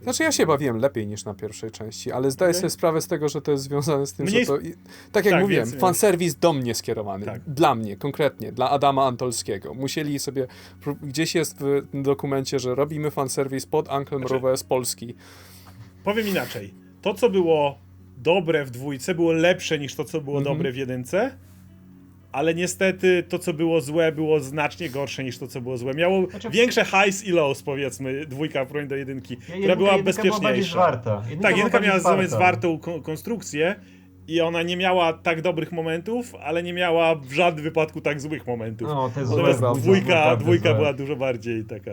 Znaczy 0.04 0.24
ja 0.24 0.32
się 0.32 0.46
bawiłem 0.46 0.78
lepiej 0.78 1.08
niż 1.08 1.26
na 1.26 1.34
pierwszej 1.34 1.72
części, 1.72 2.12
ale 2.12 2.32
zdaję 2.32 2.50
Okej. 2.50 2.60
sobie 2.62 2.70
sprawę 2.70 3.02
z 3.02 3.08
tego, 3.08 3.30
że 3.30 3.42
to 3.42 3.52
jest 3.52 3.64
związane 3.64 4.06
z 4.08 4.14
tym, 4.14 4.26
Mniej 4.26 4.40
że 4.46 4.46
to... 4.46 4.58
Tak 5.12 5.26
jak 5.26 5.34
Tak, 5.34 5.42
mówiłem, 5.44 5.70
więc- 5.70 5.82
fanserwis 5.82 6.36
do 6.36 6.54
mnie 6.54 6.76
skierowany. 6.76 7.26
Tak. 7.26 7.42
Dla 7.48 7.76
mnie, 7.76 7.98
konkretnie, 7.98 8.52
dla 8.52 8.70
Adama 8.70 9.06
Antolskiego. 9.06 9.74
Musieli 9.74 10.20
sobie... 10.20 10.48
Gdzieś 11.04 11.36
jest 11.36 11.58
w 11.60 12.02
dokumencie, 12.02 12.60
że 12.60 12.76
robimy 12.76 13.12
fanserwis 13.12 13.66
pod 13.66 13.88
Uncle 13.88 14.18
Znaczy- 14.18 14.34
Mrówę 14.34 14.58
z 14.58 14.64
Polski. 14.64 15.16
Powiem 16.04 16.28
inaczej. 16.28 16.74
To, 17.02 17.14
co 17.14 17.30
było 17.30 17.78
dobre 18.18 18.66
w 18.66 18.72
dwójce, 18.72 19.16
było 19.16 19.32
lepsze 19.32 19.80
niż 19.80 19.96
to, 19.96 20.04
co 20.04 20.22
było 20.22 20.38
Mhm. 20.38 20.56
dobre 20.58 20.72
w 20.72 20.78
jedynce. 20.78 21.38
Ale 22.32 22.54
niestety 22.54 23.24
to, 23.30 23.40
co 23.40 23.54
było 23.54 23.82
złe, 23.82 24.12
było 24.12 24.40
znacznie 24.40 24.90
gorsze 24.90 25.24
niż 25.24 25.38
to, 25.38 25.48
co 25.48 25.62
było 25.62 25.78
złe. 25.78 25.94
Miało 25.94 26.28
Znaczy- 26.30 26.50
większe 26.50 26.86
highs 26.86 27.24
i 27.24 27.32
lows, 27.32 27.64
powiedzmy, 27.64 28.26
dwójka 28.26 28.60
porównaniu 28.66 28.90
do 28.90 28.96
jedynki, 28.96 29.34
Ja- 29.34 29.40
która 29.40 29.58
jedynka- 29.58 29.78
była 29.78 29.92
jedynka 29.96 30.22
była 30.22 30.34
bezpieczniejsza. 30.34 30.72
zwarta. 30.72 31.22
Jedynka 31.24 31.44
tak, 31.44 31.54
była 31.56 31.66
jedynka 31.66 31.80
miała 31.88 32.00
zwarta. 32.00 32.28
zwartą 32.28 32.80
kon- 32.80 33.02
konstrukcję 33.02 33.76
i 34.28 34.42
ona 34.42 34.64
nie 34.64 34.78
miała 34.78 35.14
tak 35.14 35.42
dobrych 35.42 35.72
momentów, 35.72 36.36
ale 36.44 36.64
nie 36.64 36.74
miała 36.74 37.16
w 37.16 37.32
żadnym 37.32 37.64
wypadku 37.64 38.02
tak 38.02 38.22
złych 38.22 38.48
momentów. 38.48 38.88
No, 38.88 39.10
te 39.16 39.26
złe 39.26 39.36
Natomiast 39.44 39.82
dwójka, 39.82 40.36
dwójka 40.36 40.70
złe. 40.70 40.76
była 40.76 40.94
dużo 40.94 41.16
bardziej 41.16 41.66
taka... 41.66 41.92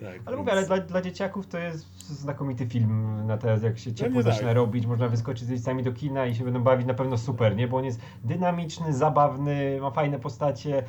Tak, 0.00 0.08
Ale 0.08 0.16
więc- 0.26 0.38
mówię, 0.38 0.52
ale 0.52 0.66
dla, 0.66 0.78
dla 0.78 1.02
dzieciaków 1.02 1.46
to 1.46 1.58
jest 1.58 1.86
znakomity 2.08 2.66
film 2.66 3.26
na 3.26 3.38
teraz, 3.38 3.62
jak 3.62 3.78
się 3.78 3.92
ciepło 3.94 4.22
tak. 4.22 4.32
zaczyna 4.32 4.52
robić, 4.52 4.86
można 4.86 5.08
wyskoczyć 5.08 5.44
z 5.44 5.50
rodzicami 5.50 5.82
do 5.82 5.92
kina 5.92 6.26
i 6.26 6.34
się 6.34 6.44
będą 6.44 6.60
bawić 6.62 6.86
na 6.86 6.94
pewno 6.94 7.18
super, 7.18 7.56
nie? 7.56 7.68
Bo 7.68 7.76
on 7.76 7.84
jest 7.84 8.00
dynamiczny, 8.24 8.92
zabawny, 8.94 9.78
ma 9.80 9.90
fajne 9.90 10.18
postacie. 10.18 10.82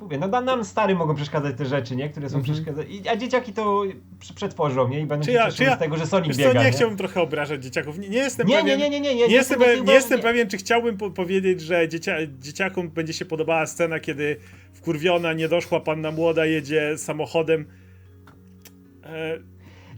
Mówię, 0.00 0.18
no 0.18 0.40
nam 0.40 0.64
stary 0.64 0.94
mogą 0.94 1.14
przeszkadzać 1.14 1.56
te 1.56 1.66
rzeczy, 1.66 1.96
nie? 1.96 2.08
Które 2.08 2.30
są 2.30 2.36
Mhm. 2.38 2.54
przeszkadzać. 2.54 2.86
I- 2.90 3.08
A 3.08 3.16
dzieciaki 3.16 3.52
to 3.52 3.82
prze- 4.18 4.34
przetworzą, 4.34 4.88
nie? 4.88 5.00
I 5.00 5.06
będą 5.06 5.24
Czy 5.24 5.30
się 5.30 5.36
ja- 5.36 5.50
czy 5.52 5.64
ja- 5.64 5.76
z 5.76 5.78
tego, 5.78 5.96
że 5.96 6.06
Sonic 6.06 6.36
biega, 6.36 6.52
co, 6.52 6.58
nie 6.58 6.64
nie? 6.64 6.70
chciałbym 6.72 6.98
trochę 6.98 7.20
obrażać 7.22 7.62
dzieciaków. 7.64 7.98
Nie, 7.98 8.08
nie 8.08 8.18
jestem 8.18 8.46
Nie, 8.46 8.56
pewien... 8.56 8.78
nie, 8.78 8.90
nie, 8.90 9.00
nie, 9.00 9.00
nie, 9.00 9.14
nie, 9.14 9.28
Nie 9.28 9.34
jestem, 9.34 9.58
nie, 9.60 9.64
pewien, 9.66 9.80
nie 9.80 9.86
nie, 9.88 9.92
jestem 9.94 10.16
nie. 10.16 10.22
pewien, 10.22 10.48
czy 10.48 10.56
chciałbym 10.56 10.96
po 10.96 11.10
powiedzieć, 11.10 11.60
że 11.60 11.88
dziecia, 11.88 12.16
dzieciakom 12.40 12.88
będzie 12.88 13.12
się 13.12 13.24
podobała 13.24 13.66
scena, 13.66 14.00
kiedy 14.00 14.36
wkurwiona, 14.72 15.32
niedoszła 15.32 15.80
panna 15.80 16.10
młoda 16.10 16.46
jedzie 16.46 16.98
samochodem. 16.98 17.64
E, 19.08 19.40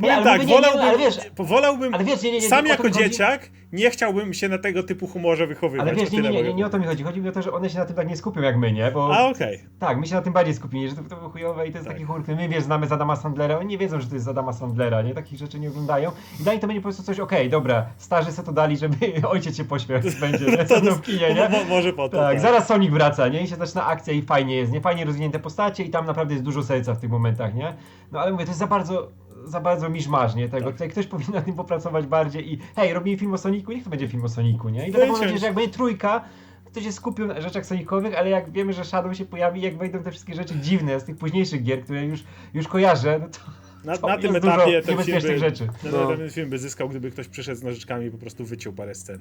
powiem 0.01 0.24
tak, 0.24 0.40
nie, 0.40 0.46
nie, 0.46 0.55
wolałbym, 0.55 0.80
ale 0.82 0.98
wiesz- 0.98 1.30
wolałbym 1.38 1.94
Ale 1.94 2.05
wiesz, 2.05 2.22
nie, 2.22 2.32
nie, 2.32 2.38
nie, 2.40 2.48
sam 2.48 2.66
jako 2.66 2.82
mi 2.82 2.88
chodzi. 2.92 3.05
dzieciak, 3.05 3.51
nie 3.72 3.90
chciałbym 3.90 4.34
się 4.34 4.48
na 4.48 4.59
tego 4.59 4.82
typu 4.82 5.07
humorze 5.07 5.46
wychowywać. 5.46 5.88
Ale 5.88 5.96
wiesz, 5.96 6.11
nie, 6.11 6.20
nie, 6.20 6.42
nie, 6.42 6.55
nie, 6.55 6.66
o 6.66 6.70
to 6.70 6.78
mi 6.78 6.84
chodzi. 6.86 7.05
Chodzi 7.05 7.20
mi 7.20 7.28
o 7.28 7.32
to, 7.32 7.42
że 7.42 7.53
one 7.53 7.70
się 7.70 7.78
na 7.78 7.84
tym 7.84 7.96
tak 7.96 8.09
nie 8.09 8.16
skupią 8.16 8.40
jak 8.40 8.57
my, 8.59 8.72
nie? 8.72 8.90
Bo 8.90 9.16
A 9.16 9.26
okej. 9.26 9.61
Tak, 9.78 9.98
my 9.98 10.07
się 10.07 10.14
na 10.14 10.22
tym 10.22 10.32
bardziej 10.32 10.55
skupili, 10.55 10.88
że 10.88 10.96
to, 10.96 11.03
to 11.03 11.16
było 11.16 11.28
chujowe 11.30 11.66
i 11.68 11.72
to 11.72 11.78
jest 11.78 11.88
Tak. 11.88 11.96
taki 11.96 12.07
chór, 12.07 12.22
który 12.22 12.36
my 12.36 12.48
wiesz, 12.48 12.62
znamy 12.62 12.86
z 12.86 12.92
Adama 12.92 13.16
Sandlera, 13.16 13.59
oni 13.59 13.68
nie 13.68 13.78
wiedzą, 13.78 14.01
że 14.01 14.07
to 14.07 14.14
jest 14.14 14.24
z 14.24 14.28
Adama 14.28 14.53
Sandlera, 14.53 15.03
nie? 15.03 15.14
Takich 15.14 15.38
rzeczy 15.38 15.61
nie 15.61 15.68
oglądają. 15.68 16.11
I 16.40 16.51
nich 16.51 16.61
to 16.61 16.66
będzie 16.66 16.80
po 16.80 16.82
prostu 16.82 17.03
coś, 17.03 17.20
okej, 17.20 17.51
dobra, 17.51 17.86
starzy 17.96 18.32
se 18.32 18.42
to 18.42 18.53
dali, 18.53 18.76
żeby 18.76 18.96
ojciec 19.28 19.57
się 19.57 19.64
pośmiał, 19.64 20.01
będzie, 20.20 20.44
nie? 20.46 20.64
To 20.70 20.80
To 20.80 20.94
w 20.94 21.03
kinie, 21.03 21.34
nie? 21.34 21.48
Mo, 21.48 21.59
mo, 21.59 21.64
może 21.64 21.92
po 21.92 22.09
to. 22.09 22.16
Tak, 22.16 22.40
zaraz 22.40 22.66
Sonic 22.66 22.90
wraca, 22.90 23.28
nie? 23.28 23.42
I 23.42 23.48
się 23.48 23.57
zaczyna 23.57 23.86
akcja 23.86 24.12
i 24.12 24.22
fajnie 24.22 24.57
jest, 24.57 24.72
nie? 24.72 24.80
Fajnie 24.80 25.05
rozwinięte 25.05 25.38
postacie 25.38 25.84
i 25.84 25.90
tam 25.90 26.07
naprawdę 26.07 26.34
jest 26.34 26.44
dużo 26.44 26.62
serca 26.62 26.94
w 26.94 27.01
tych 27.01 27.11
momentach, 27.11 27.55
nie? 27.55 27.74
No 28.12 28.20
ale 28.20 28.32
mówię, 28.32 28.44
to 28.44 28.51
jest 28.51 28.59
za 28.59 28.66
bardzo, 28.66 29.09
za 29.45 29.61
bardzo 29.61 29.88
miszmasz, 29.91 30.34
nie? 30.34 30.49
Tego, 30.49 30.64
Tak. 30.66 30.74
tutaj 30.74 30.88
ktoś 30.91 31.07
powinien 31.12 31.32
na 31.34 31.43
tym 31.43 31.55
popracować 31.55 32.07
bardziej 32.07 32.53
i 32.53 32.59
hej, 32.76 32.93
robimy 32.95 33.18
film 33.18 33.34
o 33.34 33.38
Soniku, 33.38 33.72
niech 33.72 33.84
to 33.84 33.91
będzie 33.91 34.09
film 34.09 34.24
o 34.24 34.28
Soniku, 34.28 34.68
nie? 34.68 34.88
I 34.88 34.91
dlatego 34.91 35.12
mam 35.12 35.20
nadzieję, 35.20 35.38
że 35.41 35.47
jak 35.47 35.55
będzie 35.55 35.70
trójka, 35.72 36.24
to 36.72 36.80
się 36.80 36.93
skupią 36.93 37.26
na 37.26 37.41
rzeczach 37.41 37.66
sonikowych, 37.66 38.18
ale 38.18 38.30
jak 38.30 38.53
wiemy, 38.53 38.72
że 38.72 38.84
Shadow 38.84 39.16
się 39.16 39.24
pojawi, 39.24 39.61
jak 39.61 39.78
wejdą 39.78 40.03
te 40.03 40.11
wszystkie 40.11 40.34
rzeczy 40.34 40.55
dziwne 40.61 41.01
z 41.01 41.05
tych 41.05 41.16
późniejszych 41.16 41.62
gier, 41.62 41.82
które 41.84 42.05
już, 42.07 42.24
już 42.55 42.68
kojarzę, 42.68 43.20
no 43.20 43.28
to, 43.28 44.07
Na, 44.07 44.09
na 44.14 44.18
tym 44.22 44.36
etapie 44.36 44.82
ten 44.82 44.99
film, 45.05 45.20
by, 45.22 45.38
rzeczy. 45.38 45.66
na, 45.66 45.91
No. 45.93 46.16
ten 46.16 46.30
film 46.30 46.51
by 46.51 46.59
zyskał, 46.59 46.88
gdyby 46.88 47.11
ktoś 47.11 47.28
przyszedł 47.28 47.61
z 47.61 47.62
nożyczkami 47.62 48.07
i 48.07 48.11
po 48.11 48.18
prostu 48.18 48.45
wyciął 48.45 48.72
parę 48.72 48.95
scen. 48.95 49.20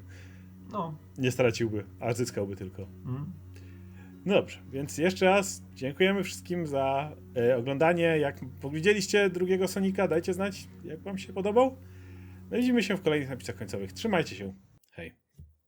No. 0.72 0.93
Nie 1.17 1.32
straciłby, 1.32 1.84
a 1.99 2.13
zyskałby 2.13 2.55
tylko. 2.55 2.82
Mm. 3.05 3.26
No 4.26 4.34
dobrze, 4.34 4.59
więc 4.72 4.97
jeszcze 4.97 5.26
raz 5.26 5.63
dziękujemy 5.74 6.24
wszystkim 6.24 6.67
za 6.67 7.15
e, 7.38 7.57
oglądanie. 7.57 8.03
Jak 8.03 8.39
widzieliście 8.72 9.30
drugiego 9.30 9.67
Sonika, 9.67 10.07
dajcie 10.07 10.34
znać, 10.34 10.67
jak 10.84 10.99
wam 10.99 11.17
się 11.17 11.34
podobał. 11.34 11.78
No 12.51 12.57
widzimy 12.57 12.84
się 12.84 12.97
w 12.97 13.01
kolejnych 13.01 13.30
napisach 13.30 13.55
końcowych. 13.55 13.93
Trzymajcie 13.93 14.36
się. 14.36 14.53